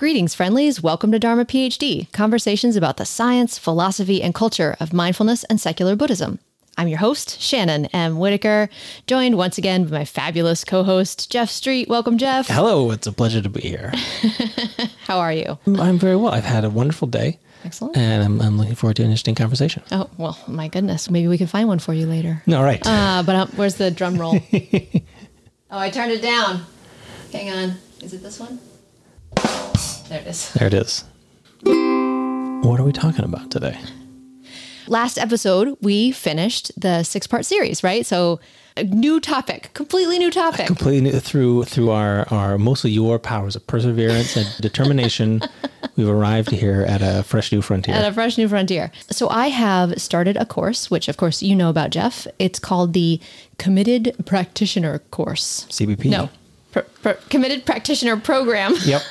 Greetings, 0.00 0.34
friendlies. 0.34 0.82
Welcome 0.82 1.12
to 1.12 1.18
Dharma 1.18 1.44
PhD, 1.44 2.10
conversations 2.12 2.74
about 2.74 2.96
the 2.96 3.04
science, 3.04 3.58
philosophy, 3.58 4.22
and 4.22 4.34
culture 4.34 4.74
of 4.80 4.94
mindfulness 4.94 5.44
and 5.44 5.60
secular 5.60 5.94
Buddhism. 5.94 6.38
I'm 6.78 6.88
your 6.88 7.00
host, 7.00 7.38
Shannon 7.38 7.84
M. 7.92 8.18
Whitaker, 8.18 8.70
joined 9.06 9.36
once 9.36 9.58
again 9.58 9.84
by 9.84 9.98
my 9.98 10.04
fabulous 10.06 10.64
co 10.64 10.84
host, 10.84 11.30
Jeff 11.30 11.50
Street. 11.50 11.86
Welcome, 11.86 12.16
Jeff. 12.16 12.48
Hello, 12.48 12.90
it's 12.92 13.06
a 13.06 13.12
pleasure 13.12 13.42
to 13.42 13.50
be 13.50 13.60
here. 13.60 13.92
How 15.04 15.18
are 15.18 15.34
you? 15.34 15.58
I'm 15.66 15.98
very 15.98 16.16
well. 16.16 16.32
I've 16.32 16.44
had 16.44 16.64
a 16.64 16.70
wonderful 16.70 17.06
day. 17.06 17.38
Excellent. 17.66 17.94
And 17.98 18.24
I'm, 18.24 18.40
I'm 18.40 18.56
looking 18.56 18.76
forward 18.76 18.96
to 18.96 19.02
an 19.02 19.08
interesting 19.08 19.34
conversation. 19.34 19.82
Oh, 19.92 20.08
well, 20.16 20.38
my 20.48 20.68
goodness. 20.68 21.10
Maybe 21.10 21.28
we 21.28 21.36
can 21.36 21.46
find 21.46 21.68
one 21.68 21.78
for 21.78 21.92
you 21.92 22.06
later. 22.06 22.42
All 22.48 22.64
right. 22.64 22.80
Uh, 22.86 23.22
but 23.22 23.36
uh, 23.36 23.46
where's 23.54 23.74
the 23.74 23.90
drum 23.90 24.16
roll? 24.16 24.40
oh, 24.54 25.78
I 25.78 25.90
turned 25.90 26.12
it 26.12 26.22
down. 26.22 26.64
Hang 27.34 27.50
on. 27.50 27.74
Is 28.00 28.14
it 28.14 28.22
this 28.22 28.40
one? 28.40 28.60
There 30.08 30.20
it 30.20 30.26
is. 30.26 30.52
there 30.54 30.66
it 30.66 30.74
is. 30.74 31.04
What 31.64 32.80
are 32.80 32.84
we 32.84 32.92
talking 32.92 33.24
about 33.24 33.50
today? 33.50 33.78
Last 34.88 35.18
episode, 35.18 35.76
we 35.80 36.10
finished 36.10 36.72
the 36.80 37.04
six 37.04 37.26
part 37.26 37.46
series, 37.46 37.84
right? 37.84 38.04
So, 38.04 38.40
a 38.76 38.82
new 38.84 39.20
topic, 39.20 39.70
completely 39.74 40.18
new 40.18 40.30
topic. 40.30 40.66
Completely 40.66 41.00
new- 41.00 41.20
through 41.20 41.64
through 41.64 41.90
our, 41.90 42.26
our 42.32 42.58
mostly 42.58 42.90
your 42.90 43.18
powers 43.18 43.54
of 43.56 43.66
perseverance 43.66 44.36
and 44.36 44.48
determination, 44.60 45.42
we've 45.96 46.08
arrived 46.08 46.50
here 46.50 46.82
at 46.82 47.02
a 47.02 47.22
fresh 47.22 47.52
new 47.52 47.62
frontier. 47.62 47.94
at 47.94 48.04
a 48.04 48.12
fresh 48.12 48.36
new 48.38 48.48
frontier. 48.48 48.90
So 49.10 49.28
I 49.28 49.48
have 49.48 50.00
started 50.00 50.36
a 50.36 50.46
course, 50.46 50.90
which 50.90 51.08
of 51.08 51.16
course 51.16 51.42
you 51.42 51.54
know 51.54 51.68
about, 51.70 51.90
Jeff. 51.90 52.26
It's 52.38 52.58
called 52.58 52.92
the 52.94 53.20
Committed 53.58 54.14
Practitioner 54.24 55.00
Course. 55.10 55.66
CBP. 55.68 56.06
No, 56.06 56.30
pr- 56.72 56.80
pr- 57.02 57.10
Committed 57.28 57.64
Practitioner 57.64 58.16
Program. 58.16 58.74
Yep. 58.84 59.02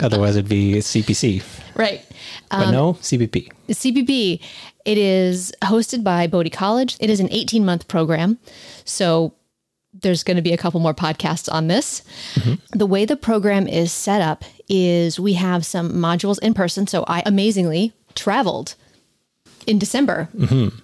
Otherwise, 0.00 0.36
it'd 0.36 0.48
be 0.48 0.74
CPC. 0.74 1.42
right. 1.74 2.04
But 2.50 2.66
um, 2.66 2.72
no, 2.72 2.94
CBP. 2.94 3.50
CPP. 3.68 4.40
It 4.84 4.98
is 4.98 5.52
hosted 5.62 6.04
by 6.04 6.26
Bodhi 6.26 6.50
College. 6.50 6.96
It 7.00 7.08
is 7.10 7.18
an 7.18 7.28
18 7.30 7.64
month 7.64 7.88
program. 7.88 8.38
So 8.84 9.34
there's 10.02 10.22
going 10.22 10.36
to 10.36 10.42
be 10.42 10.52
a 10.52 10.56
couple 10.56 10.80
more 10.80 10.94
podcasts 10.94 11.52
on 11.52 11.68
this. 11.68 12.02
Mm-hmm. 12.34 12.78
The 12.78 12.86
way 12.86 13.04
the 13.04 13.16
program 13.16 13.66
is 13.66 13.90
set 13.90 14.20
up 14.20 14.44
is 14.68 15.18
we 15.18 15.32
have 15.34 15.64
some 15.64 15.92
modules 15.92 16.38
in 16.40 16.54
person. 16.54 16.86
So 16.86 17.04
I 17.08 17.22
amazingly 17.24 17.92
traveled 18.14 18.74
in 19.66 19.78
December 19.78 20.28
mm-hmm. 20.36 20.76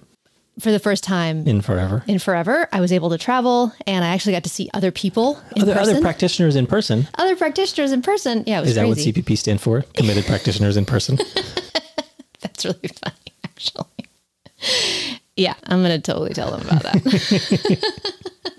For 0.61 0.71
the 0.71 0.79
first 0.79 1.03
time 1.03 1.47
In 1.49 1.61
forever. 1.63 2.05
in 2.07 2.19
forever. 2.19 2.69
I 2.73 2.81
was 2.81 2.93
able 2.93 3.11
to 3.11 3.19
travel 3.19 3.73
and 3.87 4.05
I 4.05 4.09
actually 4.09 4.33
got 4.33 4.45
to 4.45 4.51
see 4.51 4.69
other 4.75 4.91
people 4.91 5.41
in 5.57 5.63
Other, 5.63 5.75
person. 5.75 5.95
other 5.97 6.03
practitioners 6.03 6.57
in 6.57 6.67
person. 6.67 7.09
other 7.19 7.37
practitioners 7.37 7.91
in 7.93 8.03
person. 8.03 8.45
Yeah, 8.47 8.59
it 8.59 8.61
was 8.61 8.69
Is 8.71 8.75
that 8.77 8.87
what 8.87 8.95
crazy. 8.97 9.13
CPP 9.13 9.39
stand 9.39 9.61
for? 9.61 9.83
Committed 9.97 10.27
practitioners 10.27 10.77
in 10.77 10.85
person. 10.85 11.17
That's 12.41 12.65
really 12.65 12.89
funny, 13.03 13.17
actually. 13.45 13.87
Yeah, 15.37 15.55
I'm 15.65 15.83
going 15.83 15.99
to 16.01 16.13
totally 16.13 16.35
tell 16.35 16.51
them 16.51 16.61
about 16.69 16.83
that. 16.83 18.03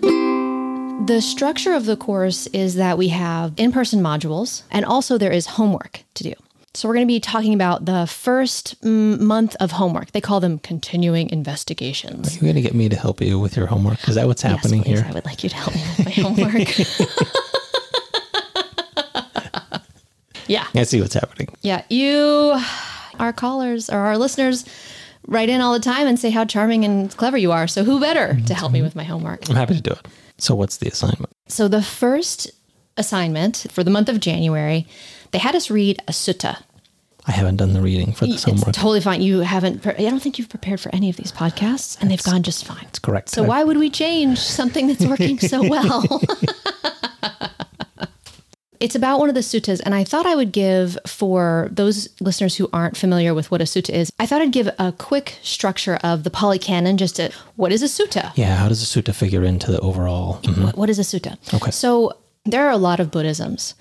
the 1.06 1.20
structure 1.20 1.72
of 1.74 1.86
the 1.86 1.96
course 1.96 2.46
is 2.48 2.74
that 2.76 2.98
we 2.98 3.08
have 3.08 3.52
in 3.56 3.70
person 3.72 4.00
modules 4.00 4.62
and 4.70 4.84
also 4.84 5.16
there 5.18 5.32
is 5.32 5.46
homework 5.46 6.02
to 6.14 6.24
do. 6.24 6.32
So, 6.74 6.88
we're 6.88 6.94
going 6.94 7.06
to 7.06 7.12
be 7.12 7.20
talking 7.20 7.54
about 7.54 7.84
the 7.84 8.06
first 8.06 8.80
mm, 8.82 9.20
month 9.20 9.54
of 9.60 9.72
homework. 9.72 10.10
They 10.10 10.20
call 10.20 10.40
them 10.40 10.58
continuing 10.58 11.30
investigations. 11.30 12.28
Are 12.28 12.34
You're 12.34 12.52
going 12.52 12.56
to 12.56 12.62
get 12.62 12.74
me 12.74 12.88
to 12.88 12.96
help 12.96 13.20
you 13.20 13.38
with 13.38 13.56
your 13.56 13.66
homework. 13.66 14.08
Is 14.08 14.16
that 14.16 14.26
what's 14.26 14.42
happening 14.42 14.80
yes, 14.80 14.86
please, 14.86 15.00
here? 15.00 15.06
I 15.08 15.12
would 15.12 15.24
like 15.24 15.44
you 15.44 15.50
to 15.50 15.56
help 15.56 15.74
me 15.74 15.82
with 15.96 16.04
my 16.04 16.10
homework. 16.10 16.78
yeah. 20.48 20.66
I 20.74 20.82
see 20.82 21.00
what's 21.00 21.14
happening. 21.14 21.48
Yeah, 21.62 21.84
you, 21.88 22.58
our 23.18 23.32
callers 23.32 23.88
or 23.88 23.98
our 23.98 24.18
listeners, 24.18 24.64
write 25.26 25.48
in 25.48 25.60
all 25.60 25.72
the 25.72 25.80
time 25.80 26.06
and 26.06 26.18
say 26.18 26.30
how 26.30 26.44
charming 26.44 26.84
and 26.84 27.14
clever 27.16 27.36
you 27.36 27.52
are. 27.52 27.66
So 27.66 27.84
who 27.84 28.00
better 28.00 28.38
to 28.46 28.54
help 28.54 28.72
me 28.72 28.82
with 28.82 28.96
my 28.96 29.04
homework? 29.04 29.48
I'm 29.48 29.56
happy 29.56 29.74
to 29.74 29.80
do 29.80 29.92
it. 29.92 30.06
So, 30.38 30.54
what's 30.54 30.78
the 30.78 30.88
assignment? 30.88 31.30
So 31.46 31.68
the 31.68 31.82
first 31.82 32.50
assignment 32.96 33.66
for 33.70 33.84
the 33.84 33.90
month 33.90 34.08
of 34.08 34.20
January, 34.20 34.86
they 35.34 35.38
had 35.40 35.54
us 35.56 35.68
read 35.70 36.00
a 36.08 36.12
sutta. 36.12 36.62
I 37.26 37.32
haven't 37.32 37.56
done 37.56 37.72
the 37.72 37.80
reading 37.80 38.12
for 38.12 38.26
this 38.26 38.34
It's 38.36 38.44
homework. 38.44 38.72
totally 38.74 39.00
fine. 39.00 39.20
You 39.20 39.40
haven't. 39.40 39.82
Pre- 39.82 39.92
I 39.94 40.02
don't 40.10 40.20
think 40.20 40.38
you've 40.38 40.48
prepared 40.48 40.78
for 40.78 40.94
any 40.94 41.10
of 41.10 41.16
these 41.16 41.32
podcasts, 41.32 42.00
and 42.00 42.10
they've 42.10 42.22
gone 42.22 42.42
just 42.42 42.64
fine. 42.64 42.84
That's 42.84 42.98
correct. 43.00 43.30
So 43.30 43.42
why 43.42 43.64
would 43.64 43.78
we 43.78 43.90
change 43.90 44.38
something 44.38 44.86
that's 44.86 45.04
working 45.04 45.38
so 45.40 45.66
well? 45.74 46.06
it's 48.80 48.94
about 48.94 49.18
one 49.20 49.30
of 49.30 49.34
the 49.34 49.40
suttas, 49.40 49.80
and 49.84 49.94
I 49.94 50.04
thought 50.04 50.26
I 50.26 50.34
would 50.36 50.52
give 50.52 50.98
for 51.06 51.68
those 51.72 52.08
listeners 52.20 52.56
who 52.56 52.68
aren't 52.74 52.96
familiar 52.96 53.32
with 53.32 53.50
what 53.50 53.62
a 53.62 53.64
sutta 53.64 53.90
is. 53.94 54.12
I 54.18 54.26
thought 54.26 54.42
I'd 54.42 54.52
give 54.52 54.68
a 54.78 54.92
quick 54.92 55.38
structure 55.42 55.96
of 56.04 56.24
the 56.24 56.30
Pali 56.30 56.58
Canon. 56.58 56.98
Just 56.98 57.18
a 57.18 57.32
what 57.56 57.72
is 57.72 57.82
a 57.82 57.86
sutta? 57.86 58.32
Yeah, 58.36 58.56
how 58.56 58.68
does 58.68 58.82
a 58.82 58.86
sutta 59.02 59.14
figure 59.14 59.42
into 59.44 59.72
the 59.72 59.80
overall? 59.80 60.40
Mhm. 60.42 60.64
What- 60.64 60.76
what 60.76 60.90
is 60.90 60.98
a 60.98 61.02
sutta? 61.02 61.38
Okay. 61.54 61.70
So 61.70 62.12
there 62.44 62.66
are 62.66 62.70
a 62.72 62.76
lot 62.76 63.00
of 63.00 63.10
Buddhisms. 63.10 63.74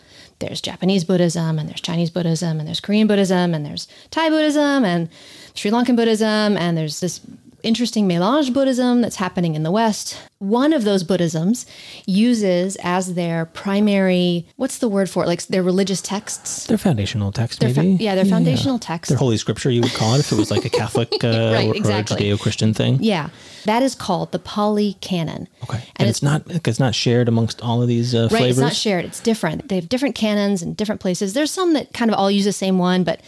There's 0.43 0.59
Japanese 0.59 1.05
Buddhism, 1.05 1.57
and 1.57 1.69
there's 1.69 1.79
Chinese 1.79 2.09
Buddhism, 2.09 2.59
and 2.59 2.67
there's 2.67 2.81
Korean 2.81 3.07
Buddhism, 3.07 3.53
and 3.53 3.65
there's 3.65 3.87
Thai 4.11 4.29
Buddhism, 4.29 4.83
and 4.83 5.07
Sri 5.53 5.71
Lankan 5.71 5.95
Buddhism, 5.95 6.57
and 6.57 6.77
there's 6.77 6.99
this 6.99 7.21
interesting 7.63 8.07
melange 8.07 8.53
Buddhism 8.53 9.01
that's 9.01 9.15
happening 9.15 9.55
in 9.55 9.63
the 9.63 9.71
West. 9.71 10.17
One 10.39 10.73
of 10.73 10.83
those 10.83 11.03
Buddhisms 11.03 11.65
uses 12.05 12.75
as 12.83 13.13
their 13.15 13.45
primary, 13.45 14.45
what's 14.57 14.79
the 14.79 14.89
word 14.89 15.09
for 15.09 15.23
it? 15.23 15.27
Like 15.27 15.45
their 15.47 15.63
religious 15.63 16.01
texts. 16.01 16.67
Their 16.67 16.77
foundational 16.77 17.31
text, 17.31 17.59
Their 17.61 17.73
fa- 17.73 17.83
maybe. 17.83 18.03
yeah, 18.03 18.15
their 18.15 18.25
foundational 18.25 18.77
text. 18.79 19.09
Their 19.09 19.17
holy 19.17 19.37
scripture, 19.37 19.69
you 19.69 19.81
would 19.81 19.93
call 19.93 20.15
it, 20.15 20.19
if 20.19 20.31
it 20.31 20.37
was 20.37 20.51
like 20.51 20.65
a 20.65 20.69
Catholic 20.81 21.11
uh, 21.23 21.27
Right, 21.53 21.67
or, 21.69 21.75
exactly. 21.75 22.29
or 22.29 22.33
a 22.33 22.37
Judeo-Christian 22.37 22.73
thing. 22.73 22.97
Yeah, 23.01 23.29
that 23.65 23.81
is 23.81 23.95
called 23.95 24.31
the 24.31 24.39
Pali 24.39 24.93
Canon. 25.01 25.47
Okay, 25.63 25.81
and, 25.95 26.09
it's, 26.09 26.21
not 26.21 26.43
it's 26.47 26.79
not 26.79 26.93
shared 26.93 27.27
amongst 27.27 27.61
all 27.61 27.81
of 27.81 27.87
these 27.87 28.13
uh, 28.13 28.23
Right, 28.23 28.39
flavors. 28.39 28.57
it's 28.57 28.59
not 28.59 28.73
shared. 28.75 29.05
It's 29.05 29.19
different. 29.21 29.69
They 29.69 29.75
have 29.75 29.87
different 29.89 30.15
canons 30.15 30.61
in 30.61 30.73
different 30.73 30.99
places. 31.01 31.33
There's 31.33 31.51
some 31.51 31.73
that 31.73 31.93
kind 31.93 32.11
of 32.11 32.17
all 32.17 32.29
use 32.29 32.45
the 32.45 32.51
same 32.53 32.77
one, 32.77 33.03
but 33.03 33.21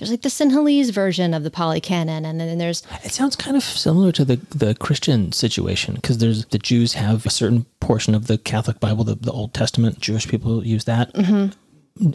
there's 0.00 0.10
like 0.10 0.22
the 0.22 0.30
Sinhalese 0.30 0.90
version 0.90 1.34
of 1.34 1.42
the 1.42 1.50
Pali 1.50 1.78
Canon, 1.78 2.24
and 2.24 2.40
then 2.40 2.56
there's 2.56 2.82
It 3.04 3.12
sounds 3.12 3.36
kind 3.36 3.54
of 3.54 3.62
similar 3.62 4.12
to 4.12 4.24
the 4.24 4.36
the 4.48 4.74
Christian 4.74 5.30
situation 5.32 5.96
because 5.96 6.18
there's 6.18 6.46
the 6.46 6.58
Jews 6.58 6.94
have 6.94 7.26
a 7.26 7.30
certain 7.30 7.66
portion 7.80 8.14
of 8.14 8.26
the 8.26 8.38
Catholic 8.38 8.80
Bible, 8.80 9.04
the, 9.04 9.14
the 9.14 9.30
Old 9.30 9.52
Testament. 9.52 10.00
Jewish 10.00 10.26
people 10.26 10.66
use 10.66 10.84
that. 10.84 11.12
Mm-hmm. 11.12 11.52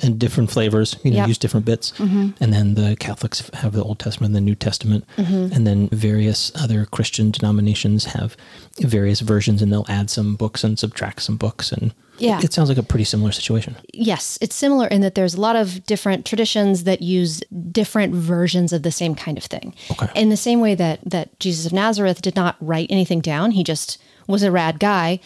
And 0.02 0.18
different 0.18 0.50
flavors, 0.50 0.96
you 1.03 1.12
know, 1.12 1.18
Yep. 1.18 1.28
use 1.28 1.38
different 1.38 1.66
bits. 1.66 1.91
Mm-hmm. 1.97 2.30
And 2.40 2.52
then 2.53 2.74
the 2.74 2.96
Catholics 3.00 3.50
have 3.53 3.74
the 3.74 3.84
Old 3.84 4.00
Testament 4.00 4.30
and 4.30 4.36
the 4.36 4.41
New 4.41 4.56
Testament. 4.56 5.06
Mm-hmm. 5.18 5.53
And 5.53 5.68
then 5.68 5.90
various 5.90 6.52
other 6.56 6.86
Christian 6.86 7.30
denominations 7.30 8.06
have 8.06 8.36
various 8.80 9.19
versions 9.19 9.62
and 9.62 9.72
they'll 9.72 9.86
add 9.88 10.09
some 10.09 10.36
books 10.36 10.63
and 10.63 10.80
subtract 10.80 11.22
some 11.22 11.38
books. 11.38 11.72
And 11.72 11.94
Yeah. 12.18 12.40
it 12.41 12.52
sounds 12.53 12.69
like 12.69 12.80
a 12.80 12.84
pretty 12.84 13.03
similar 13.03 13.31
situation. 13.31 13.75
yes, 13.94 14.40
it's 14.41 14.56
similar 14.56 14.88
in 14.88 15.02
that 15.02 15.13
there's 15.16 15.36
a 15.36 15.41
lot 15.41 15.56
of 15.56 15.86
different 15.86 16.25
traditions 16.25 16.86
that 16.86 17.02
use 17.03 17.42
different 17.72 18.16
versions 18.16 18.74
of 18.74 18.81
the 18.81 18.92
same 18.92 19.13
kind 19.13 19.38
of 19.38 19.44
thing. 19.44 19.75
Okay. 19.92 20.07
In 20.16 20.30
the 20.30 20.38
same 20.38 20.62
way 20.62 20.74
that 20.75 21.00
that 21.06 21.38
Jesus 21.40 21.66
of 21.68 21.74
Nazareth 21.74 22.22
did 22.22 22.36
not 22.36 22.56
write 22.59 22.88
anything 22.90 23.19
down, 23.19 23.52
he 23.52 23.63
just 23.63 23.97
was 24.28 24.42
a 24.42 24.50
rad 24.52 24.80
guy. 24.80 25.19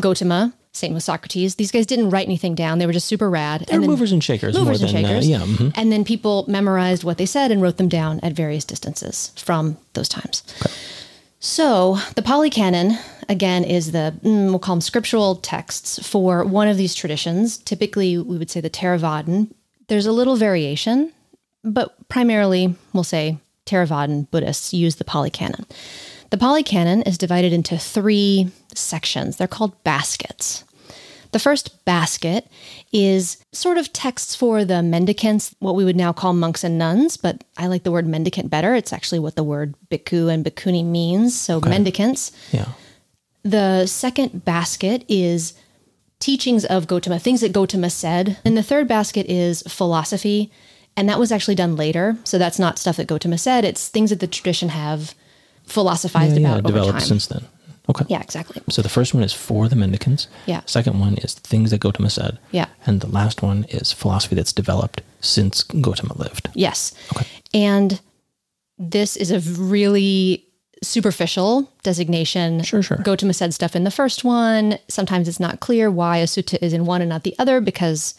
Gotama, 0.00 0.52
same 0.74 0.92
with 0.92 1.02
Socrates. 1.02 1.54
These 1.54 1.70
guys 1.72 1.86
didn't 1.86 2.10
write 2.10 2.26
anything 2.26 2.54
down; 2.54 2.78
they 2.78 2.86
were 2.86 2.92
just 2.92 3.06
super 3.06 3.30
rad. 3.30 3.64
They're 3.68 3.80
movers 3.80 4.12
and 4.12 4.22
shakers 4.22 4.54
movers 4.58 4.82
and 4.82 4.90
than, 4.90 5.04
uh, 5.04 5.08
shakers. 5.08 5.28
yeah. 5.28 5.38
mhm. 5.38 5.72
And 5.76 5.90
then 5.90 6.04
people 6.04 6.44
memorized 6.48 7.04
what 7.04 7.16
they 7.16 7.26
said 7.26 7.50
and 7.50 7.62
wrote 7.62 7.76
them 7.78 7.88
down 7.88 8.20
at 8.22 8.32
various 8.32 8.64
distances 8.64 9.32
from 9.36 9.76
those 9.94 10.08
times. 10.08 10.42
Okay. 10.60 10.72
So 11.40 11.98
the 12.16 12.22
Pali 12.22 12.48
Canon, 12.48 12.98
again, 13.28 13.64
is 13.64 13.92
the, 13.92 14.14
mm, 14.24 14.48
we'll 14.48 14.58
call 14.58 14.76
them 14.76 14.80
scriptural 14.80 15.36
texts 15.36 15.98
for 16.08 16.42
one 16.42 16.68
of 16.68 16.78
these 16.78 16.94
traditions. 16.94 17.58
Typically, 17.58 18.16
we 18.16 18.38
would 18.38 18.50
say 18.50 18.62
the 18.62 18.70
Theravadan. 18.70 19.50
There's 19.88 20.06
a 20.06 20.12
little 20.12 20.36
variation, 20.36 21.12
but 21.62 21.94
primarily, 22.08 22.74
we'll 22.94 23.04
say 23.04 23.36
Theravadan 23.66 24.30
Buddhists 24.30 24.72
use 24.72 24.96
the 24.96 25.04
Pali 25.04 25.28
Canon. 25.28 25.66
The 26.30 26.38
Pali 26.38 26.62
Canon 26.62 27.02
is 27.02 27.18
divided 27.18 27.52
into 27.52 27.76
three 27.76 28.50
sections. 28.74 29.36
They're 29.36 29.46
called 29.46 29.80
baskets. 29.84 30.63
The 31.34 31.40
first 31.40 31.84
basket 31.84 32.46
is 32.92 33.38
sort 33.50 33.76
of 33.76 33.92
texts 33.92 34.36
for 34.36 34.64
the 34.64 34.84
mendicants, 34.84 35.52
what 35.58 35.74
we 35.74 35.84
would 35.84 35.96
now 35.96 36.12
call 36.12 36.32
monks 36.32 36.62
and 36.62 36.78
nuns, 36.78 37.16
but 37.16 37.42
I 37.56 37.66
like 37.66 37.82
the 37.82 37.90
word 37.90 38.06
mendicant 38.06 38.50
better. 38.50 38.76
It's 38.76 38.92
actually 38.92 39.18
what 39.18 39.34
the 39.34 39.42
word 39.42 39.74
bhikkhu 39.90 40.32
and 40.32 40.44
bhikkhuni 40.44 40.84
means. 40.84 41.36
So, 41.36 41.58
mendicants. 41.58 42.30
Yeah. 42.52 42.68
The 43.42 43.86
second 43.86 44.44
basket 44.44 45.04
is 45.08 45.54
teachings 46.20 46.64
of 46.66 46.86
Gotama, 46.86 47.20
things 47.20 47.40
that 47.40 47.52
Gautama 47.52 47.90
said. 47.90 48.38
And 48.44 48.56
the 48.56 48.62
third 48.62 48.86
basket 48.86 49.26
is 49.26 49.64
philosophy. 49.66 50.52
And 50.96 51.08
that 51.08 51.18
was 51.18 51.32
actually 51.32 51.56
done 51.56 51.74
later. 51.74 52.16
So 52.22 52.38
that's 52.38 52.60
not 52.60 52.78
stuff 52.78 52.98
that 52.98 53.08
Gotama 53.08 53.40
said. 53.40 53.64
It's 53.64 53.88
things 53.88 54.10
that 54.10 54.20
the 54.20 54.28
tradition 54.28 54.68
have 54.68 55.16
philosophized 55.66 56.38
yeah, 56.38 56.58
about 56.58 56.58
over 56.58 56.68
developed 56.68 56.98
time. 57.00 57.08
since 57.08 57.26
then. 57.26 57.44
Okay. 57.88 58.04
Yeah, 58.08 58.20
exactly. 58.20 58.62
So 58.70 58.80
the 58.82 58.88
first 58.88 59.12
one 59.12 59.22
is 59.22 59.32
for 59.32 59.68
the 59.68 59.76
mendicants. 59.76 60.26
Yeah. 60.46 60.62
Second 60.66 61.00
one 61.00 61.14
is 61.18 61.34
things 61.34 61.70
that 61.70 61.80
Gautama 61.80 62.10
said. 62.10 62.38
Yeah. 62.50 62.66
And 62.86 63.00
the 63.00 63.08
last 63.08 63.42
one 63.42 63.64
is 63.68 63.92
philosophy 63.92 64.34
that's 64.34 64.52
developed 64.52 65.02
since 65.20 65.62
Gautama 65.62 66.16
lived. 66.16 66.48
Yes. 66.54 66.94
Okay. 67.14 67.26
And 67.52 68.00
this 68.78 69.16
is 69.16 69.30
a 69.30 69.40
really 69.60 70.46
superficial 70.82 71.70
designation. 71.82 72.62
Sure, 72.62 72.82
sure. 72.82 72.98
Gautama 72.98 73.34
said 73.34 73.52
stuff 73.54 73.76
in 73.76 73.84
the 73.84 73.90
first 73.90 74.24
one. 74.24 74.78
Sometimes 74.88 75.28
it's 75.28 75.40
not 75.40 75.60
clear 75.60 75.90
why 75.90 76.18
a 76.18 76.24
sutta 76.24 76.58
is 76.62 76.72
in 76.72 76.86
one 76.86 77.00
and 77.00 77.08
not 77.08 77.22
the 77.22 77.34
other 77.38 77.60
because 77.60 78.14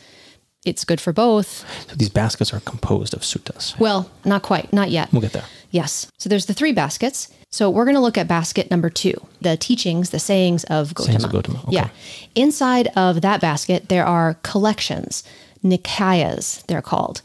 it's 0.66 0.84
good 0.84 1.00
for 1.00 1.14
both. 1.14 1.66
So 1.88 1.96
these 1.96 2.10
baskets 2.10 2.54
are 2.54 2.60
composed 2.62 3.14
of 3.14 3.22
suttas. 3.22 3.78
Well, 3.80 4.10
not 4.26 4.42
quite, 4.42 4.74
not 4.74 4.90
yet. 4.90 5.12
We'll 5.12 5.22
get 5.22 5.34
there. 5.34 5.46
Yes. 5.72 6.08
So 6.18 6.30
there's 6.30 6.48
the 6.48 6.54
three 6.54 6.72
baskets. 6.72 7.32
So 7.56 7.70
we're 7.70 7.86
going 7.86 7.96
to 7.96 8.02
look 8.02 8.18
at 8.18 8.28
basket 8.28 8.70
number 8.70 8.90
two, 8.90 9.14
the 9.40 9.56
teachings, 9.56 10.10
the 10.10 10.20
sayings 10.20 10.66
of 10.66 10.94
Gautama. 10.94 11.20
Sayings 11.20 11.24
of 11.24 11.32
Gautama, 11.32 11.60
okay. 11.60 11.72
Yeah. 11.72 11.90
Inside 12.36 12.90
of 12.98 13.22
that 13.22 13.40
basket, 13.40 13.88
there 13.88 14.06
are 14.06 14.34
collections, 14.44 15.24
nikayas, 15.64 16.66
they're 16.66 16.82
called. 16.82 17.22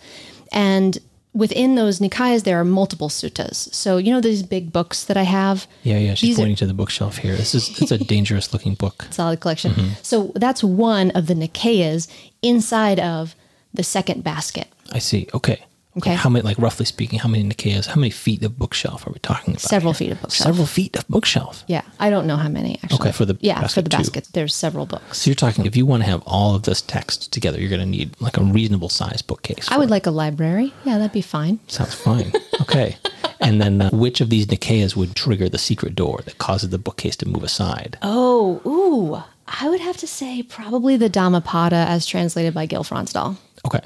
And 0.52 0.98
within 1.34 1.74
those 1.74 1.98
nikayas, 1.98 2.44
there 2.44 2.60
are 2.60 2.64
multiple 2.64 3.08
suttas. 3.08 3.74
So, 3.74 3.96
you 3.96 4.12
know, 4.12 4.20
these 4.20 4.44
big 4.44 4.72
books 4.72 5.02
that 5.06 5.16
I 5.16 5.24
have? 5.24 5.66
Yeah, 5.82 5.98
yeah. 5.98 6.14
She's 6.14 6.28
These 6.28 6.38
are- 6.38 6.42
pointing 6.42 6.56
to 6.58 6.66
the 6.68 6.74
bookshelf 6.74 7.16
here. 7.16 7.34
This 7.34 7.52
is 7.52 7.82
it's 7.82 7.90
a 7.90 7.98
dangerous 8.14 8.52
looking 8.52 8.74
book. 8.74 9.08
solid 9.10 9.40
collection. 9.40 9.72
Mm-hmm. 9.72 9.94
So 10.02 10.30
that's 10.36 10.62
one 10.62 11.10
of 11.10 11.26
the 11.26 11.34
nikayas 11.34 12.06
inside 12.40 13.00
of 13.00 13.34
the 13.74 13.82
second 13.82 14.22
basket. 14.22 14.68
I 14.92 15.00
see. 15.00 15.26
Okay. 15.34 15.58
Okay. 15.96 16.14
How 16.14 16.30
many, 16.30 16.44
like 16.44 16.58
roughly 16.58 16.86
speaking, 16.86 17.18
how 17.18 17.28
many 17.28 17.42
Nikayas, 17.42 17.86
how 17.86 17.96
many 17.96 18.10
feet 18.10 18.44
of 18.44 18.58
bookshelf 18.58 19.06
are 19.06 19.10
we 19.10 19.18
talking 19.18 19.54
about? 19.54 19.60
Several 19.60 19.92
here? 19.92 19.98
feet 20.08 20.12
of 20.12 20.22
bookshelf. 20.22 20.46
Several 20.46 20.66
feet 20.66 20.96
of 20.96 21.08
bookshelf. 21.08 21.64
Yeah, 21.66 21.82
I 21.98 22.10
don't 22.10 22.26
know 22.26 22.36
how 22.36 22.48
many 22.48 22.78
actually. 22.82 23.00
Okay, 23.00 23.12
for 23.12 23.24
the 23.24 23.36
yeah 23.40 23.56
for 23.56 23.62
basket 23.62 23.84
the 23.84 23.90
basket. 23.90 24.28
There's 24.32 24.54
several 24.54 24.86
books. 24.86 25.18
So 25.18 25.30
you're 25.30 25.34
talking 25.34 25.66
if 25.66 25.76
you 25.76 25.86
want 25.86 26.04
to 26.04 26.08
have 26.08 26.22
all 26.26 26.54
of 26.54 26.62
this 26.62 26.80
text 26.80 27.32
together, 27.32 27.58
you're 27.58 27.68
going 27.68 27.80
to 27.80 27.86
need 27.86 28.20
like 28.20 28.36
a 28.36 28.42
reasonable 28.42 28.88
size 28.88 29.20
bookcase. 29.20 29.68
I 29.70 29.78
would 29.78 29.88
it. 29.88 29.90
like 29.90 30.06
a 30.06 30.12
library. 30.12 30.72
Yeah, 30.84 30.98
that'd 30.98 31.12
be 31.12 31.22
fine. 31.22 31.58
Sounds 31.66 31.94
fine. 31.94 32.32
Okay. 32.60 32.96
and 33.40 33.60
then 33.60 33.82
uh, 33.82 33.90
which 33.90 34.20
of 34.20 34.30
these 34.30 34.46
Nikayas 34.46 34.94
would 34.94 35.16
trigger 35.16 35.48
the 35.48 35.58
secret 35.58 35.96
door 35.96 36.20
that 36.24 36.38
causes 36.38 36.70
the 36.70 36.78
bookcase 36.78 37.16
to 37.16 37.28
move 37.28 37.42
aside? 37.42 37.98
Oh, 38.02 38.60
ooh. 38.64 39.22
I 39.48 39.68
would 39.68 39.80
have 39.80 39.96
to 39.98 40.06
say 40.06 40.44
probably 40.44 40.96
the 40.96 41.08
Dhammapada 41.08 41.74
as 41.74 42.06
translated 42.06 42.54
by 42.54 42.66
Gil 42.66 42.84
Fronsdal. 42.84 43.36
Okay. 43.66 43.80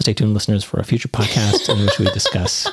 Stay 0.00 0.14
tuned, 0.14 0.34
listeners, 0.34 0.64
for 0.64 0.78
a 0.80 0.84
future 0.84 1.08
podcast 1.08 1.68
in 1.68 1.84
which 1.84 1.98
we 1.98 2.06
discuss. 2.12 2.66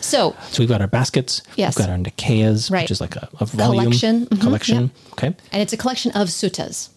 So, 0.00 0.36
So 0.50 0.62
we've 0.62 0.68
got 0.68 0.80
our 0.80 0.86
baskets. 0.86 1.42
Yes. 1.56 1.76
We've 1.78 1.86
got 1.86 1.92
our 1.92 1.98
Nikayas, 1.98 2.70
Right. 2.70 2.82
which 2.82 2.90
is 2.90 3.00
like 3.00 3.16
a, 3.16 3.28
a 3.40 3.46
volume 3.46 3.84
Collection. 3.84 4.26
Mhm, 4.26 4.40
collection. 4.40 4.90
Okay. 5.12 5.28
and 5.50 5.62
it's 5.62 5.72
a 5.72 5.76
collection 5.76 6.12
of 6.12 6.28
suttas. 6.28 6.90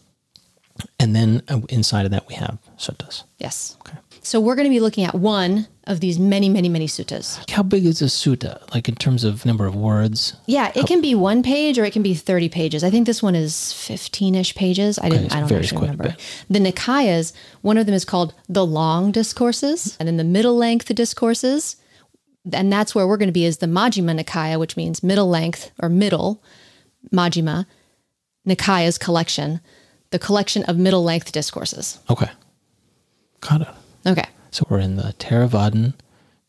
And 0.99 1.15
then 1.15 1.41
uh, 1.47 1.61
inside 1.69 2.05
of 2.05 2.11
that, 2.11 2.27
we 2.27 2.35
have 2.35 2.59
suttas. 2.77 3.23
Yes. 3.39 3.77
Okay. 3.81 3.97
So 4.21 4.39
we're 4.39 4.55
going 4.55 4.65
to 4.65 4.69
be 4.69 4.81
looking 4.81 5.05
at 5.05 5.15
one 5.15 5.67
of 5.87 6.01
these 6.01 6.19
many, 6.19 6.49
many, 6.49 6.69
many 6.69 6.85
suttas. 6.85 7.49
How 7.49 7.63
big 7.63 7.85
is 7.85 8.01
a 8.01 8.05
sutta? 8.05 8.61
Like 8.73 8.87
in 8.87 8.95
terms 8.95 9.23
of 9.23 9.45
number 9.45 9.65
of 9.65 9.75
words? 9.75 10.35
Yeah, 10.45 10.71
it 10.75 10.85
can 10.85 11.01
be 11.01 11.15
one 11.15 11.41
page 11.41 11.79
or 11.79 11.85
it 11.85 11.93
can 11.93 12.03
be 12.03 12.13
30 12.13 12.49
pages. 12.49 12.83
I 12.83 12.89
think 12.89 13.05
this 13.05 13.23
one 13.23 13.35
is 13.35 13.73
15 13.73 14.35
ish 14.35 14.53
pages. 14.53 14.99
I 14.99 15.09
didn't, 15.09 15.33
I 15.33 15.39
don't 15.39 15.51
actually 15.51 15.81
remember. 15.81 16.15
The 16.49 16.59
Nikayas, 16.59 17.33
one 17.61 17.77
of 17.77 17.85
them 17.85 17.95
is 17.95 18.05
called 18.05 18.33
the 18.47 18.65
long 18.65 19.11
discourses, 19.11 19.97
and 19.99 20.07
then 20.07 20.17
the 20.17 20.23
middle 20.23 20.55
length 20.55 20.93
discourses. 20.93 21.77
And 22.53 22.71
that's 22.71 22.93
where 22.93 23.07
we're 23.07 23.17
going 23.17 23.27
to 23.27 23.33
be 23.33 23.45
is 23.45 23.57
the 23.57 23.67
Majjhima 23.67 24.19
Nikaya, 24.19 24.59
which 24.59 24.77
means 24.77 25.03
middle 25.03 25.29
length 25.29 25.71
or 25.79 25.89
middle, 25.89 26.43
Majjhima, 27.13 27.65
Nikaya's 28.47 28.97
collection, 28.97 29.59
the 30.11 30.19
collection 30.19 30.63
of 30.63 30.77
middle 30.77 31.03
length 31.03 31.31
discourses. 31.31 31.99
Okay. 32.09 32.29
Got 33.41 33.61
it. 33.61 33.67
Okay. 34.05 34.25
So 34.57 34.65
we're 34.71 34.79
in 34.79 34.95
the 34.95 35.13
Theravadan 35.19 35.93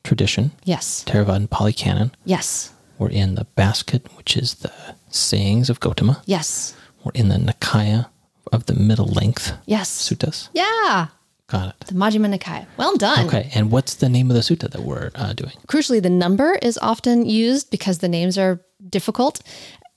tradition, 0.02 0.52
Yes. 0.64 1.04
Theravadan 1.06 1.50
Pali 1.50 1.74
Canon. 1.74 2.10
Yes. 2.24 2.72
We're 2.98 3.10
in 3.10 3.34
the 3.34 3.44
basket, 3.54 4.06
which 4.16 4.34
is 4.34 4.54
the 4.54 4.72
sayings 5.10 5.68
of 5.68 5.80
Gotama. 5.80 6.22
Yes. 6.24 6.74
We're 7.04 7.12
in 7.14 7.28
the 7.28 7.34
Nikaya 7.36 8.06
of 8.50 8.64
the 8.64 8.72
middle 8.72 9.08
length 9.08 9.52
Yes. 9.66 9.90
suttas. 9.90 10.48
Yeah. 10.54 11.08
Got 11.48 11.68
it. 11.68 11.86
The 11.88 11.92
Majjhima 11.94 12.34
Nikaya. 12.34 12.64
Well 12.78 12.96
done. 12.96 13.26
Okay. 13.26 13.50
And 13.54 13.70
what's 13.70 13.96
the 13.96 14.08
name 14.08 14.30
of 14.30 14.36
the 14.36 14.40
sutta 14.42 14.70
that 14.70 14.80
we're 14.84 15.10
uh, 15.14 15.34
doing? 15.34 15.52
Crucially, 15.66 16.02
the 16.02 16.08
number 16.08 16.54
is 16.62 16.78
often 16.80 17.26
used 17.26 17.70
because 17.70 17.98
the 17.98 18.08
names 18.08 18.38
are 18.38 18.58
difficult. 18.88 19.42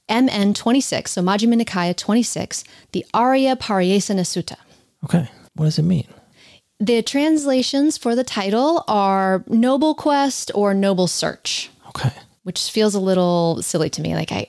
MN 0.10 0.54
26, 0.54 1.12
so 1.12 1.22
Majjhima 1.22 1.62
Nikaya 1.62 1.96
26, 1.96 2.66
the 2.92 3.06
Arya 3.14 3.56
Pariyesana 3.56 4.26
Sutta. 4.28 4.58
Okay. 5.06 5.30
What 5.56 5.66
does 5.66 5.80
it 5.80 5.84
mean? 5.84 6.08
The 6.82 7.04
translations 7.04 8.00
for 8.00 8.16
the 8.16 8.24
title 8.24 8.84
are 8.88 9.44
Noble 9.46 9.94
Quest 9.94 10.50
or 10.56 10.74
Noble 10.74 11.06
Search, 11.06 11.70
Okay. 11.90 12.12
which 12.42 12.72
feels 12.72 12.96
a 12.96 13.00
little 13.00 13.62
silly 13.62 13.88
to 13.92 14.02
me. 14.02 14.16
Like 14.16 14.32
I, 14.32 14.48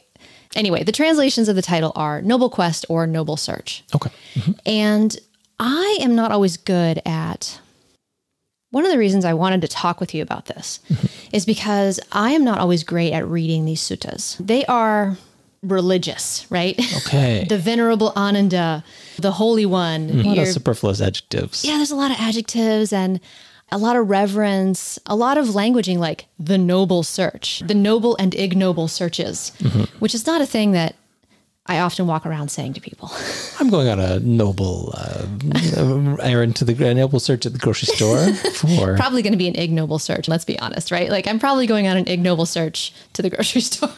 anyway, 0.56 0.82
the 0.82 0.92
translations 0.92 1.50
of 1.50 1.56
the 1.56 1.60
title 1.62 1.92
are 1.94 2.22
Noble 2.22 2.48
Quest 2.48 2.86
or 2.88 3.06
Noble 3.06 3.36
Search. 3.36 3.84
Okay. 3.94 4.08
Mm-hmm. 4.34 4.52
And 4.64 5.18
I 5.60 5.98
am 6.00 6.14
not 6.14 6.32
always 6.32 6.56
good 6.56 7.02
at. 7.04 7.60
One 8.70 8.86
of 8.86 8.90
the 8.90 8.98
reasons 8.98 9.26
I 9.26 9.34
wanted 9.34 9.60
to 9.60 9.68
talk 9.68 10.00
with 10.00 10.14
you 10.14 10.22
about 10.22 10.46
this 10.46 10.80
mm-hmm. 10.88 11.36
is 11.36 11.44
because 11.44 12.00
I 12.12 12.30
am 12.30 12.44
not 12.44 12.60
always 12.60 12.82
great 12.82 13.12
at 13.12 13.28
reading 13.28 13.66
these 13.66 13.82
suttas. 13.82 14.38
They 14.38 14.64
are 14.64 15.18
religious, 15.62 16.46
right? 16.50 16.78
Okay. 17.06 17.44
the 17.48 17.58
Venerable 17.58 18.12
Ananda, 18.16 18.84
the 19.18 19.32
Holy 19.32 19.66
One. 19.66 20.08
Hmm. 20.08 20.20
a 20.20 20.22
lot 20.22 20.38
of 20.38 20.48
superfluous 20.48 21.00
adjectives. 21.00 21.64
yeah, 21.64 21.76
there's 21.76 21.90
a 21.90 21.96
lot 21.96 22.10
of 22.10 22.18
adjectives 22.20 22.92
and 22.92 23.20
a 23.70 23.78
lot 23.78 23.96
of 23.96 24.10
reverence, 24.10 24.98
a 25.06 25.16
lot 25.16 25.38
of 25.38 25.46
languaging 25.46 25.98
like 25.98 26.26
the 26.38 26.58
noble 26.58 27.02
search, 27.02 27.62
the 27.66 27.74
noble 27.74 28.16
and 28.16 28.34
ignoble 28.34 28.86
searches, 28.86 29.52
mm-hmm. 29.58 29.84
which 29.98 30.14
is 30.14 30.26
not 30.26 30.42
a 30.42 30.46
thing 30.46 30.72
that 30.72 30.94
I 31.66 31.78
often 31.78 32.08
walk 32.08 32.26
around 32.26 32.50
saying 32.50 32.72
to 32.74 32.80
people. 32.80 33.10
I'm 33.60 33.70
going 33.70 33.88
on 33.88 34.00
a 34.00 34.18
noble 34.18 34.92
uh, 34.96 35.26
errand 36.20 36.56
to 36.56 36.64
the 36.64 36.88
a 36.88 36.94
noble 36.94 37.20
search 37.20 37.46
at 37.46 37.52
the 37.52 37.58
grocery 37.58 37.94
store 37.94 38.32
for. 38.32 38.96
probably 38.96 39.22
going 39.22 39.32
to 39.32 39.38
be 39.38 39.46
an 39.46 39.56
ignoble 39.56 40.00
search. 40.00 40.26
Let's 40.26 40.44
be 40.44 40.58
honest, 40.58 40.90
right? 40.90 41.08
Like 41.08 41.28
I'm 41.28 41.38
probably 41.38 41.68
going 41.68 41.86
on 41.86 41.96
an 41.96 42.08
ignoble 42.08 42.46
search 42.46 42.92
to 43.12 43.22
the 43.22 43.30
grocery 43.30 43.60
store. 43.60 43.94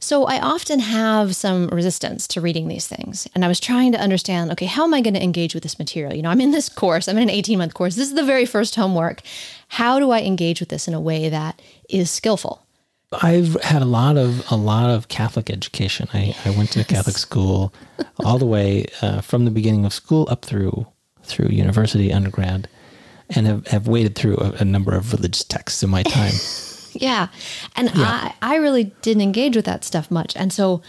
so 0.00 0.24
I 0.24 0.40
often 0.40 0.80
have 0.80 1.36
some 1.36 1.68
resistance 1.68 2.26
to 2.28 2.40
reading 2.40 2.66
these 2.66 2.88
things. 2.88 3.28
And 3.36 3.44
I 3.44 3.48
was 3.48 3.60
trying 3.60 3.92
to 3.92 4.00
understand, 4.00 4.50
okay, 4.52 4.66
how 4.66 4.82
am 4.82 4.92
I 4.92 5.00
going 5.00 5.14
to 5.14 5.22
engage 5.22 5.54
with 5.54 5.62
this 5.62 5.78
material? 5.78 6.14
You 6.14 6.22
know, 6.22 6.30
I'm 6.30 6.40
in 6.40 6.50
this 6.50 6.68
course, 6.68 7.06
I'm 7.06 7.16
in 7.16 7.22
an 7.22 7.30
18 7.30 7.58
month 7.58 7.74
course. 7.74 7.94
This 7.94 8.08
is 8.08 8.14
the 8.14 8.24
very 8.24 8.44
first 8.44 8.74
homework. 8.74 9.20
How 9.68 10.00
do 10.00 10.10
I 10.10 10.22
engage 10.22 10.58
with 10.58 10.70
this 10.70 10.88
in 10.88 10.94
a 10.94 11.00
way 11.00 11.28
that 11.28 11.62
is 11.88 12.10
skillful? 12.10 12.64
I've 13.12 13.54
had 13.62 13.80
a 13.82 13.86
lot 13.86 14.16
of 14.18 14.44
a 14.50 14.56
lot 14.56 14.90
of 14.90 15.08
Catholic 15.08 15.48
education. 15.50 16.08
I, 16.12 16.36
I 16.44 16.50
went 16.50 16.70
to 16.72 16.80
a 16.80 16.84
Catholic 16.84 17.16
school 17.16 17.72
all 18.24 18.38
the 18.38 18.46
way 18.46 18.86
uh, 19.00 19.20
from 19.22 19.44
the 19.46 19.50
beginning 19.50 19.84
of 19.86 19.92
school 19.94 20.26
up 20.30 20.44
through 20.44 20.86
through 21.22 21.48
university, 21.48 22.12
undergrad, 22.12 22.68
and 23.30 23.46
have, 23.46 23.66
have 23.68 23.88
waded 23.88 24.14
through 24.14 24.36
a, 24.38 24.50
a 24.60 24.64
number 24.64 24.94
of 24.94 25.12
religious 25.12 25.44
texts 25.44 25.82
in 25.82 25.90
my 25.90 26.02
time. 26.02 26.32
Yeah. 26.94 27.28
And 27.76 27.90
I, 27.94 28.34
I 28.42 28.56
really 28.56 28.84
didn't 29.02 29.22
engage 29.22 29.54
with 29.54 29.66
that 29.66 29.84
stuff 29.84 30.10
much. 30.10 30.34
And 30.34 30.52
so 30.52 30.82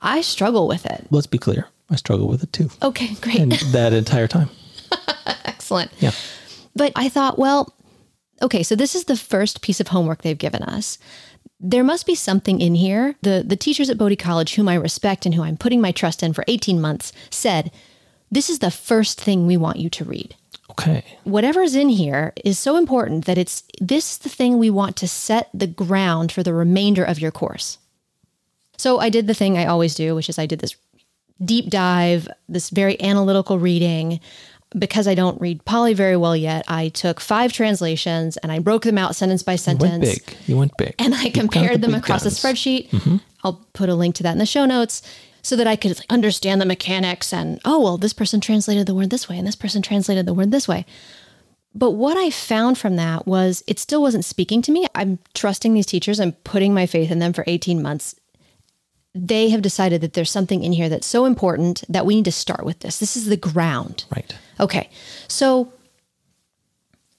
I 0.00 0.20
struggle 0.22 0.66
with 0.66 0.84
it. 0.86 1.06
Let's 1.10 1.26
be 1.28 1.38
clear, 1.38 1.68
I 1.88 1.96
struggle 1.96 2.26
with 2.26 2.42
it 2.42 2.52
too, 2.52 2.68
Okay, 2.82 3.14
great. 3.20 3.38
and 3.38 3.52
that 3.70 3.92
entire 3.92 4.26
time. 4.26 4.48
Excellent. 5.44 5.92
Yeah. 6.00 6.12
But 6.74 6.92
I 6.96 7.08
thought, 7.08 7.38
well, 7.38 7.72
okay, 8.40 8.64
so 8.64 8.74
this 8.74 8.96
is 8.96 9.04
the 9.04 9.16
first 9.16 9.60
piece 9.62 9.78
of 9.78 9.88
homework 9.88 10.22
they've 10.22 10.36
given 10.38 10.62
us. 10.64 10.98
There 11.62 11.84
must 11.84 12.06
be 12.06 12.16
something 12.16 12.60
in 12.60 12.74
here. 12.74 13.14
The 13.22 13.44
the 13.46 13.56
teachers 13.56 13.88
at 13.88 13.96
Bodhi 13.96 14.16
College, 14.16 14.54
whom 14.54 14.68
I 14.68 14.74
respect 14.74 15.24
and 15.24 15.34
who 15.34 15.42
I'm 15.42 15.56
putting 15.56 15.80
my 15.80 15.92
trust 15.92 16.22
in 16.22 16.32
for 16.32 16.44
18 16.48 16.80
months, 16.80 17.12
said, 17.30 17.70
this 18.32 18.50
is 18.50 18.58
the 18.58 18.70
first 18.70 19.20
thing 19.20 19.46
we 19.46 19.56
want 19.56 19.76
you 19.76 19.90
to 19.90 20.04
read. 20.04 20.34
Okay. 20.70 21.04
Whatever's 21.24 21.74
in 21.74 21.90
here 21.90 22.32
is 22.44 22.58
so 22.58 22.76
important 22.76 23.26
that 23.26 23.36
it's 23.36 23.62
this 23.78 24.12
is 24.12 24.18
the 24.18 24.30
thing 24.30 24.58
we 24.58 24.70
want 24.70 24.96
to 24.96 25.06
set 25.06 25.50
the 25.52 25.66
ground 25.66 26.32
for 26.32 26.42
the 26.42 26.54
remainder 26.54 27.04
of 27.04 27.20
your 27.20 27.30
course. 27.30 27.76
So 28.78 28.98
I 28.98 29.10
did 29.10 29.26
the 29.26 29.34
thing 29.34 29.58
I 29.58 29.66
always 29.66 29.94
do, 29.94 30.14
which 30.14 30.30
is 30.30 30.38
I 30.38 30.46
did 30.46 30.60
this 30.60 30.74
deep 31.44 31.68
dive, 31.68 32.26
this 32.48 32.70
very 32.70 33.00
analytical 33.02 33.58
reading. 33.58 34.18
Because 34.78 35.06
I 35.06 35.14
don't 35.14 35.40
read 35.40 35.64
Pali 35.64 35.94
very 35.94 36.16
well 36.16 36.36
yet, 36.36 36.64
I 36.66 36.88
took 36.88 37.20
five 37.20 37.52
translations 37.52 38.36
and 38.38 38.50
I 38.50 38.58
broke 38.58 38.84
them 38.84 38.98
out 38.98 39.14
sentence 39.14 39.42
by 39.42 39.56
sentence. 39.56 39.84
You 39.84 39.98
went 39.98 40.02
big. 40.02 40.36
You 40.46 40.56
went 40.56 40.76
big. 40.78 40.94
And 40.98 41.14
I 41.14 41.28
compared 41.30 41.82
the 41.82 41.88
them 41.88 41.94
across 41.94 42.22
a 42.22 42.26
guns. 42.26 42.42
spreadsheet. 42.42 42.88
Mm-hmm. 42.90 43.16
I'll 43.44 43.66
put 43.72 43.88
a 43.88 43.94
link 43.94 44.14
to 44.16 44.22
that 44.22 44.32
in 44.32 44.38
the 44.38 44.46
show 44.46 44.64
notes 44.64 45.02
so 45.42 45.56
that 45.56 45.66
I 45.66 45.76
could 45.76 46.00
understand 46.08 46.60
the 46.60 46.66
mechanics 46.66 47.32
and, 47.32 47.60
oh, 47.64 47.80
well, 47.80 47.98
this 47.98 48.12
person 48.12 48.40
translated 48.40 48.86
the 48.86 48.94
word 48.94 49.10
this 49.10 49.28
way 49.28 49.36
and 49.36 49.46
this 49.46 49.56
person 49.56 49.82
translated 49.82 50.24
the 50.24 50.34
word 50.34 50.52
this 50.52 50.68
way. 50.68 50.86
But 51.74 51.92
what 51.92 52.16
I 52.16 52.30
found 52.30 52.78
from 52.78 52.96
that 52.96 53.26
was 53.26 53.64
it 53.66 53.78
still 53.78 54.02
wasn't 54.02 54.24
speaking 54.24 54.62
to 54.62 54.72
me. 54.72 54.86
I'm 54.94 55.18
trusting 55.34 55.74
these 55.74 55.86
teachers, 55.86 56.20
I'm 56.20 56.32
putting 56.32 56.74
my 56.74 56.86
faith 56.86 57.10
in 57.10 57.18
them 57.18 57.32
for 57.32 57.44
18 57.46 57.82
months. 57.82 58.14
They 59.14 59.50
have 59.50 59.62
decided 59.62 60.00
that 60.00 60.14
there's 60.14 60.30
something 60.30 60.62
in 60.62 60.72
here 60.72 60.88
that's 60.88 61.06
so 61.06 61.24
important 61.24 61.84
that 61.88 62.06
we 62.06 62.14
need 62.14 62.24
to 62.26 62.32
start 62.32 62.64
with 62.64 62.80
this. 62.80 62.98
This 62.98 63.16
is 63.16 63.26
the 63.26 63.36
ground. 63.36 64.04
Right. 64.14 64.34
Okay. 64.62 64.88
So, 65.28 65.72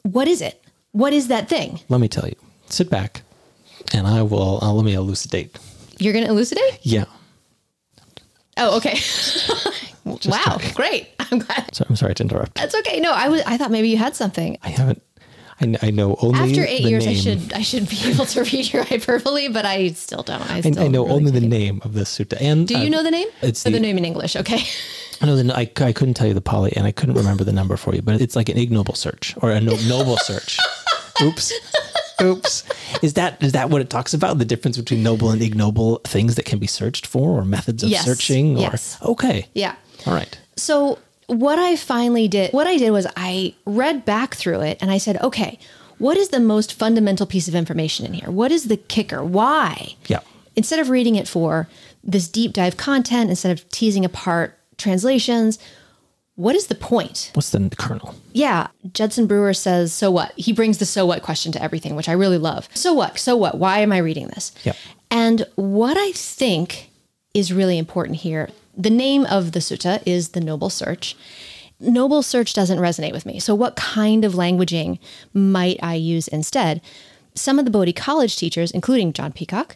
what 0.03 0.27
is 0.27 0.41
it? 0.41 0.63
What 0.93 1.13
is 1.13 1.27
that 1.27 1.49
thing? 1.49 1.81
Let 1.89 1.99
me 1.99 2.07
tell 2.07 2.27
you. 2.27 2.35
Sit 2.69 2.89
back, 2.89 3.21
and 3.93 4.07
I 4.07 4.21
will. 4.21 4.63
Uh, 4.63 4.71
let 4.71 4.85
me 4.85 4.93
elucidate. 4.93 5.59
You're 5.99 6.13
going 6.13 6.25
to 6.25 6.31
elucidate? 6.31 6.79
Yeah. 6.81 7.05
Oh, 8.57 8.77
okay. 8.77 8.97
wow, 10.25 10.57
great. 10.73 11.09
I'm 11.19 11.39
glad. 11.39 11.75
So 11.75 11.85
I'm 11.89 11.95
sorry 11.95 12.15
to 12.15 12.23
interrupt. 12.23 12.55
That's 12.55 12.75
okay. 12.75 12.99
No, 12.99 13.11
I 13.11 13.27
was. 13.27 13.41
I 13.45 13.57
thought 13.57 13.71
maybe 13.71 13.89
you 13.89 13.97
had 13.97 14.15
something. 14.15 14.57
I 14.63 14.69
haven't. 14.69 15.03
I, 15.63 15.87
I 15.87 15.91
know 15.91 16.15
only 16.21 16.39
After 16.39 16.63
eight 16.65 16.83
years, 16.83 17.07
I 17.07 17.13
should 17.13 17.53
I 17.53 17.61
should 17.61 17.87
be 17.89 17.99
able 18.05 18.25
to 18.27 18.43
read 18.43 18.71
your 18.71 18.83
hyperbole, 18.83 19.47
but 19.47 19.65
I 19.65 19.89
still 19.89 20.23
don't. 20.23 20.41
I, 20.49 20.57
I, 20.57 20.61
still 20.61 20.79
I 20.79 20.87
know 20.87 21.03
really 21.03 21.15
only 21.15 21.31
the 21.31 21.47
name 21.47 21.81
of 21.83 21.93
this 21.93 22.17
sutta. 22.17 22.37
And 22.39 22.67
Do 22.67 22.77
you 22.77 22.87
uh, 22.87 22.89
know 22.89 23.03
the 23.03 23.11
name? 23.11 23.27
It's 23.41 23.63
the 23.63 23.71
the, 23.71 23.79
name 23.79 23.97
in 23.97 24.05
English. 24.05 24.35
Okay. 24.35 24.61
I 25.21 25.25
know 25.25 25.35
the 25.41 25.55
I, 25.55 25.71
I 25.83 25.93
couldn't 25.93 26.15
tell 26.15 26.27
you 26.27 26.33
the 26.33 26.41
Pali, 26.41 26.73
and 26.75 26.85
I 26.85 26.91
couldn't 26.91 27.15
remember 27.15 27.43
the 27.43 27.53
number 27.53 27.77
for 27.77 27.95
you, 27.95 28.01
but 28.01 28.19
it's 28.21 28.35
like 28.35 28.49
an 28.49 28.57
ignoble 28.57 28.95
search 28.95 29.35
or 29.41 29.51
a 29.51 29.61
no, 29.61 29.75
noble 29.87 30.17
search. 30.17 30.59
Oops. 31.21 31.53
Oops. 32.21 32.63
Is 33.01 33.13
that 33.13 33.41
is 33.43 33.53
that 33.53 33.69
what 33.69 33.81
it 33.81 33.89
talks 33.89 34.13
about? 34.13 34.37
The 34.37 34.45
difference 34.45 34.77
between 34.77 35.03
noble 35.03 35.31
and 35.31 35.41
ignoble 35.41 35.97
things 36.05 36.35
that 36.35 36.45
can 36.45 36.59
be 36.59 36.67
searched 36.67 37.05
for, 37.07 37.39
or 37.39 37.45
methods 37.45 37.83
of 37.83 37.89
Yes. 37.89 38.05
searching? 38.05 38.57
Or 38.57 38.61
Yes. 38.61 38.97
okay, 39.01 39.47
Yeah. 39.53 39.75
all 40.05 40.13
right. 40.13 40.37
So 40.55 40.99
what 41.39 41.59
I 41.59 41.75
finally 41.75 42.27
did, 42.27 42.51
what 42.51 42.67
I 42.67 42.77
did 42.77 42.91
was 42.91 43.07
I 43.15 43.55
read 43.65 44.05
back 44.05 44.35
through 44.35 44.61
it 44.61 44.77
and 44.81 44.91
I 44.91 44.97
said, 44.97 45.21
okay, 45.21 45.59
what 45.97 46.17
is 46.17 46.29
the 46.29 46.39
most 46.39 46.73
fundamental 46.73 47.25
piece 47.25 47.47
of 47.47 47.55
information 47.55 48.05
in 48.05 48.13
here? 48.13 48.29
What 48.29 48.51
is 48.51 48.67
the 48.67 48.77
kicker? 48.77 49.23
Why? 49.23 49.95
Yeah. 50.07 50.19
Instead 50.55 50.79
of 50.79 50.89
reading 50.89 51.15
it 51.15 51.27
for 51.27 51.67
this 52.03 52.27
deep 52.27 52.53
dive 52.53 52.77
content, 52.77 53.29
instead 53.29 53.51
of 53.51 53.67
teasing 53.69 54.03
apart 54.03 54.57
translations, 54.77 55.59
what 56.35 56.55
is 56.55 56.67
the 56.67 56.75
point? 56.75 57.31
What's 57.33 57.51
the 57.51 57.69
kernel? 57.77 58.15
Yeah, 58.31 58.67
Judson 58.91 59.27
Brewer 59.27 59.53
says, 59.53 59.93
so 59.93 60.09
what? 60.09 60.33
He 60.35 60.51
brings 60.51 60.79
the 60.79 60.85
so 60.85 61.05
what 61.05 61.21
question 61.21 61.51
to 61.51 61.61
everything, 61.61 61.95
which 61.95 62.09
I 62.09 62.13
really 62.13 62.39
love. 62.39 62.67
So 62.73 62.93
what? 62.93 63.19
So 63.19 63.35
what? 63.35 63.59
Why 63.59 63.79
am 63.79 63.91
I 63.91 63.99
reading 63.99 64.27
this? 64.27 64.51
Yep. 64.63 64.75
And 65.11 65.45
what 65.55 65.95
I 65.95 66.11
think 66.13 66.89
is 67.35 67.53
really 67.53 67.77
important 67.77 68.17
here 68.17 68.49
the 68.75 68.89
name 68.89 69.25
of 69.25 69.51
the 69.51 69.59
sutta 69.59 70.01
is 70.05 70.29
the 70.29 70.41
Noble 70.41 70.69
Search. 70.69 71.15
Noble 71.79 72.21
Search 72.23 72.53
doesn't 72.53 72.79
resonate 72.79 73.11
with 73.11 73.25
me. 73.25 73.39
So, 73.39 73.53
what 73.55 73.75
kind 73.75 74.23
of 74.23 74.33
languaging 74.33 74.99
might 75.33 75.77
I 75.83 75.95
use 75.95 76.27
instead? 76.27 76.81
Some 77.35 77.59
of 77.59 77.65
the 77.65 77.71
Bodhi 77.71 77.93
College 77.93 78.37
teachers, 78.37 78.71
including 78.71 79.11
John 79.13 79.31
Peacock, 79.31 79.75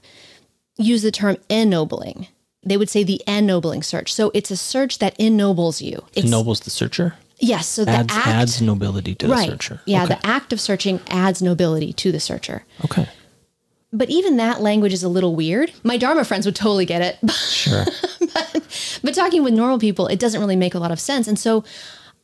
use 0.77 1.01
the 1.01 1.11
term 1.11 1.37
ennobling. 1.49 2.27
They 2.63 2.77
would 2.77 2.89
say 2.89 3.03
the 3.03 3.21
ennobling 3.27 3.83
search. 3.83 4.13
So, 4.13 4.31
it's 4.33 4.51
a 4.51 4.57
search 4.57 4.99
that 4.99 5.15
ennobles 5.19 5.81
you. 5.81 6.05
It's, 6.13 6.25
Ennobles 6.27 6.61
the 6.63 6.69
searcher. 6.69 7.15
Yes. 7.39 7.67
So, 7.67 7.83
the 7.85 7.91
Adds 7.91 8.13
act. 8.15 8.27
adds 8.27 8.61
nobility 8.61 9.13
to 9.15 9.27
the 9.27 9.33
right. 9.33 9.49
searcher. 9.49 9.81
Yeah, 9.85 10.05
Okay. 10.05 10.15
the 10.15 10.25
act 10.25 10.53
of 10.53 10.61
searching 10.61 11.01
adds 11.09 11.41
nobility 11.41 11.93
to 11.93 12.11
the 12.11 12.19
searcher. 12.19 12.63
okay. 12.85 13.07
But 13.93 14.09
even 14.09 14.37
that 14.37 14.61
language 14.61 14.93
is 14.93 15.03
a 15.03 15.09
little 15.09 15.35
weird. 15.35 15.71
My 15.83 15.97
Dharma 15.97 16.25
friends 16.25 16.45
would 16.45 16.55
totally 16.55 16.85
get 16.85 17.01
it. 17.01 17.17
Sure. 17.57 17.85
but 19.03 19.13
talking 19.13 19.43
with 19.43 19.53
normal 19.53 19.79
people, 19.79 20.07
it 20.07 20.19
doesn't 20.19 20.39
really 20.39 20.55
make 20.55 20.75
a 20.75 20.79
lot 20.79 20.91
of 20.91 20.99
sense. 20.99 21.27
And 21.27 21.39
so 21.39 21.63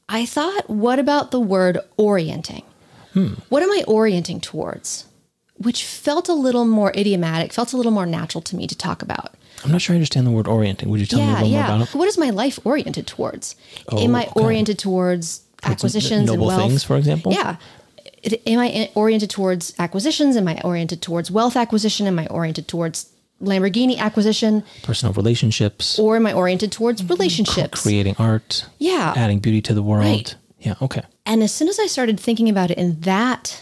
I 0.09 0.25
thought, 0.25 0.69
what 0.69 0.99
about 0.99 1.31
the 1.31 1.39
word 1.39 1.79
orienting? 1.97 2.63
Hmm. 3.13 3.33
What 3.49 3.63
am 3.63 3.71
I 3.71 3.83
orienting 3.87 4.41
towards? 4.41 5.05
Which 5.57 5.85
felt 5.85 6.29
a 6.29 6.33
little 6.33 6.65
more 6.65 6.91
idiomatic, 6.95 7.53
felt 7.53 7.73
a 7.73 7.77
little 7.77 7.91
more 7.91 8.05
natural 8.05 8.41
to 8.43 8.55
me 8.55 8.67
to 8.67 8.77
talk 8.77 9.01
about. 9.01 9.35
I'm 9.63 9.71
not 9.71 9.81
sure 9.81 9.93
I 9.93 9.97
understand 9.97 10.27
the 10.27 10.31
word 10.31 10.47
orienting. 10.47 10.89
Would 10.89 10.99
you 10.99 11.05
tell 11.05 11.19
me 11.19 11.25
a 11.25 11.27
yeah, 11.27 11.33
little 11.33 11.49
more 11.49 11.65
about 11.65 11.81
it? 11.81 11.95
What 11.95 12.07
is 12.07 12.17
my 12.17 12.31
life 12.31 12.59
oriented 12.65 13.07
towards? 13.07 13.55
am 13.91 14.15
I 14.15 14.25
okay. 14.25 14.41
oriented 14.41 14.77
towards 14.79 15.41
acquisitions 15.63 16.11
and 16.11 16.25
noble 16.27 16.47
wealth? 16.47 16.61
things, 16.61 16.83
for 16.83 16.97
example? 16.97 17.31
Yeah. 17.31 17.57
Am 18.45 18.59
I 18.59 18.89
oriented 18.95 19.29
towards 19.29 19.73
acquisitions? 19.79 20.37
Am 20.37 20.47
I 20.47 20.59
oriented 20.63 21.01
towards 21.01 21.29
wealth 21.29 21.55
acquisition? 21.57 22.07
Am 22.07 22.17
I 22.19 22.27
oriented 22.27 22.67
towards 22.67 23.11
Lamborghini 23.41 23.97
acquisition? 23.97 24.63
Personal 24.83 25.13
relationships, 25.13 25.99
Or 25.99 26.15
am 26.15 26.25
I 26.25 26.33
oriented 26.33 26.71
towards 26.71 27.01
mm-hmm. 27.01 27.13
relationships? 27.13 27.81
creating 27.81 28.15
art, 28.17 28.65
Yeah. 28.79 29.13
adding 29.15 29.39
beauty 29.39 29.61
to 29.63 29.73
the 29.73 29.83
world. 29.83 30.05
Right. 30.05 30.35
Yeah. 30.59 30.75
Okay. 30.81 31.01
And 31.25 31.43
as 31.43 31.51
soon 31.53 31.67
as 31.67 31.79
I 31.79 31.87
started 31.87 32.19
thinking 32.19 32.47
about 32.49 32.71
it 32.71 32.77
in 32.77 33.01
that 33.01 33.61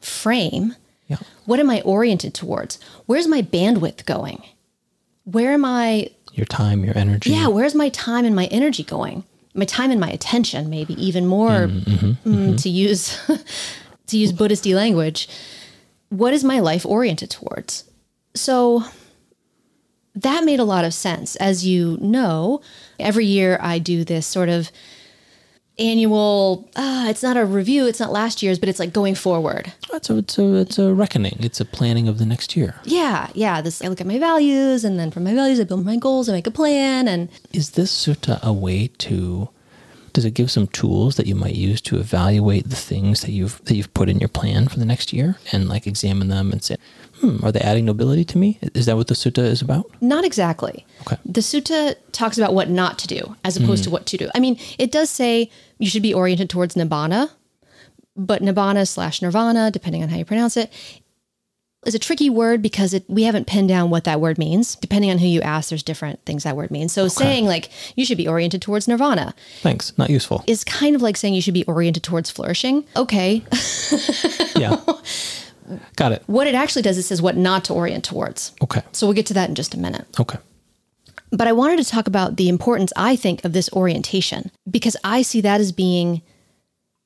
frame, 0.00 0.76
Yeah. 1.08 1.16
what 1.46 1.60
am 1.60 1.70
I 1.70 1.80
oriented 1.82 2.34
towards? 2.34 2.78
Where's 3.06 3.26
my 3.26 3.40
bandwidth 3.40 4.04
going? 4.04 4.42
Where 5.24 5.52
am 5.52 5.64
I? 5.64 6.10
Your 6.34 6.46
time, 6.46 6.84
your 6.84 6.96
energy. 6.98 7.30
Yeah, 7.30 7.46
where's 7.48 7.74
my 7.74 7.88
time 7.88 8.24
and 8.26 8.34
my 8.36 8.46
energy 8.46 8.82
going? 8.82 9.24
My 9.54 9.64
time 9.64 9.90
and 9.90 10.00
my 10.00 10.10
attention, 10.10 10.68
maybe 10.68 10.94
even 11.02 11.26
more 11.26 11.68
mm-hmm, 11.68 11.90
mm-hmm, 11.90 12.28
mm, 12.28 12.62
to 12.62 12.68
mm-hmm. 12.68 12.68
use 12.68 13.18
to 14.08 14.18
use 14.18 14.32
Buddhist 14.32 14.66
language. 14.66 15.28
What 16.08 16.32
is 16.32 16.44
my 16.44 16.60
life 16.60 16.84
oriented 16.84 17.30
towards? 17.30 17.84
So 18.34 18.84
that 20.14 20.44
made 20.44 20.60
a 20.60 20.64
lot 20.64 20.84
of 20.84 20.94
sense. 20.94 21.36
As 21.36 21.66
you 21.66 21.98
know, 22.00 22.60
every 22.98 23.26
year 23.26 23.58
I 23.60 23.78
do 23.78 24.04
this 24.04 24.26
sort 24.26 24.48
of 24.48 24.70
annual 25.78 26.68
uh, 26.76 27.06
it's 27.08 27.22
not 27.22 27.36
a 27.36 27.44
review 27.44 27.86
it's 27.86 27.98
not 28.00 28.12
last 28.12 28.42
year's 28.42 28.58
but 28.58 28.68
it's 28.68 28.78
like 28.78 28.92
going 28.92 29.14
forward 29.14 29.72
It's 29.92 30.08
a, 30.10 30.18
it's 30.18 30.38
a 30.38 30.54
it's 30.56 30.78
a 30.78 30.94
reckoning. 30.94 31.36
It's 31.40 31.60
a 31.60 31.64
planning 31.64 32.06
of 32.08 32.18
the 32.18 32.26
next 32.26 32.56
year. 32.56 32.76
yeah 32.84 33.28
yeah 33.34 33.60
this 33.60 33.82
i 33.82 33.88
look 33.88 34.00
at 34.00 34.06
my 34.06 34.18
values 34.18 34.84
and 34.84 34.98
then 34.98 35.10
from 35.10 35.24
my 35.24 35.34
values 35.34 35.58
i 35.60 35.64
build 35.64 35.84
my 35.84 35.96
goals 35.96 36.28
i 36.28 36.32
make 36.32 36.46
a 36.46 36.50
plan 36.52 37.08
and 37.08 37.28
Is 37.52 37.70
this 37.70 37.90
sutta 37.92 38.40
a 38.42 38.52
way 38.52 38.88
to? 38.98 39.48
Does 40.12 40.24
it 40.24 40.34
give 40.34 40.48
some 40.48 40.68
tools 40.68 41.16
that 41.16 41.26
you 41.26 41.34
might 41.34 41.56
use 41.56 41.80
to 41.82 41.96
evaluate 41.98 42.70
the 42.70 42.76
things 42.76 43.22
that 43.22 43.32
you've 43.32 43.60
that 43.64 43.74
you've 43.74 43.92
put 43.94 44.08
in 44.08 44.20
your 44.20 44.28
plan 44.28 44.68
for 44.68 44.78
the 44.78 44.84
next 44.84 45.12
year 45.12 45.38
and 45.50 45.68
like 45.68 45.88
examine 45.88 46.28
them 46.28 46.52
and 46.52 46.62
say, 46.62 46.76
hmm, 47.24 47.44
are 47.44 47.52
they 47.52 47.60
adding 47.60 47.84
nobility 47.84 48.24
to 48.24 48.38
me? 48.38 48.58
Is 48.74 48.86
that 48.86 48.96
what 48.96 49.06
the 49.08 49.14
sutta 49.14 49.38
is 49.44 49.62
about? 49.62 49.90
not 50.00 50.24
exactly 50.24 50.84
Okay. 51.02 51.16
the 51.24 51.40
sutta 51.40 51.94
talks 52.12 52.36
about 52.38 52.54
what 52.54 52.68
not 52.70 52.98
to 53.00 53.06
do 53.06 53.36
as 53.44 53.56
opposed 53.56 53.84
to 53.84 53.90
what 53.90 54.06
to 54.06 54.16
do 54.16 54.28
i 54.34 54.40
mean 54.40 54.58
it 54.78 54.90
does 54.92 55.10
say 55.10 55.50
you 55.78 55.88
should 55.88 56.02
be 56.02 56.12
oriented 56.14 56.48
towards 56.50 56.74
nibbana 56.74 57.30
but 58.16 58.42
nibbana 58.42 58.86
slash 58.86 59.20
nirvana 59.22 59.70
depending 59.70 60.02
on 60.02 60.08
how 60.08 60.16
you 60.16 60.24
pronounce 60.24 60.56
it 60.56 60.70
is 61.86 61.94
a 61.94 61.98
tricky 61.98 62.30
word 62.30 62.62
because 62.62 62.94
it, 62.94 63.04
we 63.08 63.24
haven't 63.24 63.46
pinned 63.46 63.68
down 63.68 63.90
what 63.90 64.04
that 64.04 64.18
word 64.20 64.38
means 64.38 64.74
depending 64.76 65.10
on 65.10 65.18
who 65.18 65.26
you 65.26 65.40
ask 65.42 65.68
there's 65.70 65.82
different 65.82 66.18
things 66.24 66.44
that 66.44 66.56
word 66.56 66.70
means 66.70 66.92
so 66.92 67.08
saying 67.08 67.44
like 67.44 67.68
you 67.96 68.04
should 68.06 68.16
be 68.18 68.26
oriented 68.28 68.62
towards 68.62 68.88
nirvana 68.88 69.34
Thanks. 69.60 69.96
Not 69.98 70.08
useful. 70.10 70.42
is 70.46 70.64
kind 70.64 70.94
of 70.96 71.02
like 71.02 71.16
saying 71.16 71.34
you 71.34 71.42
should 71.42 71.54
be 71.54 71.64
oriented 71.64 72.02
towards 72.02 72.30
flourishing. 72.30 72.84
Okay. 72.96 73.42
Yeah. 74.56 74.80
Got 75.96 76.12
it. 76.12 76.22
what 76.26 76.46
it 76.46 76.54
actually 76.54 76.82
does, 76.82 76.98
it 76.98 77.02
says 77.02 77.22
what 77.22 77.36
not 77.36 77.64
to 77.64 77.74
orient 77.74 78.04
towards. 78.04 78.52
Okay. 78.62 78.82
So 78.92 79.06
we'll 79.06 79.14
get 79.14 79.26
to 79.26 79.34
that 79.34 79.48
in 79.48 79.54
just 79.54 79.74
a 79.74 79.78
minute. 79.78 80.06
Okay. 80.18 80.38
But 81.30 81.48
I 81.48 81.52
wanted 81.52 81.78
to 81.78 81.90
talk 81.90 82.06
about 82.06 82.36
the 82.36 82.48
importance, 82.48 82.92
I 82.96 83.16
think, 83.16 83.44
of 83.44 83.52
this 83.52 83.68
orientation 83.72 84.50
because 84.70 84.96
I 85.02 85.22
see 85.22 85.40
that 85.40 85.60
as 85.60 85.72
being 85.72 86.22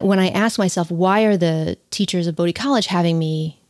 when 0.01 0.19
I 0.19 0.29
ask 0.29 0.59
myself, 0.59 0.91
why 0.91 1.23
are 1.23 1.37
the 1.37 1.79
teachers 1.91 2.27
of 2.27 2.37
Bodhi 2.37 2.53
College 2.53 2.87
having 2.87 3.19
me 3.19 3.61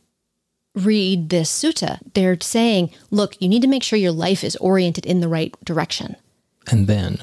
read 0.75 1.29
this 1.29 1.49
sutta? 1.49 1.99
They're 2.13 2.39
saying, 2.41 2.91
look, 3.09 3.41
you 3.41 3.47
need 3.49 3.61
to 3.61 3.67
make 3.67 3.83
sure 3.83 3.97
your 3.97 4.11
life 4.11 4.43
is 4.43 4.55
oriented 4.57 5.05
in 5.05 5.21
the 5.21 5.27
right 5.27 5.53
direction. 5.63 6.15
And 6.69 6.87
then 6.87 7.19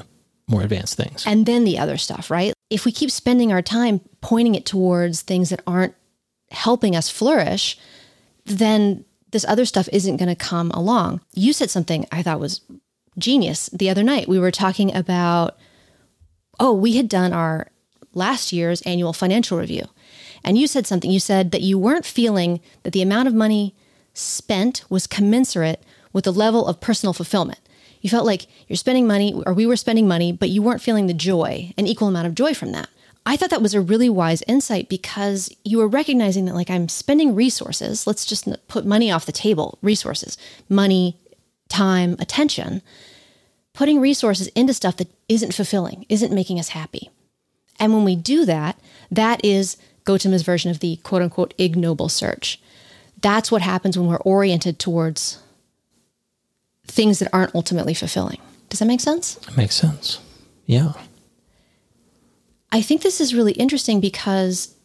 more 0.49 0.61
advanced 0.61 0.95
things. 0.97 1.25
and 1.27 1.45
then 1.45 1.63
the 1.63 1.77
other 1.77 1.97
stuff, 1.97 2.31
right? 2.31 2.53
If 2.69 2.85
we 2.85 2.91
keep 2.91 3.11
spending 3.11 3.51
our 3.51 3.61
time 3.61 4.01
pointing 4.21 4.55
it 4.55 4.65
towards 4.65 5.21
things 5.21 5.49
that 5.49 5.61
aren't 5.67 5.93
helping 6.51 6.95
us 6.95 7.09
flourish, 7.09 7.77
then 8.45 9.05
this 9.31 9.45
other 9.45 9.65
stuff 9.65 9.89
isn't 9.91 10.17
going 10.17 10.29
to 10.29 10.35
come 10.35 10.71
along. 10.71 11.21
You 11.33 11.53
said 11.53 11.69
something 11.69 12.05
I 12.11 12.23
thought 12.23 12.39
was 12.39 12.61
genius 13.17 13.69
the 13.73 13.89
other 13.89 14.03
night. 14.03 14.27
We 14.27 14.39
were 14.39 14.51
talking 14.51 14.95
about, 14.95 15.57
oh, 16.59 16.73
we 16.73 16.95
had 16.95 17.09
done 17.09 17.33
our 17.33 17.67
last 18.13 18.51
year's 18.53 18.81
annual 18.83 19.13
financial 19.13 19.57
review. 19.57 19.83
And 20.43 20.57
you 20.57 20.67
said 20.67 20.87
something. 20.87 21.11
You 21.11 21.19
said 21.19 21.51
that 21.51 21.61
you 21.61 21.77
weren't 21.77 22.05
feeling 22.05 22.61
that 22.83 22.93
the 22.93 23.01
amount 23.01 23.27
of 23.27 23.33
money 23.33 23.75
spent 24.13 24.83
was 24.89 25.07
commensurate 25.07 25.83
with 26.13 26.23
the 26.23 26.33
level 26.33 26.65
of 26.65 26.79
personal 26.79 27.13
fulfillment. 27.13 27.59
You 28.01 28.09
felt 28.09 28.25
like 28.25 28.47
you're 28.67 28.77
spending 28.77 29.07
money, 29.07 29.33
or 29.45 29.53
we 29.53 29.65
were 29.65 29.75
spending 29.75 30.07
money, 30.07 30.31
but 30.31 30.49
you 30.49 30.61
weren't 30.61 30.81
feeling 30.81 31.07
the 31.07 31.13
joy, 31.13 31.73
an 31.77 31.87
equal 31.87 32.07
amount 32.07 32.27
of 32.27 32.35
joy 32.35 32.53
from 32.53 32.71
that. 32.71 32.89
I 33.27 33.35
thought 33.35 33.49
that 33.49 33.61
was 33.61 33.73
a 33.73 33.81
really 33.81 34.09
wise 34.09 34.41
insight 34.47 34.87
because 34.87 35.53
you 35.65 35.77
were 35.79 35.87
recognizing 35.87 36.45
that, 36.45 36.55
like, 36.55 36.69
I'm 36.69 36.87
spending 36.87 37.35
resources. 37.35 38.07
Let's 38.07 38.25
just 38.25 38.47
put 38.69 38.85
money 38.85 39.11
off 39.11 39.25
the 39.25 39.31
table 39.31 39.77
resources, 39.81 40.37
money, 40.69 41.19
time, 41.67 42.15
attention, 42.19 42.81
putting 43.73 43.99
resources 43.99 44.47
into 44.55 44.73
stuff 44.73 44.95
that 44.97 45.09
isn't 45.27 45.53
fulfilling, 45.53 46.05
isn't 46.07 46.33
making 46.33 46.57
us 46.57 46.69
happy. 46.69 47.09
And 47.79 47.93
when 47.93 48.05
we 48.05 48.15
do 48.15 48.45
that, 48.45 48.79
That 49.11 49.43
is 49.43 49.77
Gautama's 50.05 50.43
version 50.43 50.71
of 50.71 50.79
the 50.79 50.97
quote 50.97 51.21
unquote 51.21 51.53
ignoble 51.57 52.09
search. 52.09 52.59
That's 53.21 53.51
what 53.51 53.61
happens 53.61 53.97
when 53.97 54.07
we're 54.07 54.17
oriented 54.17 54.79
towards 54.79 55.39
things 56.85 57.19
that 57.19 57.29
aren't 57.33 57.55
ultimately 57.55 57.93
fulfilling. 57.93 58.39
Does 58.69 58.79
that 58.79 58.85
make 58.85 59.01
sense? 59.01 59.37
It 59.47 59.57
makes 59.57 59.75
sense. 59.75 60.19
Yeah. 60.65 60.93
I 62.71 62.81
think 62.81 63.01
this 63.01 63.21
is 63.21 63.33
really 63.33 63.53
interesting 63.53 63.99
because 63.99 64.75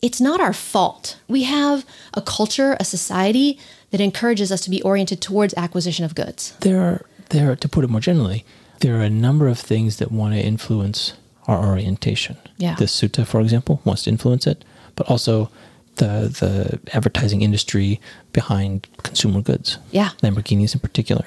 it's 0.00 0.20
not 0.20 0.40
our 0.40 0.52
fault. 0.52 1.18
We 1.28 1.44
have 1.44 1.84
a 2.14 2.22
culture, 2.22 2.76
a 2.80 2.84
society 2.84 3.58
that 3.90 4.00
encourages 4.00 4.50
us 4.50 4.60
to 4.62 4.70
be 4.70 4.82
oriented 4.82 5.20
towards 5.20 5.54
acquisition 5.54 6.04
of 6.04 6.14
goods. 6.14 6.56
There 6.60 6.80
are 6.80 7.06
there 7.30 7.50
are, 7.50 7.56
to 7.56 7.68
put 7.68 7.84
it 7.84 7.90
more 7.90 8.00
generally, 8.00 8.44
there 8.80 8.96
are 8.96 9.02
a 9.02 9.10
number 9.10 9.48
of 9.48 9.58
things 9.58 9.96
that 9.96 10.12
want 10.12 10.34
to 10.34 10.40
influence 10.40 11.14
our 11.48 11.66
orientation. 11.66 12.36
Yeah. 12.58 12.74
The 12.74 12.84
sutta, 12.84 13.26
for 13.26 13.40
example, 13.40 13.80
wants 13.84 14.02
to 14.04 14.10
influence 14.10 14.46
it, 14.46 14.64
but 14.94 15.08
also 15.08 15.50
the 15.96 16.28
the 16.40 16.80
advertising 16.94 17.42
industry 17.42 18.00
behind 18.32 18.86
consumer 19.02 19.40
goods. 19.40 19.78
Yeah. 19.90 20.10
Lamborghinis 20.22 20.74
in 20.74 20.80
particular. 20.80 21.24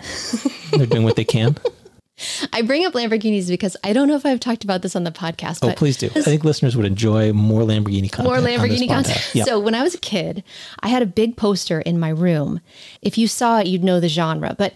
They're 0.71 0.85
doing 0.85 1.03
what 1.03 1.15
they 1.15 1.25
can. 1.25 1.57
I 2.51 2.61
bring 2.63 2.85
up 2.85 2.93
Lamborghinis 2.93 3.47
because 3.47 3.77
I 3.83 3.93
don't 3.93 4.07
know 4.07 4.15
if 4.15 4.25
I've 4.25 4.39
talked 4.39 4.63
about 4.63 4.81
this 4.81 4.95
on 4.95 5.03
the 5.03 5.11
podcast. 5.11 5.59
Oh, 5.61 5.67
but 5.67 5.77
please 5.77 5.97
do. 5.97 6.07
I 6.07 6.21
think 6.21 6.43
listeners 6.43 6.75
would 6.75 6.85
enjoy 6.85 7.31
more 7.33 7.61
Lamborghini 7.61 8.11
content. 8.11 8.23
more 8.23 8.37
Lamborghini 8.37 8.87
content. 8.87 9.31
Yeah. 9.33 9.43
So 9.43 9.59
when 9.59 9.75
I 9.75 9.83
was 9.83 9.93
a 9.93 9.99
kid, 9.99 10.43
I 10.79 10.87
had 10.87 11.01
a 11.01 11.05
big 11.05 11.37
poster 11.37 11.79
in 11.81 11.99
my 11.99 12.09
room. 12.09 12.59
If 13.01 13.17
you 13.17 13.27
saw 13.27 13.59
it, 13.59 13.67
you'd 13.67 13.83
know 13.83 13.99
the 13.99 14.09
genre, 14.09 14.55
but 14.57 14.73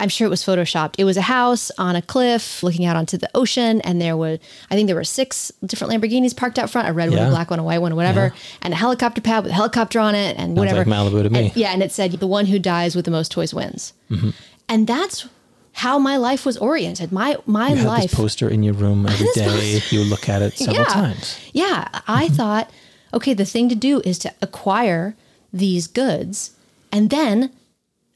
I'm 0.00 0.08
sure 0.08 0.26
it 0.26 0.30
was 0.30 0.42
photoshopped. 0.44 0.96
It 0.98 1.04
was 1.04 1.16
a 1.16 1.22
house 1.22 1.70
on 1.78 1.94
a 1.94 2.02
cliff 2.02 2.62
looking 2.64 2.84
out 2.84 2.96
onto 2.96 3.16
the 3.16 3.30
ocean, 3.36 3.80
and 3.82 4.00
there 4.00 4.16
were, 4.16 4.38
I 4.68 4.74
think 4.74 4.88
there 4.88 4.96
were 4.96 5.04
six 5.04 5.52
different 5.64 5.92
Lamborghinis 5.92 6.36
parked 6.36 6.58
out 6.58 6.70
front, 6.70 6.88
a 6.88 6.92
red 6.92 7.10
one, 7.10 7.18
a 7.20 7.28
black 7.28 7.50
one, 7.50 7.60
a 7.60 7.62
white 7.62 7.78
one, 7.80 7.94
whatever, 7.94 8.34
and 8.62 8.74
a 8.74 8.76
helicopter 8.76 9.20
pad 9.20 9.44
with 9.44 9.52
a 9.52 9.54
helicopter 9.54 10.00
on 10.00 10.16
it, 10.16 10.36
and 10.36 10.56
whatever. 10.56 10.78
like 10.78 10.88
Malibu 10.88 11.22
to 11.22 11.30
me. 11.30 11.46
And- 11.46 11.56
yeah, 11.56 11.70
and 11.72 11.82
it 11.84 11.92
said, 11.92 12.10
the 12.12 12.26
one 12.26 12.46
who 12.46 12.58
dies 12.58 12.96
with 12.96 13.04
the 13.04 13.12
most 13.12 13.30
toys 13.30 13.54
wins. 13.54 13.92
Mm-hmm. 14.10 14.30
And 14.68 14.86
that's 14.88 15.28
how 15.72 15.98
my 15.98 16.16
life 16.16 16.44
was 16.44 16.56
oriented. 16.58 17.12
My 17.12 17.36
my 17.46 17.70
you 17.70 17.76
have 17.76 17.86
life 17.86 18.02
this 18.10 18.14
poster 18.14 18.48
in 18.48 18.62
your 18.62 18.74
room 18.74 19.06
every 19.06 19.26
day. 19.34 19.80
You 19.90 20.04
look 20.04 20.28
at 20.28 20.42
it 20.42 20.56
several 20.56 20.84
times. 20.84 21.38
yeah, 21.52 21.88
I 22.06 22.26
mm-hmm. 22.26 22.34
thought, 22.34 22.70
okay, 23.12 23.34
the 23.34 23.44
thing 23.44 23.68
to 23.68 23.74
do 23.74 24.00
is 24.04 24.18
to 24.20 24.32
acquire 24.40 25.16
these 25.52 25.86
goods 25.86 26.52
and 26.90 27.10
then 27.10 27.50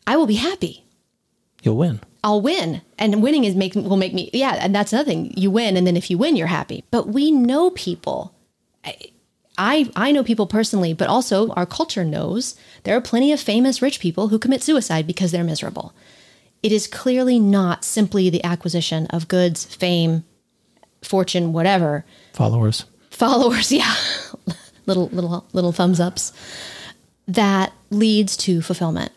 I 0.07 0.17
will 0.17 0.27
be 0.27 0.37
happy. 0.37 0.85
You'll 1.63 1.77
win. 1.77 2.01
I'll 2.23 2.41
win. 2.41 2.83
And 2.99 3.23
winning 3.23 3.45
is 3.45 3.55
make 3.55 3.75
will 3.75 3.97
make 3.97 4.15
me 4.15 4.31
yeah, 4.33 4.59
and 4.61 4.75
that's 4.75 4.93
another 4.93 5.09
thing. 5.09 5.33
You 5.37 5.51
win 5.51 5.77
and 5.77 5.87
then 5.87 5.97
if 5.97 6.11
you 6.11 6.19
win, 6.19 6.37
you're 6.37 6.47
happy. 6.47 6.85
But 6.91 7.09
we 7.09 7.31
know 7.31 7.71
people. 7.71 8.35
I 9.59 9.91
I 9.97 10.13
know 10.13 10.23
people 10.23 10.47
personally, 10.47 10.93
but 10.93 11.09
also 11.09 11.51
our 11.53 11.67
culture 11.67 12.05
knows 12.05 12.57
there 12.85 12.97
are 12.97 13.01
plenty 13.01 13.33
of 13.33 13.41
famous 13.41 13.81
rich 13.81 14.01
people 14.01 14.29
who 14.29 14.39
commit 14.39 14.63
suicide 14.63 15.07
because 15.07 15.33
they're 15.33 15.45
miserable. 15.45 15.95
It 16.63 16.73
is 16.73 16.87
clearly 16.87 17.39
not 17.39 17.85
simply 17.85 18.29
the 18.31 18.43
acquisition 18.45 19.07
of 19.09 19.29
goods, 19.29 19.65
fame, 19.65 20.25
fortune, 21.03 21.53
whatever, 21.53 22.05
Followers. 22.33 22.85
followers 23.11 23.71
yeah 23.81 23.95
little 24.87 25.09
little 25.09 25.47
little 25.53 25.73
thumbs 25.73 26.01
ups 26.01 26.33
that 27.29 27.73
leads 27.91 28.37
to 28.37 28.61
fulfillment 28.63 29.11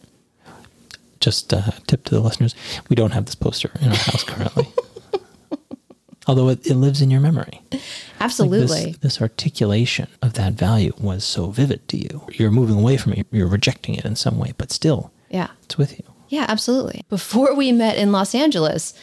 Just 1.20 1.52
a 1.54 1.74
tip 1.88 2.04
to 2.06 2.16
the 2.16 2.22
listeners: 2.22 2.56
we 2.90 2.96
don't 2.96 3.12
have 3.12 3.26
this 3.26 3.36
poster 3.36 3.72
in 3.82 3.90
our 3.90 3.96
house 3.96 4.24
currently. 4.24 4.68
Although 6.28 6.50
it, 6.50 6.66
it 6.68 6.76
lives 6.76 7.02
in 7.02 7.10
your 7.10 7.22
memory. 7.22 7.62
Like 7.72 7.82
absolutely 8.20 8.86
this, 8.92 8.98
this 9.00 9.22
articulation 9.22 10.08
of 10.22 10.34
that 10.34 10.54
value 10.54 10.94
was 11.00 11.24
so 11.24 11.48
vivid 11.50 11.88
to 11.90 11.98
you. 11.98 12.28
You're 12.34 12.52
moving 12.52 12.78
away 12.80 12.98
from 12.98 13.14
it. 13.14 13.26
You're 13.32 13.48
rejecting 13.48 13.96
it 13.96 14.06
in 14.06 14.16
some 14.16 14.38
way, 14.38 14.54
but 14.58 14.72
still, 14.72 15.12
yeah 15.30 15.50
it's 15.64 15.78
with 15.78 15.98
you. 15.98 16.06
Yeah 16.30 16.46
absolutely. 16.48 17.04
Before 17.10 17.54
we 17.54 17.72
met 17.72 17.98
in 17.98 18.12
los 18.12 18.34
angeles 18.34 18.94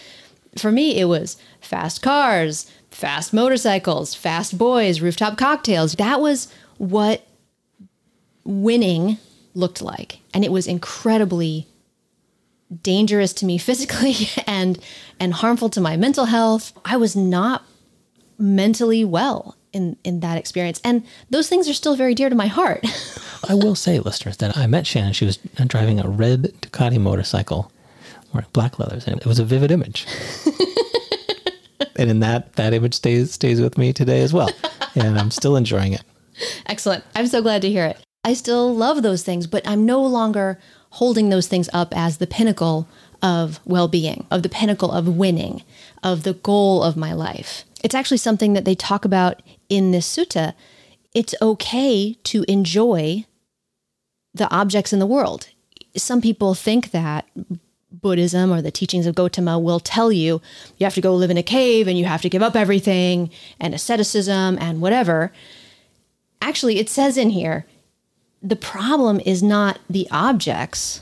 for 0.59 0.73
me 0.73 0.99
it 0.99 1.04
was 1.04 1.37
fast 1.61 2.00
cars 2.00 2.71
fast 2.90 3.35
motorcycles 3.35 4.14
fast 4.14 4.56
boys 4.56 5.00
rooftop 5.00 5.37
cocktails. 5.37 5.95
That 5.95 6.21
was 6.21 6.49
what 6.78 7.26
winning 8.44 9.18
looked 9.55 9.83
like. 9.83 10.20
And 10.33 10.44
it 10.44 10.53
was 10.53 10.66
incredibly 10.66 11.66
dangerous 12.83 13.33
to 13.35 13.46
me 13.46 13.59
physically 13.68 14.29
and 14.46 14.79
and 15.18 15.35
harmful 15.35 15.68
to 15.70 15.81
my 15.81 15.96
mental 15.96 16.27
health. 16.27 16.72
I 16.85 16.96
was 16.96 17.16
not 17.16 17.64
mentally 18.38 19.05
well 19.05 19.57
in 19.72 19.96
in 20.05 20.20
that 20.20 20.38
experience. 20.38 20.81
And 20.85 21.05
those 21.31 21.48
things 21.48 21.68
are 21.68 21.74
still 21.74 21.96
very 21.96 22.14
dear 22.14 22.29
to 22.29 22.35
my 22.35 22.46
heart 22.46 22.87
I 23.48 23.54
will 23.54 23.74
say, 23.74 23.98
listeners, 23.98 24.38
that 24.38 24.56
I 24.56 24.66
met 24.66 24.87
Shannon. 24.87 25.12
She 25.12 25.24
was 25.24 25.38
driving 25.66 26.00
a 26.00 26.09
red 26.09 26.52
Ducati 26.61 27.00
motorcycle 27.00 27.70
wearing 28.32 28.48
black 28.52 28.78
leathers, 28.78 29.06
and 29.06 29.20
it 29.20 29.26
was 29.26 29.38
a 29.38 29.44
vivid 29.44 29.70
image. 29.70 30.06
and 31.96 32.11
in 32.11 32.20
that, 32.20 32.54
that 32.54 32.74
image 32.74 32.94
stays 32.94 33.32
stays 33.32 33.61
with 33.61 33.78
me 33.78 33.92
today 33.92 34.22
as 34.22 34.32
well, 34.32 34.50
and 34.94 35.18
I'm 35.18 35.30
still 35.30 35.56
enjoying 35.56 35.92
it. 35.92 36.02
Excellent. 36.66 37.04
I'm 37.14 37.26
so 37.26 37.40
glad 37.40 37.62
to 37.62 37.70
hear 37.70 37.87
it. 37.87 37.98
I 38.24 38.35
still 38.35 38.74
love 38.74 39.02
those 39.02 39.22
things, 39.22 39.46
but 39.46 39.66
I'm 39.66 39.87
no 39.87 40.02
longer 40.02 40.59
holding 40.90 41.28
those 41.28 41.46
things 41.46 41.70
up 41.72 41.96
as 41.96 42.18
the 42.18 42.26
pinnacle 42.26 42.88
of 43.22 43.61
well 43.64 43.88
being, 43.88 44.26
of 44.30 44.42
the 44.42 44.48
pinnacle 44.48 44.90
of 44.90 45.16
winning, 45.16 45.62
of 46.02 46.24
the 46.24 46.35
goal 46.35 46.82
of 46.82 46.96
my 46.96 47.12
life. 47.12 47.64
It's 47.85 47.94
actually 47.94 48.18
something 48.18 48.52
that 48.54 48.64
they 48.64 48.74
talk 48.74 49.04
about 49.04 49.40
in 49.68 49.92
this 49.92 50.14
sutta. 50.14 50.54
It's 51.14 51.35
okay 51.40 52.14
to 52.24 52.44
enjoy 52.48 53.24
the 54.37 54.51
objects 54.55 54.92
in 54.92 54.99
the 54.99 55.07
world. 55.07 55.49
Some 55.96 56.20
people 56.20 56.55
think 56.55 56.90
that 56.90 57.27
Buddhism 57.90 58.53
or 58.53 58.61
the 58.61 58.70
teachings 58.70 59.07
of 59.07 59.14
Gotama 59.14 59.62
will 59.62 59.81
tell 59.81 60.12
you 60.12 60.40
you 60.77 60.85
have 60.85 60.94
to 60.94 61.01
go 61.01 61.14
live 61.14 61.31
in 61.31 61.38
a 61.38 61.42
cave 61.42 61.88
and 61.88 61.99
you 61.99 62.05
have 62.05 62.22
to 62.22 62.29
give 62.29 62.42
up 62.42 62.57
everything 62.57 63.31
and 63.59 63.75
asceticism 63.75 64.59
and 64.61 64.81
whatever. 64.81 65.33
Actually 66.42 66.79
it 66.79 66.88
says 66.88 67.16
in 67.16 67.31
here 67.31 67.66
the 68.42 68.57
problem 68.57 69.20
is 69.25 69.42
not 69.42 69.79
the 69.88 70.07
objects. 70.11 71.01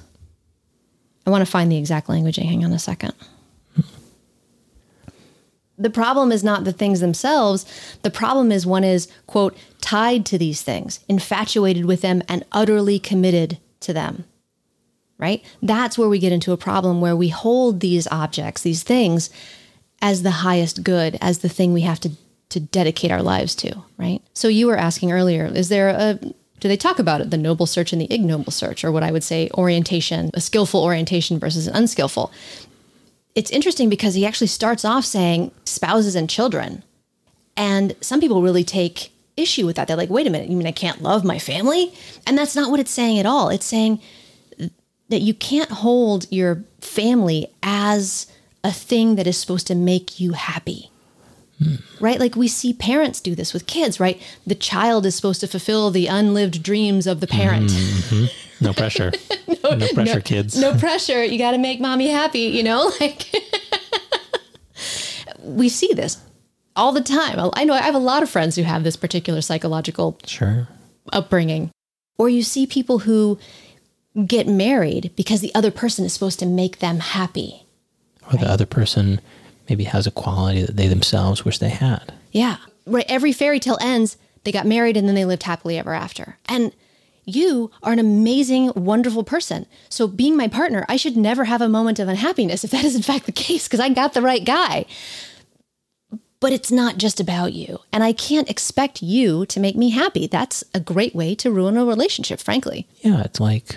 I 1.27 1.31
want 1.31 1.44
to 1.44 1.51
find 1.51 1.73
the 1.73 1.79
exact 1.79 2.07
languaging. 2.07 2.44
Hang 2.44 2.64
on 2.64 2.73
a 2.73 2.79
second 2.79 3.14
the 5.77 5.91
problem 5.91 6.31
is 6.31 6.45
not 6.45 6.65
the 6.65 6.73
things 6.73 7.01
themselves. 7.01 7.67
The 8.03 8.11
problem 8.11 8.53
is 8.53 8.65
one 8.67 8.85
is 8.85 9.09
quote 9.27 9.57
tied 9.81 10.25
to 10.27 10.39
these 10.39 10.63
things 10.63 11.01
infatuated 11.09 11.85
with 11.85 12.01
them 12.01 12.23
and 12.29 12.45
utterly 12.53 12.99
committed 12.99 13.59
to 13.81 13.93
them 13.93 14.25
right? 15.19 15.45
That's 15.63 15.97
where 15.97 16.09
we 16.09 16.19
get 16.19 16.33
into 16.33 16.53
a 16.53 16.57
problem 16.57 17.01
where 17.01 17.17
we 17.17 17.29
hold 17.29 17.81
these 17.81 18.07
objects 18.09 18.63
these 18.63 18.83
things 18.83 19.31
as 20.03 20.23
the 20.23 20.31
highest 20.31 20.83
good 20.85 21.17
as 21.21 21.39
the 21.39 21.49
thing 21.49 21.73
we 21.73 21.83
have 21.83 22.01
to 22.01 22.11
to 22.51 22.61
dedicate 22.61 23.11
our 23.11 23.23
lives 23.23 23.55
to 23.57 23.83
right? 23.97 24.23
So 24.35 24.49
you 24.49 24.67
were 24.67 24.77
asking 24.77 25.13
earlier 25.13 25.47
is 25.47 25.69
there 25.69 25.89
a 25.89 26.19
do 26.61 26.69
they 26.69 26.77
talk 26.77 26.99
about 26.99 27.21
it 27.21 27.31
the 27.31 27.37
noble 27.37 27.67
search 27.67 27.93
and 27.93 28.01
the 28.01 28.13
ignoble 28.13 28.53
search 28.53 28.85
or 28.85 28.93
what 28.93 29.03
i 29.03 29.13
would 29.13 29.25
say 29.25 29.51
orientation 29.55 30.31
a 30.33 30.41
skillful 30.41 30.83
orientation 30.83 31.39
versus 31.39 31.67
an 31.67 31.77
unskillful 31.77 32.33
it's 33.35 33.51
interesting 33.51 33.88
because 33.88 34.14
he 34.14 34.27
actually 34.27 34.47
starts 34.47 34.85
off 34.85 35.05
saying 35.05 35.51
spouses 35.64 36.14
and 36.14 36.31
children. 36.31 36.83
And 37.57 37.94
some 38.01 38.20
people 38.20 38.42
really 38.42 38.64
take 38.64 39.12
issue 39.37 39.66
with 39.66 39.77
that. 39.77 39.88
They're 39.88 39.97
like 39.97 40.11
wait 40.11 40.27
a 40.27 40.31
minute 40.31 40.49
you 40.49 40.57
mean 40.57 40.66
i 40.66 40.73
can't 40.73 41.03
love 41.03 41.25
my 41.25 41.38
family? 41.38 41.92
And 42.27 42.38
that's 42.38 42.55
not 42.55 42.70
what 42.70 42.81
it's 42.81 42.90
saying 42.90 43.18
at 43.18 43.27
all. 43.27 43.49
It's 43.49 43.66
saying 43.66 44.01
that 45.09 45.20
you 45.20 45.35
can't 45.35 45.70
hold 45.70 46.27
your 46.31 46.64
family 46.81 47.49
as 47.62 48.27
a 48.62 48.73
thing 48.73 49.16
that 49.16 49.27
is 49.27 49.37
supposed 49.37 49.66
to 49.66 49.75
make 49.75 50.18
you 50.18 50.33
happy. 50.33 50.90
Right? 52.00 52.18
Like 52.20 52.37
we 52.37 52.48
see 52.48 52.72
parents 52.74 53.20
do 53.20 53.35
this 53.35 53.53
with 53.53 53.66
kids, 53.66 53.98
right? 54.00 54.20
The 54.46 54.55
child 54.55 55.07
is 55.07 55.14
supposed 55.14 55.40
to 55.40 55.46
fulfill 55.48 55.90
the 55.90 56.07
unlived 56.07 56.62
dreams 56.62 57.07
of 57.07 57.20
the 57.20 57.27
parent. 57.27 57.70
Mm-hmm. 57.70 58.27
No 58.61 58.72
pressure. 58.72 59.11
no, 59.48 59.88
pressure, 59.92 60.20
kids. 60.20 60.57
No 60.59 60.74
pressure. 60.79 61.22
You 61.24 61.38
got 61.38 61.50
to 61.50 61.59
make 61.59 61.81
mommy 61.81 62.09
happy, 62.09 62.38
you 62.57 62.62
know? 62.62 62.90
Like 63.00 63.29
we 65.42 65.68
see 65.68 65.92
this 65.92 66.18
all 66.77 66.92
the 66.92 67.00
time. 67.03 67.50
I 67.55 67.64
know 67.64 67.74
I 67.74 67.81
have 67.83 67.94
a 67.94 67.98
lot 67.98 68.22
of 68.22 68.31
friends 68.31 68.57
who 68.57 68.62
have 68.62 68.83
this 68.85 68.96
particular 68.96 69.40
psychological 69.40 70.18
Sure. 70.24 70.68
upbringing. 71.12 71.70
Or 72.16 72.29
you 72.29 72.42
see 72.42 72.66
people 72.66 73.00
who 73.00 73.38
get 74.27 74.46
married 74.46 75.11
because 75.16 75.40
the 75.40 75.55
other 75.55 75.70
person 75.70 76.05
is 76.05 76.12
supposed 76.12 76.38
to 76.38 76.46
make 76.46 76.79
them 76.79 77.00
happy. 77.00 77.66
Or 78.33 78.38
the 78.38 78.46
other 78.48 78.66
person 78.66 79.20
maybe 79.68 79.85
has 79.85 80.07
a 80.07 80.11
quality 80.11 80.62
that 80.62 80.77
they 80.77 80.88
themselves 80.88 81.44
wish 81.44 81.59
they 81.59 81.68
had. 81.70 82.12
Yeah. 82.33 82.57
Right. 82.87 83.07
Every 83.09 83.33
fairy 83.33 83.61
tale 83.61 83.79
ends, 83.81 84.16
they 84.44 84.53
got 84.53 84.66
married 84.66 84.96
and 84.96 85.09
then 85.09 85.14
they 85.14 85.24
lived 85.24 85.44
happily 85.44 85.79
ever 85.79 85.94
after. 85.94 86.37
And 86.46 86.72
you 87.24 87.70
are 87.83 87.92
an 87.92 87.98
amazing, 87.98 88.72
wonderful 88.77 89.24
person. 89.24 89.64
So, 89.88 90.07
being 90.07 90.37
my 90.37 90.46
partner, 90.48 90.85
I 90.90 90.96
should 90.96 91.16
never 91.16 91.44
have 91.44 91.62
a 91.62 91.68
moment 91.70 91.98
of 91.98 92.09
unhappiness 92.09 92.64
if 92.64 92.70
that 92.72 92.85
is 92.85 92.94
in 92.94 93.00
fact 93.03 93.24
the 93.24 93.33
case, 93.33 93.66
because 93.66 93.81
I 93.81 93.88
got 93.88 94.12
the 94.12 94.20
right 94.20 94.44
guy. 94.44 94.85
but 96.40 96.53
it's 96.53 96.70
not 96.70 96.98
just 96.98 97.20
about 97.20 97.55
you. 97.55 97.79
And 97.90 98.05
I 98.05 98.12
can't 98.12 98.50
expect 98.50 99.00
you 99.00 99.46
to 99.46 99.59
make 99.59 99.77
me 99.77 99.88
happy. 99.90 100.27
That's 100.27 100.62
a 100.74 100.81
great 100.81 101.14
way 101.14 101.35
to 101.37 101.50
ruin 101.50 101.79
a 101.79 101.87
relationship, 101.87 102.38
frankly. 102.38 102.87
Yeah, 103.00 103.22
it's 103.22 103.40
like 103.40 103.77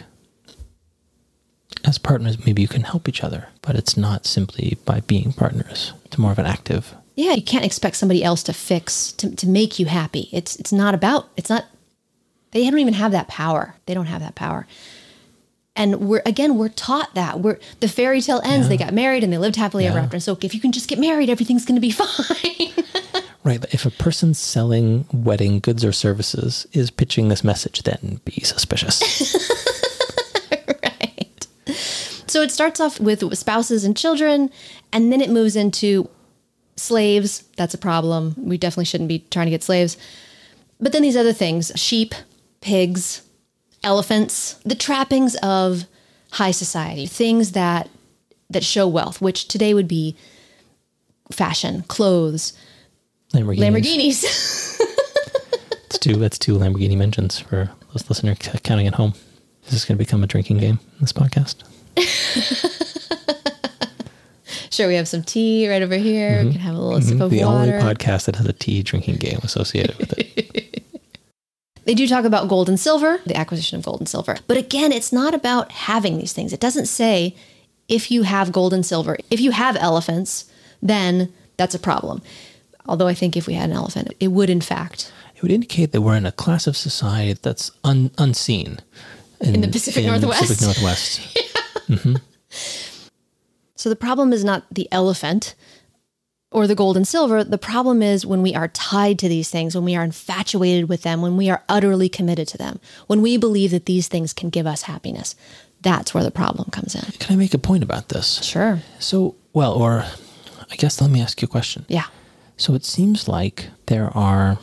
as 1.85 1.97
partners, 1.97 2.45
maybe 2.45 2.61
you 2.61 2.67
can 2.67 2.83
help 2.83 3.07
each 3.07 3.23
other, 3.23 3.47
but 3.61 3.75
it's 3.75 3.97
not 3.97 4.25
simply 4.25 4.77
by 4.85 5.01
being 5.01 5.33
partners. 5.33 5.93
It's 6.05 6.17
more 6.17 6.31
of 6.31 6.39
an 6.39 6.45
active. 6.45 6.93
Yeah, 7.15 7.33
you 7.33 7.41
can't 7.41 7.65
expect 7.65 7.95
somebody 7.95 8.23
else 8.23 8.43
to 8.43 8.53
fix 8.53 9.11
to, 9.13 9.35
to 9.35 9.47
make 9.47 9.79
you 9.79 9.87
happy. 9.87 10.29
It's 10.31 10.55
it's 10.57 10.71
not 10.71 10.93
about 10.93 11.29
it's 11.35 11.49
not 11.49 11.65
they 12.51 12.69
don't 12.69 12.79
even 12.79 12.93
have 12.93 13.11
that 13.11 13.27
power. 13.27 13.75
They 13.85 13.93
don't 13.93 14.05
have 14.05 14.21
that 14.21 14.35
power. 14.35 14.67
And 15.75 16.07
we're 16.07 16.21
again, 16.25 16.57
we're 16.57 16.69
taught 16.69 17.13
that. 17.15 17.39
We're 17.39 17.59
the 17.79 17.87
fairy 17.87 18.21
tale 18.21 18.41
ends. 18.43 18.69
They 18.69 18.77
got 18.77 18.93
married 18.93 19.23
and 19.23 19.31
they 19.33 19.37
lived 19.37 19.55
happily 19.55 19.87
ever 19.87 19.99
after. 19.99 20.19
So 20.19 20.37
if 20.41 20.53
you 20.53 20.59
can 20.59 20.71
just 20.71 20.87
get 20.87 20.99
married, 20.99 21.29
everything's 21.29 21.65
gonna 21.65 21.79
be 21.79 21.91
fine. 21.91 22.73
Right. 23.43 23.63
If 23.73 23.85
a 23.85 23.91
person 23.91 24.33
selling 24.33 25.05
wedding 25.13 25.61
goods 25.61 25.85
or 25.85 25.93
services 25.93 26.67
is 26.73 26.91
pitching 26.91 27.29
this 27.29 27.45
message, 27.45 27.83
then 27.83 28.19
be 28.25 28.41
suspicious. 28.43 28.99
So 32.27 32.41
it 32.41 32.51
starts 32.51 32.79
off 32.79 32.99
with 32.99 33.35
spouses 33.37 33.83
and 33.83 33.95
children, 33.95 34.51
and 34.91 35.11
then 35.11 35.21
it 35.21 35.29
moves 35.29 35.55
into 35.55 36.09
slaves. 36.75 37.43
That's 37.55 37.73
a 37.73 37.77
problem. 37.77 38.35
We 38.37 38.57
definitely 38.57 38.85
shouldn't 38.85 39.07
be 39.07 39.19
trying 39.31 39.47
to 39.47 39.51
get 39.51 39.63
slaves. 39.63 39.97
But 40.79 40.91
then 40.91 41.01
these 41.01 41.17
other 41.17 41.33
things 41.33 41.71
sheep, 41.75 42.13
pigs, 42.61 43.21
elephants, 43.83 44.53
the 44.65 44.75
trappings 44.75 45.35
of 45.37 45.85
high 46.31 46.51
society, 46.51 47.05
things 47.05 47.53
that 47.53 47.89
that 48.49 48.63
show 48.63 48.87
wealth, 48.87 49.21
which 49.21 49.47
today 49.47 49.73
would 49.73 49.87
be 49.87 50.15
fashion, 51.31 51.83
clothes, 51.83 52.53
Lamborghinis. 53.33 53.59
Lamborghinis. 53.59 54.77
That's 55.71 55.97
two. 55.99 56.15
That's 56.15 56.37
two 56.37 56.57
Lamborghini 56.57 56.97
mentions 56.97 57.39
for 57.39 57.69
those 57.93 58.09
listeners 58.09 58.37
counting 58.63 58.87
at 58.87 58.93
home. 58.93 59.13
Is 59.65 59.71
this 59.71 59.85
going 59.85 59.97
to 59.97 60.03
become 60.03 60.23
a 60.23 60.27
drinking 60.27 60.59
game? 60.59 60.79
This 61.01 61.11
podcast. 61.11 61.63
sure, 64.71 64.87
we 64.87 64.95
have 64.95 65.07
some 65.07 65.23
tea 65.23 65.69
right 65.69 65.81
over 65.81 65.95
here. 65.97 66.43
We 66.43 66.51
can 66.51 66.59
have 66.61 66.75
a 66.75 66.79
little 66.79 67.01
sip 67.01 67.19
of 67.19 67.31
Mm-hmm. 67.31 67.37
the 67.37 67.43
only 67.43 67.69
podcast 67.71 68.25
that 68.25 68.35
has 68.35 68.45
a 68.45 68.53
tea 68.53 68.83
drinking 68.83 69.15
game 69.17 69.39
associated 69.43 69.97
with 69.97 70.13
it. 70.17 70.83
They 71.85 71.93
do 71.95 72.05
talk 72.05 72.25
about 72.25 72.49
gold 72.49 72.67
and 72.67 72.77
silver, 72.77 73.21
the 73.25 73.37
acquisition 73.37 73.79
of 73.79 73.85
gold 73.85 74.01
and 74.01 74.09
silver. 74.09 74.35
But 74.45 74.57
again, 74.57 74.91
it's 74.91 75.13
not 75.13 75.33
about 75.33 75.71
having 75.71 76.17
these 76.17 76.33
things. 76.33 76.51
It 76.51 76.59
doesn't 76.59 76.87
say 76.87 77.33
if 77.87 78.11
you 78.11 78.23
have 78.23 78.51
gold 78.51 78.73
and 78.73 78.85
silver, 78.85 79.15
if 79.31 79.39
you 79.39 79.51
have 79.51 79.77
elephants, 79.77 80.51
then 80.81 81.31
that's 81.55 81.73
a 81.75 81.79
problem. 81.79 82.21
Although 82.87 83.07
I 83.07 83.13
think 83.13 83.37
if 83.37 83.47
we 83.47 83.53
had 83.53 83.69
an 83.69 83.75
elephant, 83.77 84.11
it 84.19 84.33
would 84.33 84.49
in 84.49 84.59
fact. 84.59 85.13
it 85.33 85.41
would 85.41 85.51
indicate 85.53 85.93
that 85.93 86.01
we're 86.01 86.17
in 86.17 86.25
a 86.25 86.33
class 86.33 86.67
of 86.67 86.75
society 86.75 87.39
that's 87.41 87.71
un, 87.85 88.11
unseen 88.17 88.79
in, 89.39 89.61
the 89.61 89.69
Pacific 89.69 90.03
Northwest. 90.05 90.41
Pacific 90.41 90.65
Northwest. 90.65 91.21
So 93.77 93.89
the 93.89 93.95
problem 93.95 94.33
is 94.33 94.43
not 94.43 94.65
the 94.71 94.91
elephant 94.91 95.53
or 96.51 96.65
the 96.65 96.75
gold 96.75 96.97
and 96.97 97.07
silver. 97.07 97.43
The 97.43 97.57
problem 97.59 98.01
is 98.01 98.25
when 98.25 98.41
we 98.41 98.55
are 98.55 98.69
tied 98.69 99.19
to 99.19 99.29
these 99.29 99.49
things, 99.49 99.75
when 99.75 99.85
we 99.85 99.95
are 99.95 100.03
infatuated 100.03 100.89
with 100.89 101.03
them, 101.03 101.21
when 101.21 101.37
we 101.37 101.49
are 101.49 101.63
utterly 101.69 102.09
committed 102.09 102.47
to 102.49 102.57
them, 102.57 102.79
when 103.05 103.21
we 103.21 103.37
believe 103.37 103.71
that 103.71 103.85
these 103.85 104.07
things 104.07 104.33
can 104.33 104.49
give 104.49 104.65
us 104.65 104.83
happiness. 104.83 105.35
That's 105.81 106.13
where 106.13 106.23
the 106.23 106.31
problem 106.31 106.71
comes 106.71 106.95
in. 106.95 107.03
Can 107.19 107.33
I 107.33 107.37
make 107.37 107.53
a 107.53 107.59
point 107.59 107.83
about 107.83 108.09
this? 108.09 108.43
Sure. 108.43 108.81
So, 108.97 109.35
well, 109.53 109.73
or 109.73 110.05
I 110.71 110.75
guess 110.77 110.99
let 110.99 111.11
me 111.11 111.21
ask 111.21 111.39
you 111.41 111.45
a 111.45 111.49
question. 111.49 111.85
Yeah. 111.87 112.05
So 112.57 112.73
it 112.73 112.83
seems 112.83 113.27
like 113.27 113.67
there 113.85 114.09
are 114.17 114.57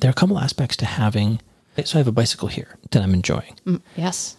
there 0.00 0.08
are 0.08 0.10
a 0.10 0.14
couple 0.14 0.38
aspects 0.40 0.76
to 0.78 0.86
having. 0.86 1.40
So 1.84 1.98
I 1.98 2.00
have 2.00 2.08
a 2.08 2.12
bicycle 2.12 2.48
here 2.48 2.76
that 2.90 3.02
I'm 3.02 3.14
enjoying, 3.14 3.56
mm, 3.64 3.80
Yes. 3.96 4.36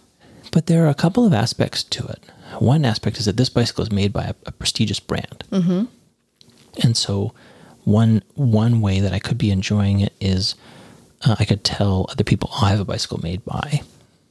But 0.52 0.68
there 0.68 0.86
are 0.86 0.90
a 0.90 0.94
couple 0.96 1.26
of 1.26 1.34
aspects 1.34 1.84
to 1.84 2.06
it. 2.08 2.24
One 2.60 2.86
aspect 2.86 3.18
is 3.18 3.26
that 3.26 3.38
this 3.38 3.50
bicycle 3.50 3.84
is 3.84 3.92
made 3.92 4.12
by 4.14 4.24
a, 4.26 4.36
a 4.46 4.52
prestigious 4.52 5.00
brand, 5.00 5.44
mm-hmm. 5.52 5.86
and 6.84 6.96
so 6.98 7.34
one 7.84 8.22
one 8.36 8.82
way 8.82 9.00
that 9.00 9.14
I 9.14 9.20
could 9.20 9.38
be 9.38 9.50
enjoying 9.52 10.00
it 10.02 10.14
is 10.20 10.56
uh, 11.26 11.36
I 11.40 11.46
could 11.46 11.64
tell 11.64 12.06
other 12.10 12.24
people, 12.24 12.50
oh, 12.54 12.66
I 12.66 12.70
have 12.72 12.80
a 12.80 12.86
bicycle 12.86 13.20
made 13.22 13.44
by 13.46 13.82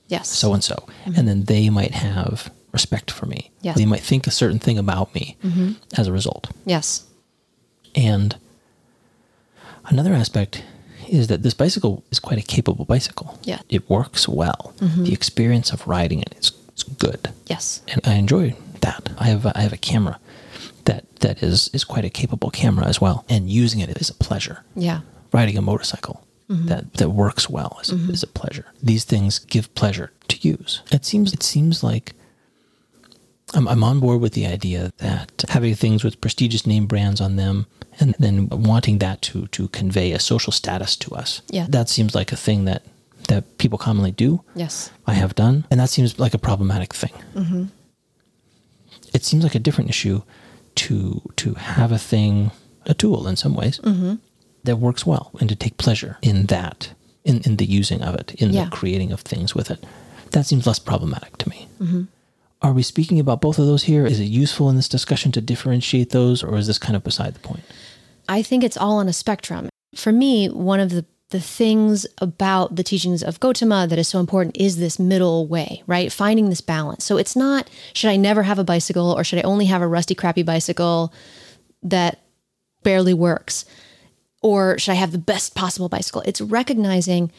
Yes. 0.09 0.29
so 0.29 0.53
and 0.53 0.63
so, 0.63 0.87
and 1.17 1.27
then 1.29 1.45
they 1.45 1.71
might 1.71 1.93
have 1.95 2.51
respect 2.73 3.11
for 3.11 3.27
me. 3.27 3.51
Yes. 3.63 3.77
They 3.77 3.87
might 3.87 4.01
think 4.03 4.27
a 4.27 4.31
certain 4.31 4.59
thing 4.59 4.77
about 4.79 5.15
me 5.15 5.37
as 5.97 6.07
a 6.09 6.13
result. 6.13 6.51
yes. 6.67 7.07
And 7.97 8.37
another 9.87 10.13
aspect 10.15 10.63
is 11.11 11.27
that 11.27 11.43
this 11.43 11.55
bicycle 11.55 12.05
is 12.11 12.19
quite 12.19 12.39
a 12.39 12.43
capable 12.43 12.85
bicycle. 12.85 13.39
Yeah. 13.43 13.61
It 13.69 13.89
works 13.89 14.29
well. 14.29 14.73
Mm-hmm. 14.79 15.05
The 15.05 15.13
experience 15.13 15.73
of 15.73 15.87
riding 15.87 16.21
it 16.21 16.35
is, 16.39 16.53
is 16.77 16.83
good. 16.83 17.31
Yes. 17.47 17.83
And 17.89 18.01
I 18.07 18.15
enjoy 18.15 18.57
that. 18.81 19.11
I 19.19 19.25
have 19.25 19.47
a, 19.47 19.53
I 19.57 19.63
have 19.63 19.73
a 19.73 19.79
camera 19.79 20.19
that 20.85 21.05
that 21.21 21.43
is 21.43 21.69
is 21.73 21.85
quite 21.85 22.05
a 22.05 22.11
capable 22.11 22.51
camera 22.51 22.87
as 22.87 23.01
well. 23.01 23.25
And 23.29 23.51
using 23.51 23.81
it 23.81 23.91
is 24.01 24.11
a 24.11 24.15
pleasure. 24.15 24.65
Yeah. 24.75 25.01
Riding 25.33 25.59
a 25.59 25.63
motorcycle 25.63 26.25
mm-hmm. 26.49 26.67
that, 26.67 26.95
that 26.95 27.11
works 27.11 27.49
well 27.49 27.79
is, 27.83 27.91
mm-hmm. 27.91 28.11
is 28.11 28.23
a 28.23 28.27
pleasure. 28.27 28.67
These 28.83 29.05
things 29.05 29.39
give 29.39 29.73
pleasure 29.75 30.13
to 30.29 30.49
use. 30.49 30.83
It 30.91 31.05
seems 31.05 31.33
it 31.33 31.43
seems 31.43 31.83
like 31.83 32.15
I'm, 33.55 33.67
I'm 33.69 33.83
on 33.85 34.01
board 34.01 34.21
with 34.21 34.35
the 34.35 34.47
idea 34.47 34.93
that 34.99 35.45
having 35.49 35.75
things 35.75 36.05
with 36.05 36.21
prestigious 36.21 36.67
name 36.67 36.87
brands 36.87 37.21
on 37.21 37.37
them 37.37 37.67
and 37.99 38.15
then 38.19 38.49
wanting 38.49 38.99
that 38.99 39.21
to 39.23 39.47
to 39.49 39.69
convey 39.69 40.13
a 40.13 40.19
social 40.19 40.53
status 40.53 40.97
to 40.97 41.15
us. 41.15 41.43
Yeah. 41.51 41.67
That 41.69 41.89
seems 41.89 42.15
like 42.15 42.33
a 42.33 42.37
thing 42.37 42.65
that 42.67 42.83
that 43.29 43.59
people 43.59 43.79
commonly 43.79 44.13
do. 44.13 44.43
Yes. 44.55 44.91
I 45.07 45.15
have 45.15 45.35
done, 45.35 45.65
and 45.71 45.81
that 45.81 45.91
seems 45.91 46.19
like 46.19 46.35
a 46.35 46.39
problematic 46.39 46.95
thing. 46.95 47.13
Mm-hmm. 47.35 47.65
It 49.13 49.25
seems 49.25 49.43
like 49.45 49.55
a 49.55 49.59
different 49.61 49.91
issue 49.91 50.23
to 50.77 51.21
to 51.37 51.55
have 51.55 51.93
a 51.93 51.99
thing, 51.99 52.51
a 52.87 52.95
tool 52.95 53.27
in 53.29 53.37
some 53.37 53.55
ways 53.55 53.81
mm-hmm. 53.81 54.15
that 54.65 54.77
works 54.77 55.05
well, 55.05 55.31
and 55.41 55.49
to 55.49 55.57
take 55.57 55.77
pleasure 55.77 56.17
in 56.23 56.47
that, 56.47 56.91
in 57.25 57.41
in 57.43 57.57
the 57.57 57.67
using 57.67 58.03
of 58.03 58.15
it, 58.15 58.35
in 58.35 58.53
Yeah. 58.53 58.65
the 58.65 58.71
creating 58.71 59.13
of 59.13 59.21
things 59.21 59.55
with 59.55 59.71
it. 59.71 59.85
That 60.31 60.47
seems 60.47 60.67
less 60.67 60.79
problematic 60.79 61.37
to 61.39 61.49
me. 61.49 61.67
Mm-hmm. 61.81 62.03
Are 62.63 62.73
we 62.73 62.83
speaking 62.83 63.19
about 63.19 63.41
both 63.41 63.59
of 63.59 63.67
those 63.67 63.85
here? 63.85 64.07
Is 64.07 64.21
it 64.21 64.25
useful 64.25 64.69
in 64.69 64.77
this 64.77 64.89
discussion 64.89 65.33
to 65.33 65.41
differentiate 65.41 66.11
those, 66.11 66.43
or 66.43 66.57
is 66.59 66.67
this 66.67 66.79
kind 66.79 66.95
of 66.95 67.03
beside 67.03 67.35
the 67.35 67.41
point? 67.41 67.63
I 68.29 68.43
think 68.43 68.63
it's 68.63 68.77
all 68.77 68.99
on 68.99 69.09
a 69.09 69.13
spectrum. 69.13 69.71
For 69.95 70.13
me, 70.13 70.49
one 70.49 70.81
of 70.81 70.91
the 70.91 71.05
the 71.31 71.41
things 71.41 72.09
about 72.19 72.75
the 72.75 72.83
teachings 72.83 73.23
of 73.23 73.39
Gotama 73.39 73.89
that 73.89 73.99
is 74.01 74.09
so 74.09 74.19
important 74.19 74.57
is 74.57 74.79
this 74.79 74.99
middle 74.99 75.47
way, 75.47 75.83
right? 75.87 76.13
Finding 76.13 76.49
this 76.49 76.61
balance. 76.61 77.05
So 77.05 77.17
it's 77.17 77.37
not 77.37 77.71
should 77.95 78.11
I 78.11 78.17
never 78.17 78.43
have 78.43 78.59
a 78.59 78.65
bicycle 78.65 79.13
or 79.13 79.23
should 79.23 79.39
I 79.39 79.43
only 79.43 79.67
have 79.67 79.81
a 79.81 79.87
rusty 79.87 80.15
crappy 80.15 80.43
bicycle 80.43 81.13
that 81.85 82.21
barely 82.83 83.15
works 83.15 83.65
or 84.43 84.79
should 84.79 84.93
I 84.93 84.97
have 84.97 85.13
the 85.13 85.19
best 85.19 85.55
possible 85.55 85.89
bicycle? 85.89 86.23
It's 86.23 86.41
recognizing 86.41 87.31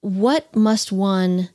what 0.00 0.54
must 0.54 0.92
one 0.92 1.50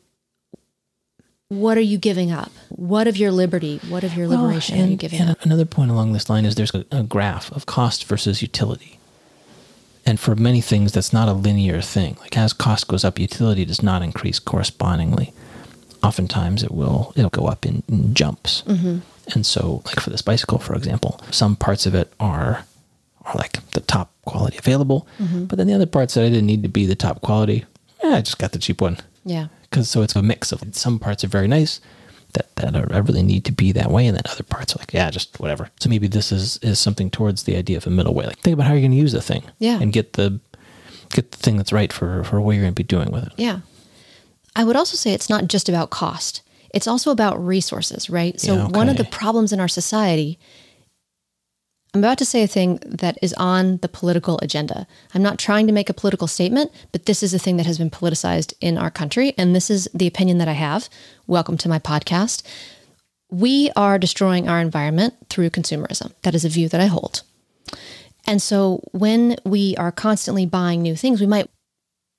what 1.59 1.77
are 1.77 1.81
you 1.81 1.97
giving 1.97 2.31
up? 2.31 2.51
What 2.69 3.07
of 3.07 3.17
your 3.17 3.31
liberty? 3.31 3.79
What 3.89 4.03
of 4.03 4.15
your 4.15 4.27
liberation 4.27 4.75
Well, 4.75 4.83
are 4.83 4.87
you 4.87 4.91
and- 4.93 4.99
giving 4.99 5.19
and 5.21 5.29
up? 5.31 5.45
Another 5.45 5.65
point 5.65 5.91
along 5.91 6.13
this 6.13 6.29
line 6.29 6.45
is 6.45 6.55
there's 6.55 6.73
a, 6.73 6.85
a 6.91 7.03
graph 7.03 7.51
of 7.51 7.65
cost 7.65 8.05
versus 8.05 8.41
utility. 8.41 8.99
And 10.05 10.19
for 10.19 10.35
many 10.35 10.59
things, 10.61 10.91
that's 10.91 11.13
not 11.13 11.29
a 11.29 11.33
linear 11.33 11.81
thing. 11.81 12.17
Like 12.19 12.37
as 12.37 12.51
cost 12.53 12.87
goes 12.89 13.05
up, 13.05 13.17
utility 13.19 13.63
does 13.65 13.81
not 13.81 14.01
increase 14.01 14.37
correspondingly. 14.39 15.31
Oftentimes, 16.03 16.63
it 16.63 16.71
will 16.71 17.13
it'll 17.15 17.29
go 17.29 17.45
up 17.47 17.65
in, 17.65 17.83
in 17.87 18.13
jumps. 18.13 18.63
Mm-hmm. 18.67 18.97
And 19.33 19.45
so, 19.45 19.81
like 19.85 20.01
for 20.01 20.09
this 20.09 20.21
bicycle, 20.21 20.57
for 20.59 20.75
example, 20.75 21.21
some 21.31 21.55
parts 21.55 21.85
of 21.85 21.95
it 21.95 22.11
are 22.19 22.65
are 23.25 23.35
like 23.35 23.65
the 23.71 23.79
top 23.79 24.11
quality 24.25 24.57
available, 24.57 25.07
Mm-hmm. 25.19 25.45
but 25.45 25.57
then 25.57 25.67
the 25.67 25.73
other 25.73 25.85
parts 25.85 26.15
that 26.15 26.25
I 26.25 26.29
didn't 26.29 26.45
need 26.47 26.63
to 26.63 26.69
be 26.69 26.85
the 26.85 26.95
top 26.95 27.21
quality, 27.21 27.63
eh, 28.03 28.15
I 28.17 28.21
just 28.21 28.37
got 28.37 28.51
the 28.51 28.59
cheap 28.59 28.81
one 28.81 28.97
Yeah. 29.23 29.47
Because 29.73 29.89
so 29.89 30.03
it's 30.03 30.15
a 30.15 30.21
mix 30.21 30.51
of 30.51 30.61
some 30.71 30.99
parts 30.99 31.23
are 31.23 31.27
very 31.27 31.47
nice 31.47 31.81
that 32.33 32.55
that 32.57 32.75
are, 32.75 32.87
I 32.93 32.99
really 32.99 33.23
need 33.23 33.43
to 33.45 33.51
be 33.51 33.71
that 33.73 33.89
way, 33.91 34.05
and 34.07 34.15
then 34.15 34.23
other 34.29 34.43
parts 34.43 34.75
are 34.75 34.79
like 34.79 34.93
yeah, 34.93 35.09
just 35.09 35.39
whatever. 35.39 35.69
So 35.79 35.89
maybe 35.89 36.07
this 36.07 36.31
is 36.31 36.57
is 36.61 36.79
something 36.79 37.09
towards 37.09 37.43
the 37.43 37.55
idea 37.57 37.77
of 37.77 37.87
a 37.87 37.89
middle 37.89 38.13
way. 38.13 38.25
Like 38.25 38.39
think 38.39 38.53
about 38.53 38.67
how 38.67 38.73
you're 38.73 38.81
going 38.81 38.91
to 38.91 38.97
use 38.97 39.11
the 39.13 39.21
thing, 39.21 39.43
Yeah. 39.59 39.79
and 39.81 39.91
get 39.91 40.13
the 40.13 40.39
get 41.09 41.31
the 41.31 41.37
thing 41.37 41.57
that's 41.57 41.73
right 41.73 41.91
for 41.91 42.23
for 42.23 42.39
what 42.41 42.51
you're 42.53 42.63
going 42.63 42.73
to 42.75 42.83
be 42.83 42.95
doing 42.95 43.11
with 43.11 43.25
it. 43.25 43.33
Yeah. 43.37 43.59
I 44.55 44.63
would 44.63 44.75
also 44.75 44.95
say 44.97 45.13
it's 45.13 45.29
not 45.29 45.47
just 45.47 45.67
about 45.69 45.89
cost. 45.89 46.41
It's 46.73 46.87
also 46.87 47.11
about 47.11 47.43
resources, 47.43 48.09
right? 48.09 48.39
So 48.39 48.55
Yeah, 48.55 48.67
one 48.67 48.89
of 48.89 48.97
the 48.97 49.03
problems 49.05 49.51
in 49.53 49.59
our 49.59 49.67
society 49.67 50.39
I'm 51.93 52.01
about 52.01 52.17
to 52.17 52.25
say 52.25 52.41
a 52.41 52.47
thing 52.47 52.79
that 52.83 53.19
is 53.21 53.33
on 53.33 53.77
the 53.77 53.87
political 53.87 54.39
agenda. 54.41 54.87
I'm 55.13 55.21
not 55.21 55.37
trying 55.37 55.67
to 55.67 55.73
make 55.73 55.91
a 55.91 55.93
political 55.93 56.27
statement, 56.27 56.71
but 56.91 57.05
this 57.05 57.21
is 57.21 57.35
a 57.35 57.39
thing 57.39 57.57
that 57.57 57.67
has 57.67 57.77
been 57.77 57.91
politicized 57.91 58.53
in 58.59 58.79
our 58.79 58.89
country 58.89 59.35
and 59.37 59.55
this 59.55 59.69
is 59.69 59.87
the 59.93 60.07
opinion 60.07 60.39
that 60.39 60.47
I 60.47 60.53
have. 60.53 60.89
Welcome 61.27 61.55
to 61.57 61.69
my 61.69 61.77
podcast. 61.77 62.41
We 63.29 63.69
are 63.75 63.99
destroying 63.99 64.49
our 64.49 64.59
environment 64.59 65.13
through 65.29 65.51
consumerism. 65.51 66.13
That 66.23 66.33
is 66.33 66.43
a 66.43 66.49
view 66.49 66.67
that 66.69 66.81
I 66.81 66.87
hold. 66.87 67.21
And 68.25 68.41
so 68.41 68.81
when 68.91 69.35
we 69.45 69.75
are 69.77 69.91
constantly 69.91 70.47
buying 70.47 70.81
new 70.81 70.95
things, 70.95 71.21
we 71.21 71.27
might 71.27 71.47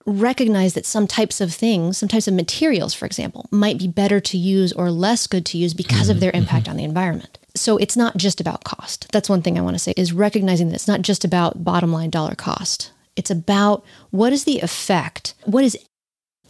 recognize 0.07 0.75
that 0.75 0.87
some 0.87 1.09
types 1.09 1.41
of 1.41 1.53
things, 1.53 1.99
some 1.99 2.09
types 2.09 2.29
of 2.29 2.35
materials, 2.35 2.95
for 2.95 3.07
example, 3.07 3.49
might 3.51 3.79
be 3.79 3.89
better 3.89 4.21
to 4.21 4.39
use 4.39 4.73
or 4.73 4.93
less 4.93 5.27
good 5.27 5.45
to 5.47 5.59
use 5.59 5.75
because 5.75 6.09
of 6.09 6.21
their 6.21 6.31
mm-hmm. 6.31 6.43
impact 6.43 6.65
mm-hmm. 6.65 6.73
on 6.73 6.77
the 6.77 6.85
environment. 6.85 7.39
So 7.57 7.77
it's 7.77 7.97
not 7.97 8.17
just 8.17 8.41
about 8.41 8.65
cost. 8.65 9.07
That's 9.13 9.29
one 9.29 9.43
thing 9.43 9.59
I 9.59 9.63
want 9.63 9.75
to 9.75 9.79
say 9.79 9.95
is 9.97 10.13
recognizing 10.13 10.69
that 10.69 10.75
it's 10.75 10.89
not 10.89 11.03
just 11.03 11.25
about 11.25 11.65
bottom 11.65 11.93
line 11.93 12.11
dollar 12.11 12.35
cost. 12.35 12.93
It's 13.17 13.31
about 13.31 13.85
what 14.11 14.33
is 14.33 14.45
the 14.45 14.61
effect? 14.61 15.35
What 15.45 15.65
is 15.65 15.79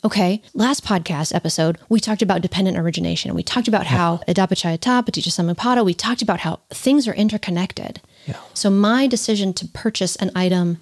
Okay, 0.05 0.43
last 0.53 0.85
podcast 0.85 1.35
episode, 1.35 1.79
we 1.89 1.99
talked 1.99 2.21
about 2.21 2.43
dependent 2.43 2.77
origination. 2.77 3.35
We 3.35 3.43
talked 3.43 3.69
about 3.69 3.87
how 3.87 4.21
idappaccayata, 4.29 5.03
paticca 5.03 5.31
samuppada, 5.31 5.83
we 5.83 5.95
talked 5.95 6.21
about 6.21 6.41
how 6.41 6.61
things 6.69 7.09
are 7.09 7.15
interconnected. 7.15 8.03
Yeah. 8.27 8.37
So 8.53 8.69
my 8.69 9.07
decision 9.07 9.55
to 9.55 9.67
purchase 9.69 10.15
an 10.17 10.31
item 10.35 10.77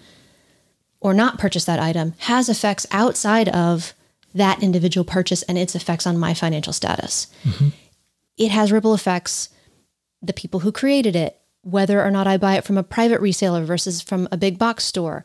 or 0.99 1.15
not 1.15 1.39
purchase 1.39 1.65
that 1.67 1.79
item 1.79 2.15
has 2.19 2.49
effects 2.49 2.85
outside 2.91 3.49
of 3.51 3.95
that 4.35 4.61
individual 4.61 5.05
purchase 5.05 5.43
and 5.45 5.57
its 5.57 5.77
effects 5.77 6.05
on 6.05 6.19
my 6.19 6.35
financial 6.35 6.73
status. 6.73 7.29
Mm-hmm. 7.45 7.69
It 8.39 8.51
has 8.51 8.73
ripple 8.73 8.93
effects. 8.93 9.51
The 10.23 10.33
people 10.33 10.61
who 10.61 10.73
created 10.73 11.17
it, 11.17 11.39
whether 11.63 12.03
or 12.03 12.11
not 12.11 12.27
I 12.27 12.37
buy 12.37 12.57
it 12.57 12.65
from 12.65 12.79
a 12.79 12.83
private 12.83 13.21
reseller 13.21 13.65
versus 13.65 14.01
from 14.01 14.29
a 14.31 14.37
big 14.37 14.59
box 14.59 14.85
store, 14.85 15.25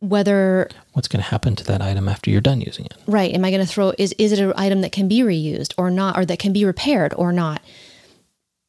whether 0.00 0.68
What's 0.92 1.08
going 1.08 1.22
to 1.22 1.28
happen 1.30 1.56
to 1.56 1.64
that 1.64 1.82
item 1.82 2.08
after 2.08 2.30
you're 2.30 2.40
done 2.40 2.60
using 2.60 2.84
it? 2.86 2.94
right 3.08 3.34
am 3.34 3.44
i 3.44 3.50
going 3.50 3.60
to 3.60 3.66
throw 3.66 3.92
is 3.98 4.14
is 4.16 4.30
it 4.30 4.38
an 4.38 4.52
item 4.56 4.80
that 4.82 4.92
can 4.92 5.08
be 5.08 5.20
reused 5.20 5.74
or 5.76 5.90
not 5.90 6.16
or 6.16 6.24
that 6.24 6.38
can 6.38 6.52
be 6.52 6.64
repaired 6.64 7.12
or 7.16 7.32
not 7.32 7.60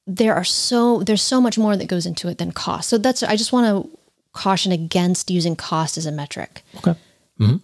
there 0.07 0.33
are 0.33 0.43
so 0.43 1.03
there's 1.03 1.21
so 1.21 1.39
much 1.39 1.55
more 1.55 1.77
that 1.77 1.85
goes 1.88 2.07
into 2.07 2.27
it 2.29 2.39
than 2.39 2.51
cost 2.51 2.89
so 2.89 2.97
that's 2.97 3.21
i 3.21 3.35
just 3.35 3.53
want 3.53 3.67
to 3.67 3.99
caution 4.33 4.71
against 4.71 5.29
using 5.29 5.55
cost 5.55 5.97
as 5.99 6.07
a 6.07 6.12
metric 6.12 6.63
Okay. 6.77 6.95
hmm 7.38 7.57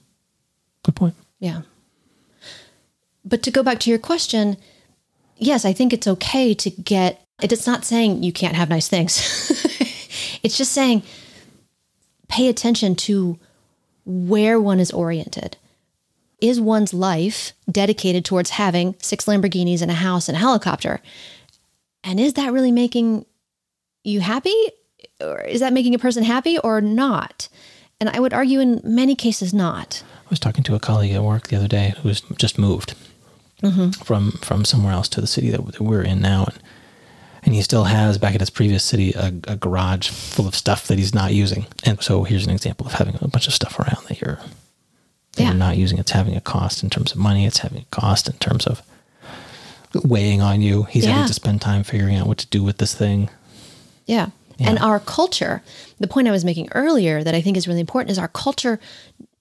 Good 0.83 0.95
point. 0.95 1.15
yeah 1.39 1.61
but 3.23 3.41
to 3.41 3.49
go 3.49 3.63
back 3.63 3.79
to 3.79 3.89
your 3.89 3.97
question 3.99 4.57
yes 5.37 5.65
i 5.65 5.73
think 5.73 5.91
it's 5.91 6.05
okay 6.07 6.53
to 6.53 6.69
get 6.69 7.24
it's 7.41 7.67
not 7.67 7.85
saying 7.85 8.23
you 8.23 8.31
can't 8.31 8.55
have 8.55 8.69
nice 8.69 8.87
things 8.87 9.51
it's 10.43 10.57
just 10.57 10.71
saying 10.71 11.03
pay 12.27 12.47
attention 12.47 12.95
to 12.95 13.37
where 14.05 14.59
one 14.59 14.79
is 14.79 14.91
oriented 14.91 15.57
is 16.41 16.59
one's 16.59 16.93
life 16.93 17.53
dedicated 17.69 18.25
towards 18.25 18.51
having 18.51 18.95
six 18.99 19.25
Lamborghinis 19.25 19.81
and 19.81 19.91
a 19.91 19.95
house 19.95 20.27
and 20.27 20.35
a 20.35 20.39
helicopter? 20.39 21.01
And 22.03 22.19
is 22.19 22.33
that 22.33 22.53
really 22.53 22.71
making 22.71 23.25
you 24.03 24.19
happy? 24.19 24.55
Or 25.21 25.41
is 25.41 25.61
that 25.61 25.73
making 25.73 25.95
a 25.95 25.99
person 25.99 26.23
happy 26.23 26.57
or 26.59 26.81
not? 26.81 27.47
And 27.99 28.09
I 28.09 28.19
would 28.19 28.33
argue 28.33 28.59
in 28.59 28.81
many 28.83 29.15
cases 29.15 29.53
not. 29.53 30.03
I 30.25 30.29
was 30.29 30.39
talking 30.39 30.63
to 30.65 30.75
a 30.75 30.79
colleague 30.79 31.13
at 31.13 31.23
work 31.23 31.47
the 31.47 31.55
other 31.55 31.67
day 31.67 31.93
who 32.01 32.09
was 32.09 32.21
just 32.37 32.59
moved 32.59 32.95
mm-hmm. 33.63 33.91
from 33.91 34.31
from 34.41 34.65
somewhere 34.65 34.91
else 34.91 35.07
to 35.09 35.21
the 35.21 35.27
city 35.27 35.49
that, 35.51 35.65
that 35.65 35.81
we're 35.81 36.01
in 36.01 36.21
now, 36.21 36.45
and 36.45 36.59
and 37.45 37.53
he 37.53 37.61
still 37.61 37.83
has 37.85 38.17
back 38.17 38.33
at 38.35 38.41
his 38.41 38.49
previous 38.49 38.83
city 38.83 39.13
a, 39.13 39.27
a 39.47 39.55
garage 39.55 40.09
full 40.09 40.47
of 40.47 40.55
stuff 40.55 40.87
that 40.87 40.97
he's 40.97 41.13
not 41.13 41.31
using. 41.33 41.65
And 41.83 42.01
so 42.01 42.23
here's 42.23 42.45
an 42.45 42.51
example 42.51 42.85
of 42.87 42.93
having 42.93 43.15
a 43.21 43.27
bunch 43.27 43.47
of 43.47 43.53
stuff 43.53 43.79
around 43.79 44.05
that 44.07 44.19
you're 44.19 44.35
that 45.33 45.41
Yeah. 45.43 45.49
you're 45.49 45.53
not 45.57 45.77
using. 45.77 45.97
It's 45.99 46.11
having 46.11 46.35
a 46.35 46.41
cost 46.41 46.81
in 46.83 46.89
terms 46.89 47.11
of 47.11 47.17
money. 47.17 47.45
It's 47.45 47.59
having 47.59 47.81
a 47.81 47.85
cost 47.95 48.27
in 48.27 48.33
terms 48.37 48.65
of 48.67 48.81
weighing 50.03 50.41
on 50.41 50.61
you. 50.61 50.83
He's 50.83 51.05
Yeah. 51.05 51.11
having 51.11 51.27
to 51.27 51.33
spend 51.33 51.61
time 51.61 51.83
figuring 51.83 52.15
out 52.15 52.27
what 52.27 52.37
to 52.39 52.47
do 52.47 52.63
with 52.63 52.77
this 52.77 52.93
thing. 52.93 53.29
Yeah. 54.05 54.29
And 54.57 54.79
our 54.79 55.01
culture, 55.01 55.61
the 55.99 56.07
point 56.07 56.29
I 56.29 56.31
was 56.31 56.45
making 56.45 56.69
earlier 56.73 57.23
that 57.25 57.35
I 57.35 57.41
think 57.41 57.57
is 57.57 57.67
really 57.67 57.81
important 57.81 58.11
is 58.11 58.17
our 58.19 58.29
culture 58.29 58.79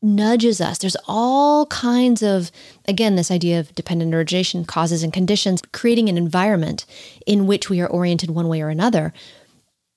nudges 0.04 0.60
us. 0.60 0.78
There's 0.78 0.96
all 1.08 1.66
kinds 1.66 2.22
of, 2.22 2.52
again, 2.86 3.16
this 3.16 3.30
idea 3.30 3.58
of 3.58 3.74
dependent 3.74 4.14
origination, 4.14 4.64
causes 4.64 5.02
and 5.02 5.12
conditions, 5.12 5.62
creating 5.72 6.08
an 6.08 6.18
environment 6.18 6.84
in 7.26 7.46
which 7.46 7.70
we 7.70 7.80
are 7.80 7.88
oriented 7.88 8.30
one 8.30 8.48
way 8.48 8.62
or 8.62 8.68
another. 8.68 9.12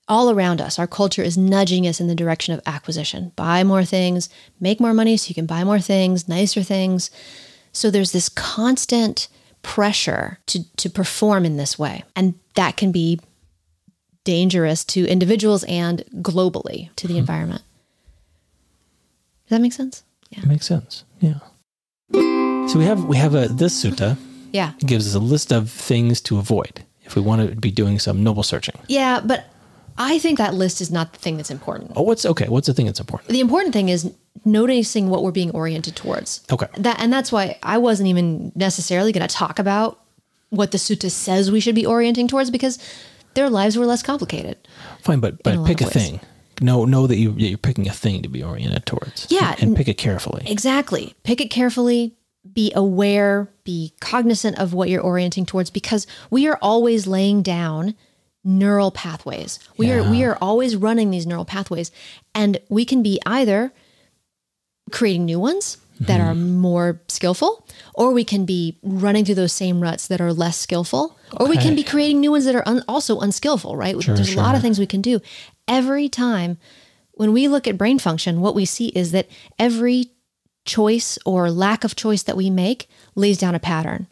All 0.08 0.32
around 0.32 0.62
us, 0.62 0.80
our 0.80 0.88
culture 0.88 1.22
is 1.22 1.38
nudging 1.38 1.86
us 1.86 2.00
in 2.00 2.08
the 2.08 2.16
direction 2.16 2.54
of 2.54 2.62
acquisition. 2.66 3.34
Buy 3.36 3.66
more 3.66 3.84
things, 3.84 4.30
make 4.60 4.80
more 4.80 4.94
money 4.94 5.18
so 5.18 5.28
you 5.28 5.36
can 5.36 5.46
buy 5.46 5.66
more 5.66 5.80
things, 5.80 6.30
nicer 6.30 6.64
things. 6.64 7.12
So 7.74 7.92
there's 7.92 8.14
this 8.14 8.30
constant 8.30 9.28
pressure 9.62 10.40
to, 10.48 10.64
to 10.78 10.90
perform 10.90 11.44
in 11.44 11.58
this 11.58 11.78
way. 11.78 12.06
And 12.16 12.36
that 12.56 12.78
can 12.78 12.94
be 12.94 13.20
dangerous 14.24 14.86
to 14.86 15.06
individuals 15.08 15.66
and 15.66 16.04
globally 16.16 16.94
to 16.96 17.08
the 17.08 17.14
hmm. 17.14 17.20
environment. 17.20 17.62
Does 19.48 19.58
that 19.58 19.62
make 19.62 19.74
sense? 19.74 20.04
Yeah. 20.30 20.44
Makes 20.46 20.66
sense. 20.66 21.06
Yeah. 21.20 21.40
So 22.12 22.74
we 22.78 22.84
have 22.86 23.06
we 23.06 23.16
have 23.18 23.34
a 23.34 23.48
this 23.48 23.84
sutta 23.84 24.18
Yeah. 24.52 24.74
gives 24.80 25.08
us 25.08 25.16
a 25.16 25.20
list 25.20 25.52
of 25.54 25.70
things 25.70 26.20
to 26.22 26.38
avoid 26.38 26.84
if 27.06 27.16
we 27.16 27.22
want 27.22 27.50
to 27.50 27.56
be 27.56 27.72
doing 27.72 27.98
some 28.00 28.24
noble 28.24 28.44
searching. 28.44 28.76
Yeah, 28.90 29.22
but 29.24 29.46
I 29.98 30.20
think 30.20 30.38
that 30.38 30.54
list 30.54 30.82
is 30.82 30.92
not 30.92 31.14
the 31.14 31.20
thing 31.20 31.38
that's 31.38 31.50
important. 31.50 31.94
Oh, 31.96 32.02
what's 32.04 32.26
okay? 32.26 32.48
What's 32.50 32.68
the 32.68 32.74
thing 32.74 32.86
that's 32.88 33.00
important? 33.00 33.30
The 33.30 33.40
important 33.40 33.74
thing 33.74 33.88
is 33.90 34.12
noticing 34.44 35.10
what 35.10 35.24
we're 35.24 35.32
being 35.32 35.52
oriented 35.52 35.96
towards. 35.96 36.44
Okay. 36.52 36.68
That 36.78 37.00
and 37.00 37.12
that's 37.12 37.32
why 37.32 37.58
I 37.64 37.78
wasn't 37.78 38.10
even 38.10 38.52
necessarily 38.56 39.12
going 39.14 39.28
to 39.28 39.34
talk 39.34 39.60
about 39.60 40.02
what 40.50 40.72
the 40.72 40.78
sutta 40.78 41.10
says 41.10 41.52
we 41.52 41.60
should 41.62 41.76
be 41.76 41.86
orienting 41.86 42.28
towards 42.28 42.50
because 42.52 42.80
their 43.34 43.50
lives 43.50 43.78
were 43.78 43.86
less 43.86 44.04
complicated. 44.04 44.58
Fine, 45.02 45.20
but 45.22 45.42
but 45.44 45.56
lot 45.56 45.68
pick 45.68 45.82
a 45.82 45.86
thing. 45.86 46.20
Know 46.62 46.86
know 46.86 47.08
that 47.08 47.18
you 47.18 47.34
you're 47.38 47.58
picking 47.58 47.88
a 47.88 47.94
thing 47.94 48.22
to 48.24 48.30
be 48.30 48.44
oriented 48.44 48.86
towards. 48.86 49.28
Yeah, 49.30 49.56
and, 49.60 49.76
pick 49.76 49.88
it 49.88 49.98
carefully. 49.98 50.44
Exactly. 50.48 51.14
Pick 51.24 51.40
it 51.42 51.50
carefully. 51.50 52.16
Be 52.54 52.72
aware, 52.76 53.50
be 53.64 53.94
cognizant 54.00 54.58
of 54.58 54.74
what 54.74 54.90
you're 54.90 55.02
orienting 55.02 55.46
towards 55.46 55.70
because 55.70 56.08
we 56.30 56.48
are 56.48 56.58
always 56.62 57.06
laying 57.06 57.42
down 57.42 57.94
neural 58.44 58.90
pathways. 58.90 59.60
We 59.78 59.92
are 59.92 60.10
we 60.10 60.24
are 60.24 60.38
always 60.42 60.76
running 60.76 61.12
these 61.12 61.28
neural 61.28 61.46
pathways 61.46 61.92
and 62.34 62.60
we 62.70 62.86
can 62.86 63.04
be 63.04 63.20
either 63.26 63.74
creating 64.92 65.26
new 65.26 65.40
ones 65.40 65.78
that 66.00 66.22
are 66.22 66.34
mm-hmm. 66.34 66.58
more 66.58 67.02
skillful 67.08 67.68
or 67.94 68.12
we 68.12 68.24
can 68.24 68.46
be 68.46 68.78
running 68.84 69.26
through 69.26 69.36
those 69.36 69.52
same 69.52 69.82
ruts 69.82 70.08
that 70.08 70.22
are 70.22 70.32
less 70.32 70.58
skillful 70.58 71.18
or 71.38 71.48
we 71.48 71.58
can 71.58 71.76
be 71.76 71.84
creating 71.84 72.20
new 72.20 72.32
ones 72.32 72.46
that 72.46 72.56
are 72.56 72.68
un- 72.68 72.84
also 72.88 73.20
unskillful, 73.20 73.76
right? 73.76 73.96
There's 74.00 74.34
a 74.34 74.38
lot 74.38 74.56
of 74.56 74.62
things 74.62 74.80
we 74.80 74.86
can 74.86 75.02
do. 75.02 75.20
Every 75.68 76.10
time 76.10 76.58
when 77.12 77.34
we 77.34 77.48
look 77.48 77.68
at 77.68 77.78
brain 77.78 78.00
function, 78.00 78.42
what 78.42 78.56
we 78.56 78.66
see 78.66 78.88
is 78.90 79.12
that 79.12 79.28
every 79.60 80.12
choice 80.66 81.18
or 81.26 81.50
lack 81.50 81.84
of 81.84 81.96
choice 81.96 82.24
that 82.24 82.38
we 82.38 82.50
make 82.50 82.88
lays 83.16 83.38
down 83.38 83.56
a 83.56 83.60
pattern. 83.60 84.08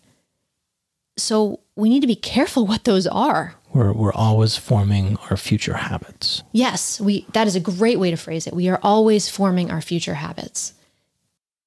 So 1.18 1.62
we 1.76 1.90
need 1.90 2.02
to 2.02 2.08
be 2.08 2.16
careful 2.16 2.66
what 2.68 2.84
those 2.84 3.08
are. 3.08 3.56
We're 3.74 3.94
we're 3.94 4.14
always 4.14 4.56
forming 4.56 5.18
our 5.30 5.38
future 5.38 5.76
habits. 5.76 6.44
Yes, 6.54 7.00
we 7.00 7.26
that 7.34 7.46
is 7.48 7.56
a 7.56 7.60
great 7.60 8.00
way 8.00 8.10
to 8.10 8.18
phrase 8.18 8.48
it. 8.48 8.54
We 8.54 8.70
are 8.70 8.80
always 8.82 9.30
forming 9.30 9.70
our 9.70 9.82
future 9.82 10.14
habits. 10.14 10.74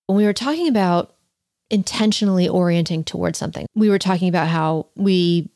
When 0.07 0.16
we 0.16 0.24
were 0.24 0.33
talking 0.33 0.68
about 0.68 1.14
intentionally 1.70 2.48
orienting 2.48 3.05
towards 3.05 3.38
something, 3.38 3.66
we 3.74 3.90
were 3.90 3.98
talking 3.98 4.29
about 4.29 4.48
how 4.48 4.87
we 4.96 5.51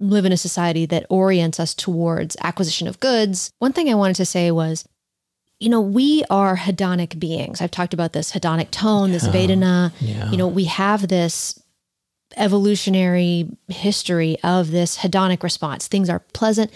live 0.00 0.24
in 0.24 0.32
a 0.32 0.36
society 0.36 0.86
that 0.86 1.06
orients 1.08 1.58
us 1.60 1.74
towards 1.74 2.36
acquisition 2.42 2.88
of 2.88 3.00
goods. 3.00 3.52
One 3.58 3.72
thing 3.72 3.88
I 3.88 3.94
wanted 3.94 4.16
to 4.16 4.26
say 4.26 4.50
was 4.50 4.86
you 5.60 5.68
know, 5.68 5.80
we 5.80 6.24
are 6.30 6.56
hedonic 6.56 7.18
beings. 7.18 7.60
I've 7.60 7.72
talked 7.72 7.92
about 7.92 8.12
this 8.12 8.30
hedonic 8.30 8.70
tone, 8.70 9.10
this 9.10 9.26
Vedana. 9.26 9.92
Yeah. 10.00 10.30
You 10.30 10.36
know, 10.36 10.46
we 10.46 10.64
have 10.64 11.08
this 11.08 11.60
evolutionary 12.36 13.48
history 13.68 14.36
of 14.44 14.70
this 14.70 14.98
hedonic 14.98 15.42
response. 15.42 15.88
Things 15.88 16.08
are 16.08 16.20
pleasant, 16.32 16.70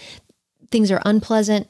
things 0.71 0.91
are 0.91 1.01
unpleasant. 1.05 1.69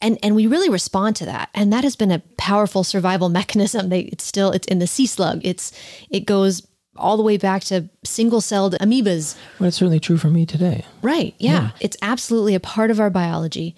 And, 0.00 0.18
and 0.22 0.36
we 0.36 0.46
really 0.46 0.68
respond 0.68 1.16
to 1.16 1.24
that. 1.24 1.48
And 1.54 1.72
that 1.72 1.82
has 1.82 1.96
been 1.96 2.10
a 2.10 2.22
powerful 2.36 2.84
survival 2.84 3.28
mechanism. 3.40 3.88
They, 3.88 4.00
it's 4.00 4.24
still, 4.24 4.50
it's 4.52 4.66
in 4.68 4.78
the 4.78 4.86
sea 4.86 5.06
slug. 5.06 5.40
It's, 5.42 5.72
it 6.10 6.26
goes 6.26 6.66
all 6.96 7.16
the 7.16 7.22
way 7.22 7.36
back 7.36 7.62
to 7.64 7.88
single 8.04 8.40
celled 8.40 8.74
amoebas. 8.80 9.36
Well, 9.58 9.68
it's 9.68 9.76
certainly 9.76 10.00
true 10.00 10.16
for 10.16 10.28
me 10.28 10.46
today. 10.46 10.84
Right. 11.02 11.34
Yeah. 11.38 11.70
It's 11.80 11.96
absolutely 12.02 12.54
a 12.54 12.60
part 12.60 12.90
of 12.90 13.00
our 13.00 13.10
biology. 13.10 13.74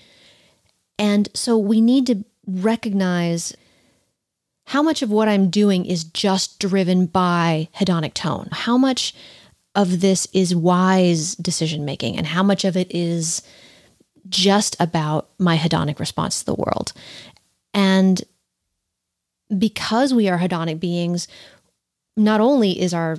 And 0.99 1.29
so 1.35 1.59
we 1.59 1.81
need 1.81 2.07
to 2.07 2.25
recognize 2.47 3.55
how 4.67 4.83
much 4.83 5.03
of 5.03 5.11
what 5.11 5.29
I'm 5.29 5.49
doing 5.49 5.85
is 5.87 6.05
just 6.05 6.59
driven 6.59 7.07
by 7.07 7.69
hedonic 7.77 8.15
tone. 8.15 8.49
How 8.51 8.77
much 8.77 9.15
of 9.75 10.01
this 10.01 10.27
is 10.33 10.57
wise 10.57 11.37
decision 11.37 11.85
making 11.85 12.17
and 12.17 12.27
how 12.27 12.43
much 12.43 12.65
of 12.65 12.77
it 12.77 12.93
is 12.95 13.43
just 14.29 14.75
about 14.81 15.29
my 15.39 15.57
hedonic 15.57 16.01
response 16.01 16.41
to 16.41 16.47
the 16.47 16.55
world. 16.55 16.93
And 17.75 18.25
because 19.57 20.13
we 20.13 20.29
are 20.29 20.39
hedonic 20.39 20.81
beings, 20.81 21.29
not 22.17 22.41
only 22.41 22.81
is 22.81 22.95
our 22.95 23.19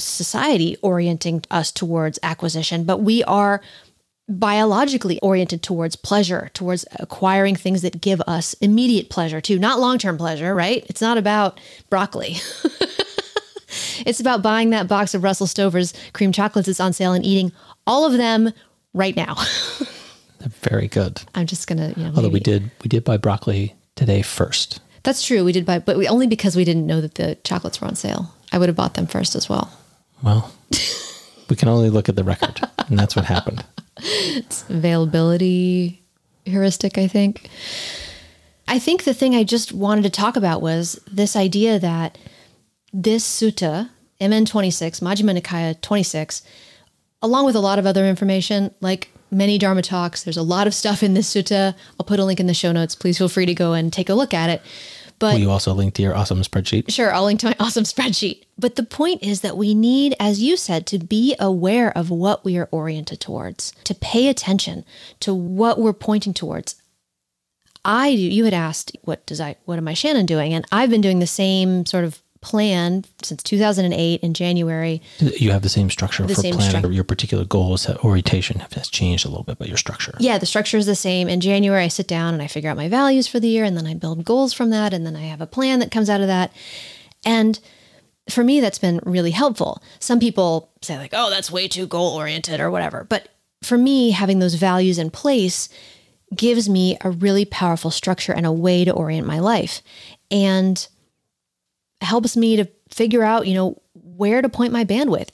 society 0.00 0.76
orienting 0.82 1.44
us 1.50 1.72
towards 1.72 2.18
acquisition, 2.22 2.84
but 2.84 2.98
we 2.98 3.24
are 3.24 3.60
biologically 4.28 5.18
oriented 5.20 5.62
towards 5.62 5.96
pleasure, 5.96 6.50
towards 6.52 6.84
acquiring 6.98 7.56
things 7.56 7.82
that 7.82 8.00
give 8.00 8.20
us 8.22 8.54
immediate 8.54 9.08
pleasure 9.08 9.40
too, 9.40 9.58
not 9.58 9.80
long 9.80 9.98
term 9.98 10.18
pleasure, 10.18 10.54
right? 10.54 10.84
It's 10.88 11.00
not 11.00 11.18
about 11.18 11.58
broccoli. 11.88 12.36
it's 14.06 14.20
about 14.20 14.42
buying 14.42 14.70
that 14.70 14.86
box 14.86 15.14
of 15.14 15.22
Russell 15.22 15.46
Stover's 15.46 15.94
cream 16.12 16.30
chocolates 16.32 16.66
that's 16.66 16.80
on 16.80 16.92
sale 16.92 17.12
and 17.12 17.24
eating 17.24 17.52
all 17.86 18.04
of 18.04 18.12
them 18.12 18.52
right 18.92 19.16
now. 19.16 19.36
They're 20.38 20.48
very 20.70 20.88
good. 20.88 21.22
I'm 21.34 21.46
just 21.46 21.66
gonna, 21.66 21.94
you 21.96 22.04
know, 22.04 22.12
Although 22.14 22.28
we 22.28 22.40
did 22.40 22.70
we 22.82 22.88
did 22.88 23.04
buy 23.04 23.16
broccoli 23.16 23.74
today 23.96 24.22
first. 24.22 24.80
That's 25.04 25.24
true. 25.24 25.44
We 25.44 25.52
did 25.52 25.64
buy, 25.64 25.78
but 25.78 25.96
we 25.96 26.06
only 26.06 26.26
because 26.26 26.54
we 26.54 26.64
didn't 26.64 26.86
know 26.86 27.00
that 27.00 27.14
the 27.14 27.36
chocolates 27.44 27.80
were 27.80 27.88
on 27.88 27.94
sale. 27.94 28.34
I 28.52 28.58
would 28.58 28.68
have 28.68 28.76
bought 28.76 28.94
them 28.94 29.06
first 29.06 29.34
as 29.34 29.48
well. 29.48 29.70
Well, 30.22 30.52
we 31.48 31.56
can 31.56 31.68
only 31.68 31.90
look 31.90 32.08
at 32.08 32.16
the 32.16 32.24
record, 32.24 32.60
and 32.88 32.98
that's 32.98 33.14
what 33.14 33.24
happened. 33.24 33.64
availability 34.68 36.02
heuristic, 36.44 36.98
I 36.98 37.06
think. 37.06 37.48
I 38.66 38.78
think 38.78 39.04
the 39.04 39.14
thing 39.14 39.34
I 39.34 39.44
just 39.44 39.72
wanted 39.72 40.02
to 40.02 40.10
talk 40.10 40.36
about 40.36 40.60
was 40.60 41.00
this 41.10 41.36
idea 41.36 41.78
that 41.78 42.18
this 42.92 43.24
sutta, 43.24 43.90
MN 44.20 44.44
26, 44.44 45.00
Majjhima 45.00 45.38
Nikaya 45.38 45.80
26, 45.80 46.42
along 47.22 47.46
with 47.46 47.54
a 47.54 47.60
lot 47.60 47.78
of 47.78 47.86
other 47.86 48.06
information, 48.06 48.74
like 48.80 49.10
many 49.30 49.58
Dharma 49.58 49.82
talks, 49.82 50.22
there's 50.22 50.36
a 50.36 50.42
lot 50.42 50.66
of 50.66 50.74
stuff 50.74 51.02
in 51.02 51.14
this 51.14 51.32
sutta. 51.32 51.74
I'll 51.98 52.06
put 52.06 52.20
a 52.20 52.24
link 52.24 52.40
in 52.40 52.46
the 52.46 52.54
show 52.54 52.72
notes. 52.72 52.94
Please 52.94 53.18
feel 53.18 53.28
free 53.28 53.46
to 53.46 53.54
go 53.54 53.72
and 53.72 53.92
take 53.92 54.08
a 54.08 54.14
look 54.14 54.34
at 54.34 54.50
it. 54.50 54.62
But 55.18 55.34
Will 55.34 55.40
you 55.40 55.50
also 55.50 55.72
link 55.72 55.94
to 55.94 56.02
your 56.02 56.16
awesome 56.16 56.42
spreadsheet? 56.42 56.92
Sure, 56.92 57.12
I'll 57.12 57.24
link 57.24 57.40
to 57.40 57.46
my 57.46 57.56
awesome 57.60 57.84
spreadsheet. 57.84 58.44
But 58.58 58.76
the 58.76 58.82
point 58.82 59.22
is 59.22 59.40
that 59.40 59.56
we 59.56 59.74
need, 59.74 60.14
as 60.20 60.40
you 60.40 60.56
said, 60.56 60.86
to 60.86 60.98
be 60.98 61.34
aware 61.38 61.96
of 61.96 62.10
what 62.10 62.44
we 62.44 62.56
are 62.56 62.68
oriented 62.70 63.20
towards, 63.20 63.72
to 63.84 63.94
pay 63.94 64.28
attention 64.28 64.84
to 65.20 65.34
what 65.34 65.78
we're 65.80 65.92
pointing 65.92 66.34
towards. 66.34 66.76
I 67.84 68.14
do. 68.14 68.22
You 68.22 68.44
had 68.44 68.54
asked, 68.54 68.96
"What 69.02 69.24
does 69.26 69.40
I? 69.40 69.56
What 69.64 69.78
am 69.78 69.88
I, 69.88 69.94
Shannon, 69.94 70.26
doing?" 70.26 70.52
And 70.52 70.64
I've 70.70 70.90
been 70.90 71.00
doing 71.00 71.20
the 71.20 71.26
same 71.26 71.86
sort 71.86 72.04
of 72.04 72.20
plan 72.40 73.04
since 73.22 73.42
2008 73.42 74.20
in 74.20 74.34
January. 74.34 75.02
You 75.18 75.50
have 75.50 75.62
the 75.62 75.68
same 75.68 75.90
structure 75.90 76.26
for 76.26 76.34
same 76.34 76.54
planning. 76.54 76.82
struc- 76.82 76.94
your 76.94 77.04
particular 77.04 77.44
goals, 77.44 77.88
orientation 78.04 78.60
has 78.60 78.88
changed 78.88 79.26
a 79.26 79.28
little 79.28 79.44
bit, 79.44 79.58
but 79.58 79.68
your 79.68 79.76
structure. 79.76 80.14
Yeah, 80.18 80.38
the 80.38 80.46
structure 80.46 80.76
is 80.76 80.86
the 80.86 80.94
same. 80.94 81.28
In 81.28 81.40
January, 81.40 81.84
I 81.84 81.88
sit 81.88 82.08
down 82.08 82.34
and 82.34 82.42
I 82.42 82.46
figure 82.46 82.70
out 82.70 82.76
my 82.76 82.88
values 82.88 83.26
for 83.26 83.40
the 83.40 83.48
year, 83.48 83.64
and 83.64 83.76
then 83.76 83.86
I 83.86 83.94
build 83.94 84.24
goals 84.24 84.52
from 84.52 84.70
that, 84.70 84.92
and 84.92 85.04
then 85.04 85.16
I 85.16 85.22
have 85.22 85.40
a 85.40 85.46
plan 85.46 85.78
that 85.80 85.90
comes 85.90 86.08
out 86.08 86.20
of 86.20 86.26
that. 86.28 86.52
And 87.24 87.58
for 88.30 88.44
me, 88.44 88.60
that's 88.60 88.78
been 88.78 89.00
really 89.04 89.30
helpful. 89.32 89.82
Some 89.98 90.20
people 90.20 90.70
say, 90.82 90.98
like, 90.98 91.14
oh, 91.14 91.30
that's 91.30 91.50
way 91.50 91.68
too 91.68 91.86
goal 91.86 92.14
oriented 92.14 92.60
or 92.60 92.70
whatever. 92.70 93.04
But 93.08 93.28
for 93.62 93.78
me, 93.78 94.10
having 94.10 94.38
those 94.38 94.54
values 94.54 94.98
in 94.98 95.10
place 95.10 95.68
gives 96.34 96.68
me 96.68 96.96
a 97.02 97.10
really 97.10 97.44
powerful 97.44 97.90
structure 97.90 98.32
and 98.32 98.46
a 98.46 98.52
way 98.52 98.84
to 98.84 98.92
orient 98.92 99.26
my 99.26 99.38
life. 99.38 99.82
And 100.30 100.86
helps 102.00 102.36
me 102.36 102.56
to 102.56 102.66
figure 102.90 103.22
out, 103.22 103.46
you 103.46 103.54
know, 103.54 103.80
where 103.94 104.42
to 104.42 104.48
point 104.48 104.72
my 104.72 104.84
bandwidth. 104.84 105.30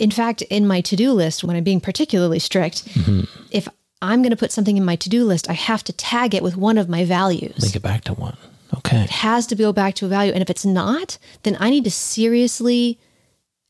In 0.00 0.10
fact, 0.10 0.42
in 0.42 0.66
my 0.66 0.80
to 0.82 0.96
do 0.96 1.12
list, 1.12 1.44
when 1.44 1.56
I'm 1.56 1.64
being 1.64 1.80
particularly 1.80 2.38
strict, 2.38 2.84
mm-hmm. 2.86 3.22
if 3.50 3.68
I'm 4.00 4.22
going 4.22 4.30
to 4.30 4.36
put 4.36 4.52
something 4.52 4.76
in 4.76 4.84
my 4.84 4.96
to 4.96 5.08
do 5.08 5.24
list, 5.24 5.48
I 5.48 5.52
have 5.52 5.84
to 5.84 5.92
tag 5.92 6.34
it 6.34 6.42
with 6.42 6.56
one 6.56 6.76
of 6.76 6.88
my 6.88 7.04
values. 7.04 7.58
Link 7.60 7.76
it 7.76 7.82
back 7.82 8.04
to 8.04 8.14
one. 8.14 8.36
Okay. 8.78 9.02
It 9.02 9.10
has 9.10 9.46
to 9.48 9.54
go 9.54 9.72
back 9.72 9.94
to 9.96 10.06
a 10.06 10.08
value. 10.08 10.32
And 10.32 10.42
if 10.42 10.50
it's 10.50 10.64
not, 10.64 11.18
then 11.42 11.56
I 11.60 11.70
need 11.70 11.84
to 11.84 11.90
seriously 11.90 12.98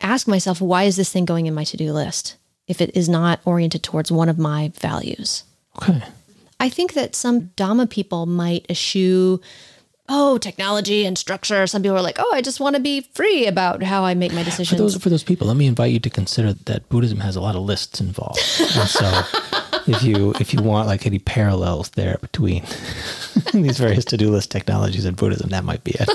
ask 0.00 0.26
myself, 0.26 0.60
why 0.60 0.84
is 0.84 0.96
this 0.96 1.12
thing 1.12 1.24
going 1.24 1.46
in 1.46 1.54
my 1.54 1.64
to 1.64 1.76
do 1.76 1.92
list? 1.92 2.36
If 2.66 2.80
it 2.80 2.96
is 2.96 3.08
not 3.08 3.40
oriented 3.44 3.82
towards 3.82 4.12
one 4.12 4.28
of 4.28 4.38
my 4.38 4.72
values. 4.76 5.44
Okay. 5.76 6.02
I 6.60 6.68
think 6.68 6.92
that 6.92 7.16
some 7.16 7.50
Dhamma 7.56 7.90
people 7.90 8.24
might 8.24 8.64
eschew, 8.70 9.40
oh, 10.08 10.38
technology 10.38 11.04
and 11.04 11.16
structure. 11.16 11.66
Some 11.66 11.82
people 11.82 11.96
are 11.96 12.02
like, 12.02 12.18
oh, 12.18 12.30
I 12.34 12.42
just 12.42 12.60
want 12.60 12.76
to 12.76 12.80
be 12.80 13.02
free 13.14 13.46
about 13.46 13.82
how 13.82 14.04
I 14.04 14.14
make 14.14 14.32
my 14.32 14.40
For 14.40 14.50
decisions. 14.50 14.78
those 14.78 14.96
for 14.96 15.08
those 15.08 15.22
people, 15.22 15.46
let 15.46 15.56
me 15.56 15.66
invite 15.66 15.92
you 15.92 16.00
to 16.00 16.10
consider 16.10 16.52
that 16.52 16.88
Buddhism 16.88 17.20
has 17.20 17.36
a 17.36 17.40
lot 17.40 17.56
of 17.56 17.62
lists 17.62 18.00
involved. 18.00 18.40
And 18.60 18.88
so 18.88 19.22
if 19.86 20.02
you 20.02 20.32
if 20.40 20.52
you 20.52 20.62
want 20.62 20.88
like 20.88 21.06
any 21.06 21.18
parallels 21.18 21.90
there 21.90 22.18
between 22.20 22.62
these 23.52 23.78
various 23.78 24.04
to-do 24.06 24.30
list 24.30 24.50
technologies 24.50 25.04
and 25.04 25.16
Buddhism, 25.16 25.50
that 25.50 25.64
might 25.64 25.84
be 25.84 25.92
it. 25.98 26.10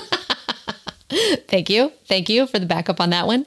Thank 1.48 1.70
you. 1.70 1.92
Thank 2.06 2.30
you 2.30 2.48
for 2.48 2.60
the 2.60 2.66
backup 2.66 3.00
on 3.00 3.12
that 3.12 3.28
one. 3.28 3.46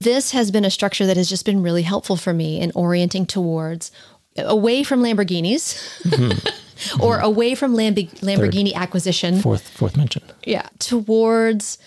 This 0.00 0.30
has 0.30 0.50
been 0.50 0.64
a 0.64 0.70
structure 0.70 1.06
that 1.06 1.16
has 1.16 1.28
just 1.28 1.44
been 1.44 1.62
really 1.62 1.82
helpful 1.82 2.16
for 2.16 2.32
me 2.32 2.60
in 2.60 2.72
orienting 2.74 3.26
towards 3.26 3.90
away 4.38 4.82
from 4.82 5.02
Lamborghinis 5.02 6.02
mm-hmm. 6.04 6.48
Mm-hmm. 6.80 7.02
or 7.02 7.18
away 7.18 7.54
from 7.54 7.74
Lamb- 7.74 7.94
Lamborghini 7.94 8.74
acquisition. 8.74 9.40
Fourth 9.40 9.68
fourth 9.68 9.96
mention. 9.96 10.22
Yeah. 10.44 10.68
Towards 10.78 11.78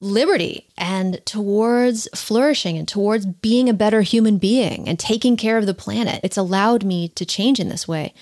liberty 0.00 0.66
and 0.78 1.20
towards 1.26 2.08
flourishing 2.14 2.78
and 2.78 2.88
towards 2.88 3.26
being 3.26 3.68
a 3.68 3.74
better 3.74 4.00
human 4.00 4.38
being 4.38 4.88
and 4.88 4.98
taking 4.98 5.36
care 5.36 5.58
of 5.58 5.66
the 5.66 5.74
planet. 5.74 6.20
It's 6.22 6.38
allowed 6.38 6.84
me 6.84 7.08
to 7.08 7.26
change 7.26 7.60
in 7.60 7.68
this 7.68 7.86
way. 7.86 8.14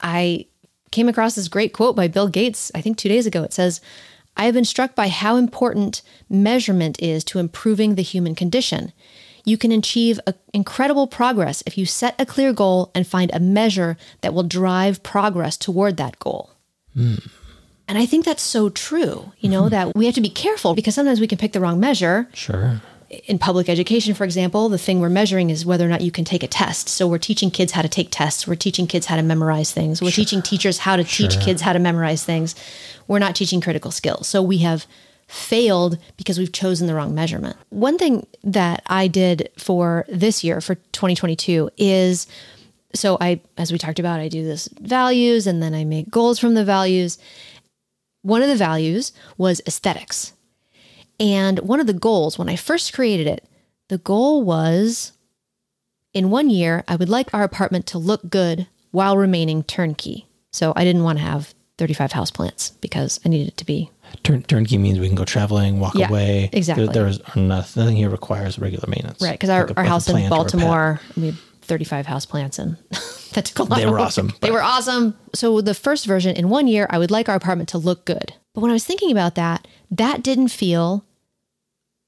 I 0.00 0.46
came 0.92 1.08
across 1.08 1.34
this 1.34 1.48
great 1.48 1.72
quote 1.72 1.96
by 1.96 2.06
Bill 2.06 2.28
Gates, 2.28 2.70
I 2.74 2.80
think 2.80 2.96
two 2.96 3.08
days 3.08 3.26
ago. 3.26 3.42
It 3.42 3.52
says, 3.52 3.80
I 4.36 4.44
have 4.44 4.54
been 4.54 4.64
struck 4.64 4.94
by 4.94 5.08
how 5.08 5.36
important 5.36 6.02
measurement 6.28 7.02
is 7.02 7.24
to 7.24 7.38
improving 7.38 7.94
the 7.94 8.02
human 8.02 8.34
condition. 8.34 8.92
You 9.46 9.56
can 9.56 9.72
achieve 9.72 10.20
a, 10.26 10.34
incredible 10.52 11.06
progress 11.06 11.62
if 11.64 11.78
you 11.78 11.86
set 11.86 12.14
a 12.18 12.26
clear 12.26 12.52
goal 12.52 12.90
and 12.94 13.06
find 13.06 13.30
a 13.32 13.40
measure 13.40 13.96
that 14.20 14.34
will 14.34 14.42
drive 14.42 15.02
progress 15.02 15.56
toward 15.56 15.96
that 15.96 16.18
goal. 16.18 16.50
Hmm. 16.92 17.14
And 17.88 17.96
I 17.96 18.06
think 18.06 18.24
that's 18.24 18.42
so 18.42 18.68
true, 18.68 19.32
you 19.38 19.48
know, 19.48 19.62
mm-hmm. 19.62 19.70
that 19.70 19.94
we 19.94 20.06
have 20.06 20.14
to 20.16 20.20
be 20.20 20.28
careful 20.28 20.74
because 20.74 20.94
sometimes 20.94 21.20
we 21.20 21.28
can 21.28 21.38
pick 21.38 21.52
the 21.52 21.60
wrong 21.60 21.78
measure. 21.78 22.28
Sure. 22.34 22.82
In 23.28 23.38
public 23.38 23.68
education, 23.68 24.14
for 24.14 24.24
example, 24.24 24.68
the 24.68 24.78
thing 24.78 24.98
we're 24.98 25.08
measuring 25.08 25.50
is 25.50 25.64
whether 25.64 25.86
or 25.86 25.88
not 25.88 26.00
you 26.00 26.10
can 26.10 26.24
take 26.24 26.42
a 26.42 26.48
test. 26.48 26.88
So 26.88 27.06
we're 27.06 27.18
teaching 27.18 27.52
kids 27.52 27.70
how 27.70 27.82
to 27.82 27.88
take 27.88 28.08
tests. 28.10 28.48
We're 28.48 28.56
teaching 28.56 28.88
kids 28.88 29.06
how 29.06 29.14
to 29.14 29.22
memorize 29.22 29.70
things. 29.70 30.02
We're 30.02 30.10
teaching 30.10 30.42
teachers 30.42 30.78
how 30.78 30.96
to 30.96 31.04
teach 31.04 31.38
kids 31.38 31.62
how 31.62 31.72
to 31.72 31.78
memorize 31.78 32.24
things. 32.24 32.56
We're 33.06 33.20
not 33.20 33.36
teaching 33.36 33.60
critical 33.60 33.92
skills. 33.92 34.26
So 34.26 34.42
we 34.42 34.58
have 34.58 34.86
failed 35.28 35.98
because 36.16 36.38
we've 36.38 36.52
chosen 36.52 36.86
the 36.86 36.94
wrong 36.94 37.14
measurement. 37.14 37.56
One 37.70 37.98
thing 37.98 38.26
that 38.44 38.82
I 38.86 39.08
did 39.08 39.50
for 39.58 40.04
this 40.08 40.44
year, 40.44 40.60
for 40.60 40.76
2022, 40.76 41.70
is 41.76 42.26
so 42.94 43.18
I, 43.20 43.40
as 43.58 43.72
we 43.72 43.78
talked 43.78 43.98
about, 43.98 44.20
I 44.20 44.28
do 44.28 44.44
this 44.44 44.68
values 44.80 45.46
and 45.46 45.62
then 45.62 45.74
I 45.74 45.84
make 45.84 46.10
goals 46.10 46.38
from 46.38 46.54
the 46.54 46.64
values. 46.64 47.18
One 48.22 48.42
of 48.42 48.48
the 48.48 48.56
values 48.56 49.12
was 49.36 49.60
aesthetics. 49.66 50.32
And 51.18 51.60
one 51.60 51.80
of 51.80 51.86
the 51.86 51.92
goals, 51.92 52.38
when 52.38 52.48
I 52.48 52.56
first 52.56 52.92
created 52.92 53.26
it, 53.26 53.44
the 53.88 53.98
goal 53.98 54.42
was 54.42 55.12
in 56.12 56.30
one 56.30 56.50
year, 56.50 56.84
I 56.88 56.96
would 56.96 57.08
like 57.08 57.32
our 57.32 57.42
apartment 57.42 57.86
to 57.88 57.98
look 57.98 58.28
good 58.30 58.66
while 58.90 59.16
remaining 59.16 59.62
turnkey. 59.62 60.26
So 60.52 60.72
I 60.74 60.84
didn't 60.84 61.04
want 61.04 61.18
to 61.18 61.24
have 61.24 61.54
35 61.78 62.12
houseplants 62.12 62.72
because 62.80 63.20
I 63.24 63.28
needed 63.28 63.48
it 63.48 63.56
to 63.58 63.66
be 63.66 63.90
Turn, 64.22 64.42
turnkey 64.42 64.78
means 64.78 64.98
we 64.98 65.06
can 65.06 65.14
go 65.16 65.24
traveling, 65.24 65.78
walk 65.80 65.94
Yeah, 65.94 66.08
away. 66.08 66.50
exactly. 66.52 66.86
There, 66.86 67.04
there's 67.04 67.18
nothing, 67.36 67.48
nothing 67.82 67.96
here 67.96 68.10
requires 68.10 68.58
regular 68.58 68.84
maintenance. 68.88 69.20
right. 69.22 69.32
Because 69.32 69.50
our, 69.50 69.66
Like 69.68 69.78
our 69.78 69.84
a 69.84 69.88
house 69.88 70.08
in 70.08 70.12
plant 70.14 70.32
or 70.32 70.36
a 70.36 70.38
pet. 70.44 70.52
Baltimore, 70.52 71.00
we 71.16 71.26
had 71.26 71.38
35 71.62 72.06
houseplants 72.06 72.58
and 72.58 72.76
that 73.34 73.44
took 73.46 73.58
a 73.58 73.62
lot 73.64 73.76
They 73.76 73.86
were 73.86 73.98
awesome, 74.00 74.32
They 74.40 74.50
were 74.50 74.62
awesome. 74.62 75.16
So 75.34 75.60
the 75.60 75.74
first 75.74 76.06
version, 76.06 76.34
in 76.36 76.48
one 76.48 76.66
year, 76.68 76.86
I 76.90 76.98
would 76.98 77.10
like 77.10 77.28
our 77.28 77.34
apartment 77.36 77.68
to 77.70 77.78
look 77.78 78.04
good. 78.04 78.34
But 78.54 78.60
when 78.62 78.70
I 78.70 78.74
was 78.74 78.84
thinking 78.84 79.10
about 79.10 79.34
that, 79.34 79.66
that 79.90 80.22
didn't 80.22 80.48
feel 80.48 81.04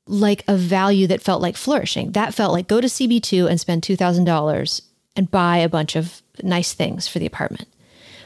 like 0.07 0.43
a 0.49 0.57
value 0.57 1.07
that 1.09 1.21
felt 1.23 1.43
like 1.43 1.57
flourishing. 1.57 2.13
That 2.13 2.33
felt 2.35 2.53
like 2.53 2.67
go 2.67 2.81
to 2.81 2.87
CB2 2.89 3.49
and 3.51 3.61
spend 3.61 3.83
$2,000 3.83 4.81
and 5.17 5.31
buy 5.31 5.59
a 5.59 5.69
bunch 5.69 5.97
of 5.97 6.23
nice 6.43 6.73
things 6.73 7.07
for 7.07 7.19
the 7.19 7.27
apartment. 7.27 7.69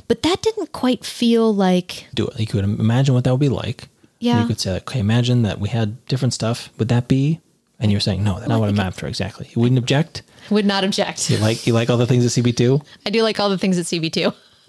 But 0.09 0.23
that 0.23 0.43
didn't 0.43 0.73
quite 0.73 1.05
feel 1.05 1.55
like, 1.55 2.07
do 2.15 2.27
it. 2.27 2.41
You 2.41 2.47
could 2.47 2.65
imagine 2.65 3.15
what 3.15 3.25
that 3.25 3.31
would 3.31 3.41
be 3.41 3.49
like. 3.49 3.89
Yeah. 4.19 4.43
You 4.43 4.47
could 4.47 4.61
say, 4.61 4.73
like, 4.75 4.83
okay, 4.83 5.01
imagine 5.01 5.43
that 5.43 5.59
we 5.59 5.69
had 5.69 6.05
different 6.07 6.35
stuff. 6.35 6.71
Would 6.79 6.89
that 6.89 7.09
be? 7.09 7.41
And 7.81 7.91
you're 7.91 8.01
saying, 8.01 8.23
no, 8.23 8.37
that's 8.37 8.49
not 8.49 8.61
what 8.61 8.69
I'm 8.69 8.79
after 8.79 9.07
exactly. 9.09 9.49
You 9.55 9.61
wouldn't 9.61 9.79
object. 9.79 10.23
would 10.51 10.65
not 10.67 10.85
object. 10.85 11.29
You 11.31 11.39
like 11.39 11.67
you 11.67 11.73
like 11.73 11.91
all 11.91 11.97
the 11.97 12.07
things 12.07 12.25
at 12.25 12.45
CB2. 12.45 12.85
I 13.05 13.11
do 13.11 13.23
like 13.23 13.41
all 13.41 13.49
the 13.51 13.59
things 13.59 13.79
at 13.79 13.87
CB2. 13.87 14.33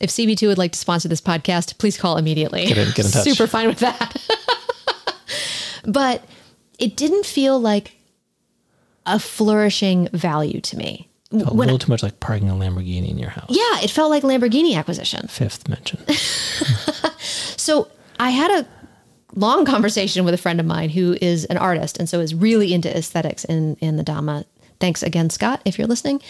if 0.00 0.10
CB2 0.10 0.48
would 0.48 0.58
like 0.58 0.72
to 0.72 0.78
sponsor 0.78 1.08
this 1.08 1.22
podcast, 1.22 1.78
please 1.78 1.96
call 1.96 2.18
immediately. 2.18 2.66
Get 2.66 2.76
in- 2.76 2.92
get 2.92 3.06
in 3.06 3.12
touch. 3.12 3.24
Super 3.24 3.46
fine 3.46 3.68
with 3.68 3.78
that. 3.78 4.16
but 5.86 6.24
it 6.78 6.96
didn't 6.96 7.24
feel 7.24 7.58
like 7.58 7.96
a 9.06 9.18
flourishing 9.18 10.08
value 10.12 10.60
to 10.60 10.76
me. 10.76 11.08
A 11.32 11.36
little 11.54 11.78
too 11.78 11.90
much 11.90 12.02
like 12.02 12.18
parking 12.18 12.50
a 12.50 12.54
Lamborghini 12.54 13.08
in 13.08 13.18
your 13.18 13.30
house. 13.30 13.50
yeah, 13.50 13.80
it 13.84 13.90
felt 13.90 14.10
like 14.10 14.24
Lamborghini 14.24 14.76
acquisition. 14.76 15.28
Fifth 15.28 15.68
mention. 15.68 16.00
So 17.60 17.88
I 18.18 18.30
had 18.30 18.50
a 18.50 18.66
long 19.36 19.64
conversation 19.64 20.24
with 20.24 20.34
a 20.34 20.38
friend 20.38 20.58
of 20.58 20.66
mine 20.66 20.88
who 20.88 21.16
is 21.20 21.44
an 21.44 21.56
artist 21.58 21.98
and 21.98 22.08
so 22.08 22.18
is 22.18 22.34
really 22.34 22.72
into 22.72 22.94
aesthetics 22.96 23.44
in, 23.44 23.76
in 23.76 23.96
the 23.96 24.02
Dhamma 24.02 24.44
Thanks 24.80 25.02
again, 25.02 25.28
Scott, 25.28 25.60
if 25.66 25.78
you're 25.78 25.86
listening. 25.86 26.22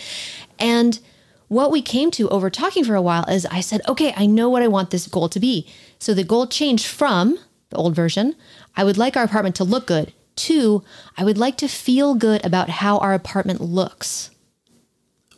And 0.58 0.98
what 1.46 1.70
we 1.70 1.80
came 1.82 2.10
to 2.12 2.28
over 2.30 2.50
talking 2.50 2.84
for 2.84 2.96
a 2.96 3.00
while 3.02 3.24
is 3.28 3.46
I 3.46 3.60
said, 3.60 3.80
okay, 3.88 4.12
I 4.16 4.26
know 4.26 4.48
what 4.48 4.62
I 4.62 4.68
want 4.68 4.90
this 4.90 5.06
goal 5.06 5.28
to 5.28 5.40
be. 5.40 5.68
So 6.00 6.12
the 6.14 6.24
goal 6.24 6.48
changed 6.48 6.86
from 6.86 7.38
the 7.70 7.76
old 7.76 7.94
version 7.94 8.34
I 8.76 8.82
would 8.82 8.98
like 8.98 9.16
our 9.16 9.22
apartment 9.22 9.54
to 9.56 9.64
look 9.64 9.86
good 9.86 10.12
to 10.36 10.82
I 11.16 11.22
would 11.24 11.38
like 11.38 11.56
to 11.58 11.68
feel 11.68 12.14
good 12.16 12.44
about 12.44 12.68
how 12.68 12.98
our 12.98 13.14
apartment 13.14 13.60
looks. 13.60 14.30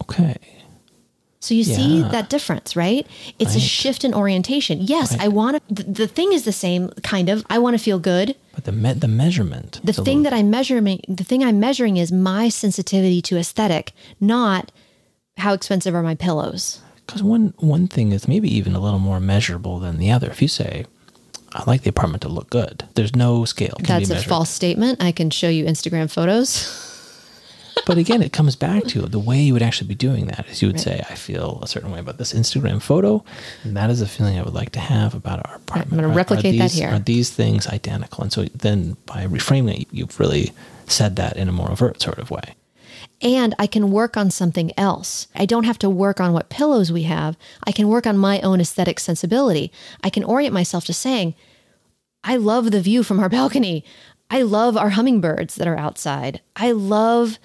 Okay. 0.02 0.36
So 1.40 1.54
you 1.54 1.64
see 1.64 2.02
that 2.02 2.30
difference, 2.30 2.76
right? 2.76 3.04
It's 3.40 3.56
a 3.56 3.60
shift 3.60 4.04
in 4.04 4.14
orientation. 4.14 4.78
Yes, 4.80 5.16
I 5.18 5.26
want 5.26 5.52
to, 5.68 5.74
the, 5.74 5.82
the 6.02 6.06
thing 6.06 6.32
is 6.32 6.44
the 6.44 6.52
same, 6.52 6.90
kind 7.02 7.28
of. 7.28 7.44
I 7.50 7.58
want 7.58 7.74
to 7.76 7.82
feel 7.82 7.98
good. 7.98 8.36
But 8.54 8.62
the 8.64 8.70
me- 8.70 8.92
the 8.92 9.08
measurement. 9.08 9.80
The 9.82 9.92
thing 9.92 10.22
that 10.22 10.32
I'm 10.32 10.50
measuring, 10.50 11.00
the 11.08 11.24
thing 11.24 11.42
I'm 11.42 11.58
measuring 11.58 11.96
is 11.96 12.12
my 12.12 12.48
sensitivity 12.48 13.20
to 13.22 13.38
aesthetic, 13.38 13.92
not 14.20 14.70
how 15.38 15.52
expensive 15.52 15.94
are 15.96 16.02
my 16.04 16.14
pillows. 16.14 16.80
because 17.06 17.24
one 17.24 17.54
one 17.58 17.88
thing 17.88 18.12
is 18.12 18.28
maybe 18.28 18.48
even 18.58 18.76
a 18.76 18.80
little 18.80 19.00
more 19.00 19.18
measurable 19.18 19.80
than 19.80 19.98
the 19.98 20.12
other. 20.12 20.30
If 20.30 20.40
you 20.42 20.48
say, 20.48 20.86
"I 21.52 21.64
like 21.66 21.82
the 21.82 21.90
apartment 21.90 22.22
to 22.22 22.28
look 22.28 22.50
good," 22.50 22.84
there's 22.94 23.16
no 23.16 23.44
scale. 23.46 23.74
Can 23.82 23.86
That's 24.04 24.10
a 24.10 24.28
false 24.28 24.50
statement. 24.50 25.02
I 25.02 25.10
can 25.10 25.30
show 25.30 25.48
you 25.48 25.64
Instagram 25.64 26.08
photos. 26.08 26.88
But 27.86 27.98
again, 27.98 28.22
it 28.22 28.32
comes 28.32 28.56
back 28.56 28.84
to 28.84 29.02
the 29.16 29.18
way 29.18 29.40
you 29.40 29.52
would 29.52 29.62
actually 29.62 29.88
be 29.88 29.94
doing 29.94 30.26
that 30.26 30.46
is 30.48 30.62
you 30.62 30.68
would 30.68 30.80
say, 30.80 31.02
I 31.10 31.14
feel 31.14 31.58
a 31.62 31.66
certain 31.66 31.90
way 31.90 31.98
about 31.98 32.18
this 32.18 32.32
Instagram 32.32 32.80
photo, 32.80 33.24
and 33.64 33.76
that 33.76 33.90
is 33.90 34.00
a 34.00 34.06
feeling 34.06 34.38
I 34.38 34.42
would 34.42 34.54
like 34.54 34.70
to 34.72 34.80
have 34.80 35.14
about 35.14 35.46
our 35.46 35.56
apartment. 35.56 35.92
I'm 35.92 35.98
gonna 35.98 36.08
Are- 36.08 36.12
are 36.12 36.14
replicate 36.14 36.58
that 36.58 36.72
here. 36.72 36.88
Are 36.90 36.98
these 36.98 37.30
things 37.30 37.66
identical? 37.66 38.22
And 38.22 38.32
so 38.32 38.44
then 38.54 38.96
by 39.06 39.26
reframing 39.26 39.82
it, 39.82 39.88
you've 39.90 40.18
really 40.20 40.52
said 40.86 41.16
that 41.16 41.36
in 41.36 41.48
a 41.48 41.52
more 41.52 41.70
overt 41.70 42.00
sort 42.02 42.18
of 42.18 42.30
way. 42.30 42.54
and 43.20 43.54
I 43.58 43.68
can 43.68 43.92
work 43.92 44.16
on 44.16 44.30
something 44.30 44.72
else. 44.76 45.28
I 45.34 45.46
don't 45.46 45.62
have 45.64 45.78
to 45.78 45.88
work 45.90 46.20
on 46.20 46.32
what 46.32 46.48
pillows 46.48 46.90
we 46.90 47.04
have. 47.04 47.36
I 47.64 47.70
can 47.72 47.86
work 47.88 48.04
on 48.04 48.18
my 48.18 48.40
own 48.40 48.60
aesthetic 48.60 48.98
sensibility. 48.98 49.70
I 50.02 50.10
can 50.10 50.24
orient 50.24 50.52
myself 50.52 50.84
to 50.86 50.92
saying, 50.92 51.34
I 52.24 52.36
love 52.36 52.70
the 52.72 52.80
view 52.80 53.02
from 53.04 53.20
our 53.20 53.28
balcony. 53.28 53.84
I 54.28 54.42
love 54.42 54.76
our 54.76 54.90
hummingbirds 54.90 55.54
that 55.56 55.68
are 55.68 55.76
outside. 55.76 56.40
I 56.56 56.72
love 56.72 57.38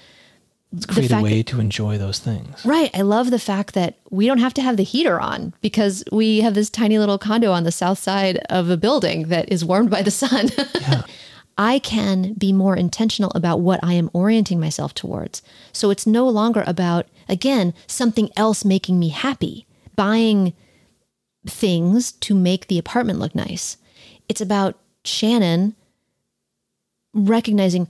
Let's 0.73 0.85
create 0.85 1.11
a 1.11 1.21
way 1.21 1.43
to 1.43 1.59
enjoy 1.61 1.97
those 1.97 2.19
things. 2.19 2.65
Right. 2.65 2.91
I 2.93 3.01
love 3.01 3.31
the 3.31 3.39
fact 3.39 3.73
that 3.73 3.97
we 4.09 4.27
don't 4.27 4.39
have 4.39 4.53
to 4.55 4.61
have 4.61 4.75
the 4.75 4.83
heater 4.83 5.19
on 5.19 5.53
because 5.61 6.03
we 6.11 6.41
have 6.41 6.55
this 6.55 6.69
tiny 6.69 6.99
little 6.99 7.17
condo 7.17 7.51
on 7.51 7.63
the 7.63 7.71
south 7.71 7.99
side 7.99 8.37
of 8.49 8.69
a 8.69 8.77
building 8.77 9.29
that 9.29 9.49
is 9.51 9.63
warmed 9.63 9.89
by 9.89 10.01
the 10.01 10.11
sun. 10.11 10.49
I 11.57 11.79
can 11.79 12.33
be 12.33 12.53
more 12.53 12.75
intentional 12.75 13.31
about 13.33 13.61
what 13.61 13.79
I 13.81 13.93
am 13.93 14.11
orienting 14.13 14.59
myself 14.59 14.93
towards. 14.93 15.41
So 15.71 15.89
it's 15.89 16.05
no 16.05 16.27
longer 16.27 16.63
about, 16.67 17.07
again, 17.27 17.73
something 17.87 18.29
else 18.35 18.63
making 18.63 18.99
me 18.99 19.09
happy, 19.09 19.65
buying 19.95 20.53
things 21.47 22.11
to 22.11 22.35
make 22.35 22.67
the 22.67 22.77
apartment 22.77 23.19
look 23.19 23.33
nice. 23.33 23.77
It's 24.29 24.41
about 24.41 24.77
Shannon 25.03 25.75
recognizing 27.13 27.87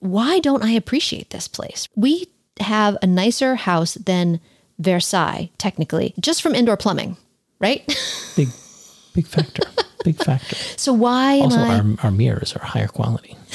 why 0.00 0.38
don't 0.38 0.62
I 0.62 0.72
appreciate 0.72 1.30
this 1.30 1.48
place? 1.48 1.88
We 1.96 2.26
have 2.60 2.96
a 3.02 3.06
nicer 3.06 3.54
house 3.54 3.94
than 3.94 4.40
Versailles, 4.78 5.50
technically, 5.58 6.14
just 6.20 6.42
from 6.42 6.54
indoor 6.54 6.76
plumbing, 6.76 7.16
right? 7.60 7.86
Big, 8.36 8.48
big 9.14 9.26
factor. 9.26 9.62
big 10.04 10.16
factor. 10.16 10.56
so 10.76 10.92
why 10.92 11.34
am 11.34 11.44
Also, 11.44 11.58
I 11.58 11.78
our, 11.78 11.84
our 12.04 12.10
mirrors 12.10 12.54
are 12.54 12.64
higher 12.64 12.88
quality. 12.88 13.34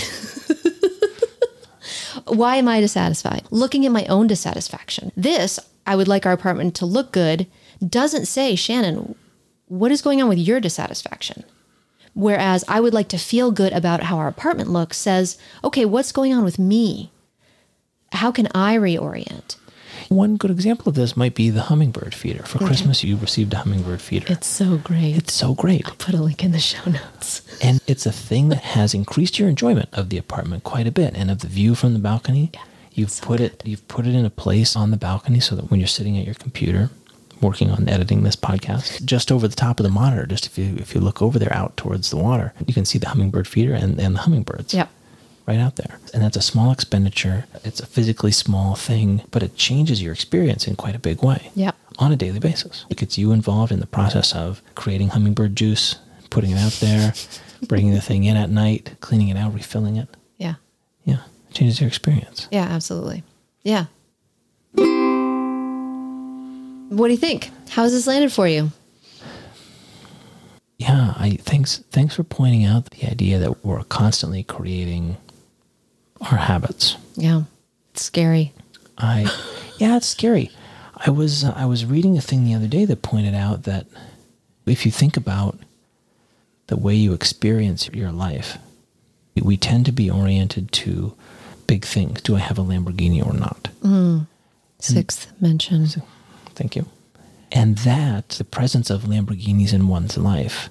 why 2.26 2.56
am 2.56 2.68
I 2.68 2.82
dissatisfied? 2.82 3.44
Looking 3.52 3.86
at 3.86 3.92
my 3.92 4.06
own 4.06 4.26
dissatisfaction. 4.28 5.12
This, 5.16 5.60
I 5.86 5.96
would 5.96 6.08
like 6.08 6.26
our 6.26 6.34
apartment 6.34 6.74
to 6.76 6.86
look 6.88 7.12
good, 7.12 7.46
doesn't 7.88 8.26
say, 8.26 8.56
Shannon, 8.56 9.14
what 9.68 9.92
is 9.92 10.02
going 10.02 10.22
on 10.22 10.30
with 10.30 10.40
your 10.40 10.60
dissatisfaction? 10.60 11.44
Whereas 12.14 12.66
I 12.68 12.80
would 12.80 12.94
like 12.94 13.08
to 13.10 13.18
feel 13.18 13.52
good 13.52 13.74
about 13.74 14.04
how 14.04 14.18
our 14.18 14.28
apartment 14.28 14.70
looks 14.70 14.98
says, 14.98 15.38
okay, 15.64 15.86
what's 15.86 16.12
going 16.12 16.34
on 16.34 16.44
with 16.44 16.60
me? 16.60 17.12
How 18.12 18.32
can 18.32 18.48
I 18.54 18.76
reorient? 18.76 19.56
One 20.10 20.36
good 20.36 20.52
example 20.52 20.90
of 20.90 20.96
this 20.96 21.16
might 21.16 21.36
be 21.36 21.50
the 21.50 21.64
hummingbird 21.64 22.14
feeder. 22.14 22.44
For 22.44 22.58
Christmas, 22.58 23.02
you 23.04 23.16
received 23.16 23.54
a 23.54 23.58
hummingbird 23.58 24.02
feeder. 24.02 24.26
It's 24.30 24.48
so 24.48 24.78
great. 24.78 25.16
It's 25.16 25.34
so 25.34 25.54
great. 25.54 25.88
I'll 25.88 25.96
put 25.96 26.16
a 26.16 26.22
link 26.22 26.44
in 26.44 26.52
the 26.52 26.60
show 26.60 26.90
notes. 26.90 27.42
And 27.62 27.80
it's 27.88 28.06
a 28.06 28.12
thing 28.12 28.50
that 28.50 28.62
has 28.62 28.94
increased 28.94 29.40
your 29.40 29.48
enjoyment 29.48 29.88
of 29.94 30.10
the 30.10 30.18
apartment 30.18 30.64
quite 30.66 30.88
a 30.88 30.92
bit 30.92 31.16
and 31.16 31.32
of 31.32 31.40
the 31.40 31.48
view 31.48 31.76
from 31.76 31.94
the 31.94 32.00
balcony. 32.00 32.50
Yeah, 32.54 32.64
you've 32.92 33.22
put 33.22 33.40
it 33.40 33.62
you've 33.66 33.88
put 33.88 34.06
it 34.06 34.14
in 34.14 34.26
a 34.26 34.30
place 34.30 34.76
on 34.76 34.92
the 34.92 34.98
balcony 34.98 35.40
so 35.40 35.56
that 35.56 35.72
when 35.72 35.80
you're 35.80 35.88
sitting 35.88 36.18
at 36.18 36.26
your 36.26 36.36
computer 36.36 36.90
working 37.42 37.72
on 37.72 37.90
editing 37.90 38.24
this 38.24 38.36
podcast, 38.36 39.04
just 39.06 39.32
over 39.32 39.48
the 39.48 39.56
top 39.56 39.80
of 39.80 39.84
the 39.84 39.90
monitor, 39.90 40.26
just 40.26 40.46
if 40.46 40.58
you 40.58 40.76
if 40.78 40.94
you 40.96 41.02
look 41.02 41.22
over 41.22 41.40
there 41.40 41.54
out 41.54 41.76
towards 41.78 42.10
the 42.10 42.18
water, 42.18 42.54
you 42.66 42.74
can 42.74 42.86
see 42.86 43.00
the 43.00 43.10
hummingbird 43.10 43.48
feeder 43.48 43.74
and, 43.74 44.00
and 44.00 44.16
the 44.16 44.20
hummingbirds. 44.20 44.74
Yep. 44.74 44.90
Right 45.48 45.58
out 45.60 45.76
there. 45.78 46.00
And 46.14 46.22
that's 46.24 46.38
a 46.38 46.42
small 46.42 46.72
expenditure. 46.72 47.46
It's 47.64 47.80
a 47.80 47.86
physically 47.88 48.32
small 48.32 48.76
thing, 48.76 49.24
but 49.32 49.42
it 49.42 49.56
changes 49.56 50.02
your 50.02 50.14
experience 50.14 50.68
in 50.68 50.76
quite 50.76 50.96
a 50.96 51.00
big 51.00 51.24
way 51.24 51.50
Yep. 51.56 51.76
on 51.98 52.12
a 52.12 52.16
daily 52.16 52.40
basis. 52.40 52.86
It 52.92 52.98
gets 52.98 53.18
you 53.18 53.32
involved 53.32 53.72
in 53.72 53.80
the 53.80 53.88
process 53.88 54.34
of 54.36 54.62
creating 54.76 55.10
hummingbird 55.10 55.56
juice, 55.56 55.96
putting 56.30 56.52
it 56.52 56.60
out 56.60 56.74
there, 56.74 57.14
bringing 57.68 57.92
the 57.94 58.02
thing 58.02 58.24
in 58.24 58.38
at 58.38 58.52
night, 58.52 58.96
cleaning 59.02 59.30
it 59.30 59.36
out, 59.36 59.54
refilling 59.56 59.98
it. 59.98 60.10
Yeah. 60.38 60.56
Yeah, 61.06 61.22
it 61.50 61.54
changes 61.56 61.82
your 61.82 61.88
experience. 61.88 62.48
Yeah, 62.52 62.68
absolutely. 62.70 63.24
Yeah. 63.64 63.86
What 66.92 67.08
do 67.08 67.14
you 67.14 67.20
think? 67.20 67.50
How's 67.70 67.94
this 67.94 68.06
landed 68.06 68.34
for 68.34 68.50
you? 68.50 68.70
Yeah, 70.78 71.14
I 71.16 71.38
thanks 71.40 71.78
thanks 71.90 72.16
for 72.16 72.24
pointing 72.24 72.66
out 72.66 72.90
the 72.90 73.10
idea 73.10 73.40
that 73.40 73.64
we're 73.64 73.82
constantly 73.86 74.44
creating 74.44 75.16
our 76.20 76.38
habits. 76.38 76.98
Yeah. 77.16 77.44
It's 77.92 78.04
scary. 78.04 78.52
I 78.98 79.22
yeah, 79.78 79.96
it's 79.96 80.08
scary. 80.08 80.52
I 80.98 81.12
was 81.12 81.46
uh, 81.46 81.54
I 81.56 81.66
was 81.66 81.86
reading 81.86 82.18
a 82.18 82.22
thing 82.22 82.44
the 82.44 82.56
other 82.56 82.68
day 82.68 82.84
that 82.84 83.02
pointed 83.02 83.36
out 83.36 83.64
that 83.64 83.88
if 84.66 84.86
you 84.86 84.92
think 84.92 85.16
about 85.16 85.58
the 86.68 86.76
way 86.76 86.94
you 86.94 87.14
experience 87.14 87.88
your 87.94 88.12
life, 88.12 88.58
we 89.42 89.56
tend 89.56 89.86
to 89.86 89.94
be 89.94 90.12
oriented 90.12 90.74
to 90.74 91.14
big 91.68 91.86
things. 91.86 92.22
Do 92.22 92.36
I 92.36 92.40
have 92.40 92.58
a 92.60 92.64
Lamborghini 92.64 93.26
or 93.26 93.34
not? 93.34 93.70
Sixth 94.80 95.32
mention. 95.40 95.88
Thank 96.62 96.76
you. 96.76 96.86
And 97.52 97.80
that 97.80 98.30
the 98.30 98.44
presence 98.44 98.90
of 98.90 99.04
Lamborghinis 99.04 99.74
in 99.74 99.88
one's 99.88 100.16
life 100.16 100.70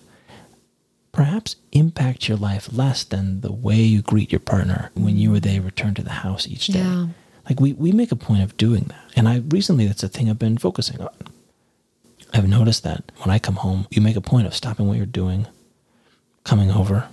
perhaps 1.12 1.56
impacts 1.72 2.28
your 2.28 2.38
life 2.38 2.72
less 2.72 3.02
than 3.02 3.40
the 3.40 3.52
way 3.52 3.74
you 3.74 4.00
greet 4.00 4.30
your 4.30 4.40
partner 4.40 4.90
when 4.94 5.16
you 5.16 5.34
or 5.34 5.40
they 5.40 5.58
return 5.58 5.94
to 5.94 6.02
the 6.02 6.10
house 6.10 6.46
each 6.46 6.68
day. 6.68 6.78
Yeah. 6.78 7.08
Like 7.48 7.58
we, 7.58 7.72
we 7.72 7.90
make 7.90 8.12
a 8.12 8.16
point 8.16 8.42
of 8.42 8.56
doing 8.56 8.84
that. 8.84 9.04
And 9.16 9.28
I 9.28 9.42
recently 9.48 9.88
that's 9.88 10.04
a 10.04 10.08
thing 10.08 10.30
I've 10.30 10.38
been 10.38 10.58
focusing 10.58 11.00
on. 11.00 11.10
I've 12.32 12.48
noticed 12.48 12.84
that 12.84 13.10
when 13.18 13.34
I 13.34 13.40
come 13.40 13.56
home, 13.56 13.88
you 13.90 14.00
make 14.00 14.14
a 14.14 14.20
point 14.20 14.46
of 14.46 14.54
stopping 14.54 14.86
what 14.86 14.96
you're 14.96 15.06
doing, 15.06 15.48
coming 16.44 16.70
over, 16.70 17.08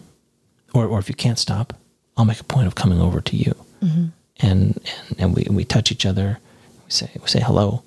or, 0.75 0.85
or 0.85 0.99
if 0.99 1.09
you 1.09 1.15
can't 1.15 1.39
stop, 1.39 1.73
I'll 2.15 2.25
make 2.25 2.39
a 2.39 2.43
point 2.43 2.67
of 2.67 2.75
coming 2.75 3.01
over 3.01 3.19
to 3.21 3.35
you. 3.35 3.55
Mm-hmm. 3.81 4.05
And, 4.39 4.79
and 5.09 5.15
and 5.17 5.35
we 5.35 5.47
we 5.49 5.65
touch 5.65 5.91
each 5.91 6.05
other, 6.05 6.37
we 6.85 6.91
say 6.91 7.09
we 7.19 7.27
say 7.27 7.41
hello. 7.41 7.81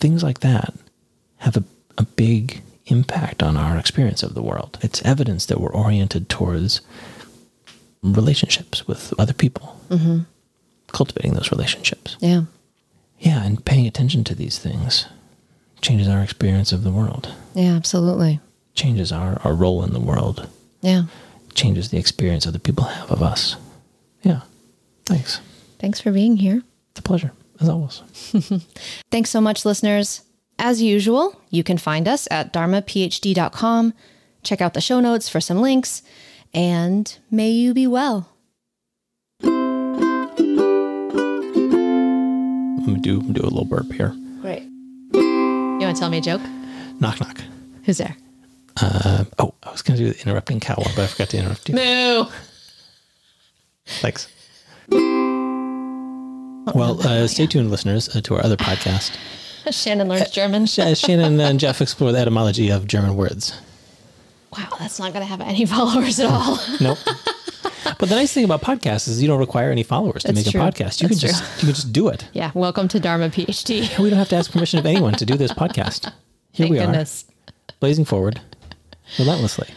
Things 0.00 0.22
like 0.22 0.40
that 0.40 0.74
have 1.38 1.56
a, 1.56 1.64
a 1.98 2.02
big 2.02 2.62
impact 2.86 3.42
on 3.42 3.56
our 3.56 3.76
experience 3.78 4.22
of 4.22 4.34
the 4.34 4.42
world. 4.42 4.78
It's 4.82 5.02
evidence 5.04 5.46
that 5.46 5.60
we're 5.60 5.72
oriented 5.72 6.28
towards 6.28 6.80
relationships 8.02 8.86
with 8.88 9.12
other 9.18 9.32
people, 9.34 9.78
mm-hmm. 9.88 10.20
cultivating 10.88 11.34
those 11.34 11.52
relationships. 11.52 12.16
Yeah. 12.20 12.42
Yeah, 13.18 13.44
and 13.44 13.62
paying 13.64 13.86
attention 13.86 14.24
to 14.24 14.34
these 14.34 14.58
things 14.58 15.06
changes 15.82 16.08
our 16.08 16.22
experience 16.22 16.72
of 16.72 16.82
the 16.84 16.90
world, 16.90 17.32
Yeah, 17.54 17.74
absolutely. 17.76 18.40
changes 18.74 19.12
our, 19.12 19.40
our 19.44 19.54
role 19.54 19.82
in 19.84 19.92
the 19.92 20.00
world, 20.00 20.48
Yeah. 20.80 21.04
changes 21.54 21.90
the 21.90 21.98
experience 21.98 22.46
other 22.46 22.58
people 22.58 22.84
have 22.84 23.10
of 23.10 23.22
us. 23.22 23.56
Yeah, 24.22 24.40
thanks. 25.06 25.40
Thanks 25.78 26.00
for 26.00 26.12
being 26.12 26.38
here. 26.38 26.62
It's 26.90 27.00
a 27.00 27.02
pleasure, 27.02 27.32
as 27.60 27.68
always. 27.68 28.02
Thanks 29.10 29.30
so 29.30 29.40
much, 29.40 29.64
listeners. 29.64 30.22
As 30.58 30.82
usual, 30.82 31.40
you 31.50 31.64
can 31.64 31.78
find 31.78 32.06
us 32.06 32.28
at 32.30 32.52
dharmaphd.com. 32.52 33.94
Check 34.42 34.60
out 34.60 34.74
the 34.74 34.80
show 34.80 35.00
notes 35.00 35.28
for 35.28 35.40
some 35.40 35.60
links, 35.60 36.02
and 36.52 37.16
may 37.30 37.50
you 37.50 37.72
be 37.74 37.86
well. 37.86 38.28
I'm 39.42 40.34
gonna 42.84 42.98
do, 42.98 43.22
do 43.22 43.42
a 43.42 43.44
little 43.44 43.64
burp 43.64 43.92
here. 43.92 44.14
Great. 44.40 44.62
You 45.12 45.78
want 45.80 45.96
to 45.96 46.00
tell 46.00 46.10
me 46.10 46.18
a 46.18 46.22
joke? 46.22 46.42
Knock, 47.00 47.20
knock. 47.20 47.40
Who's 47.84 47.98
there? 47.98 48.16
Uh, 48.80 49.24
oh, 49.38 49.54
I 49.62 49.72
was 49.72 49.82
gonna 49.82 49.98
do 49.98 50.12
the 50.12 50.20
interrupting 50.22 50.60
cow 50.60 50.76
one, 50.76 50.90
but 50.96 51.04
I 51.04 51.06
forgot 51.06 51.28
to 51.30 51.38
interrupt 51.38 51.68
you. 51.68 51.74
Moo. 51.74 52.24
Thanks. 53.86 54.28
Well, 56.74 57.06
uh, 57.06 57.26
stay 57.26 57.46
tuned, 57.46 57.70
listeners, 57.70 58.14
uh, 58.14 58.20
to 58.22 58.36
our 58.36 58.44
other 58.44 58.56
podcast. 58.56 59.16
Shannon 59.70 60.08
learns 60.08 60.30
German. 60.30 60.66
Shannon 60.66 61.38
and 61.40 61.60
Jeff 61.60 61.80
explore 61.82 62.12
the 62.12 62.18
etymology 62.18 62.70
of 62.70 62.86
German 62.86 63.16
words. 63.16 63.60
Wow, 64.56 64.68
that's 64.78 64.98
not 64.98 65.12
going 65.12 65.24
to 65.24 65.30
have 65.30 65.40
any 65.40 65.64
followers 65.74 66.18
at 66.18 66.30
all. 66.30 66.58
Nope. 66.80 66.98
but 67.98 68.08
the 68.08 68.14
nice 68.14 68.32
thing 68.32 68.44
about 68.44 68.62
podcasts 68.62 69.06
is 69.08 69.20
you 69.22 69.28
don't 69.28 69.38
require 69.38 69.70
any 69.70 69.82
followers 69.82 70.22
to 70.22 70.32
That's 70.32 70.46
make 70.46 70.52
true. 70.52 70.60
a 70.60 70.64
podcast. 70.64 71.02
You 71.02 71.08
That's 71.08 71.20
can 71.20 71.28
just 71.28 71.42
you 71.62 71.66
can 71.66 71.74
just 71.74 71.92
do 71.92 72.08
it. 72.08 72.26
yeah, 72.32 72.50
welcome 72.54 72.88
to 72.88 72.98
Dharma 72.98 73.28
PhD. 73.28 73.98
We 73.98 74.10
don't 74.10 74.18
have 74.18 74.28
to 74.30 74.36
ask 74.36 74.50
permission 74.50 74.78
of 74.78 74.86
anyone 74.86 75.14
to 75.14 75.26
do 75.26 75.36
this 75.36 75.52
podcast. 75.52 76.12
Here 76.52 76.66
Thank 76.66 76.72
we 76.72 76.78
are, 76.80 77.04
blazing 77.78 78.04
forward 78.04 78.40
relentlessly. 79.18 79.68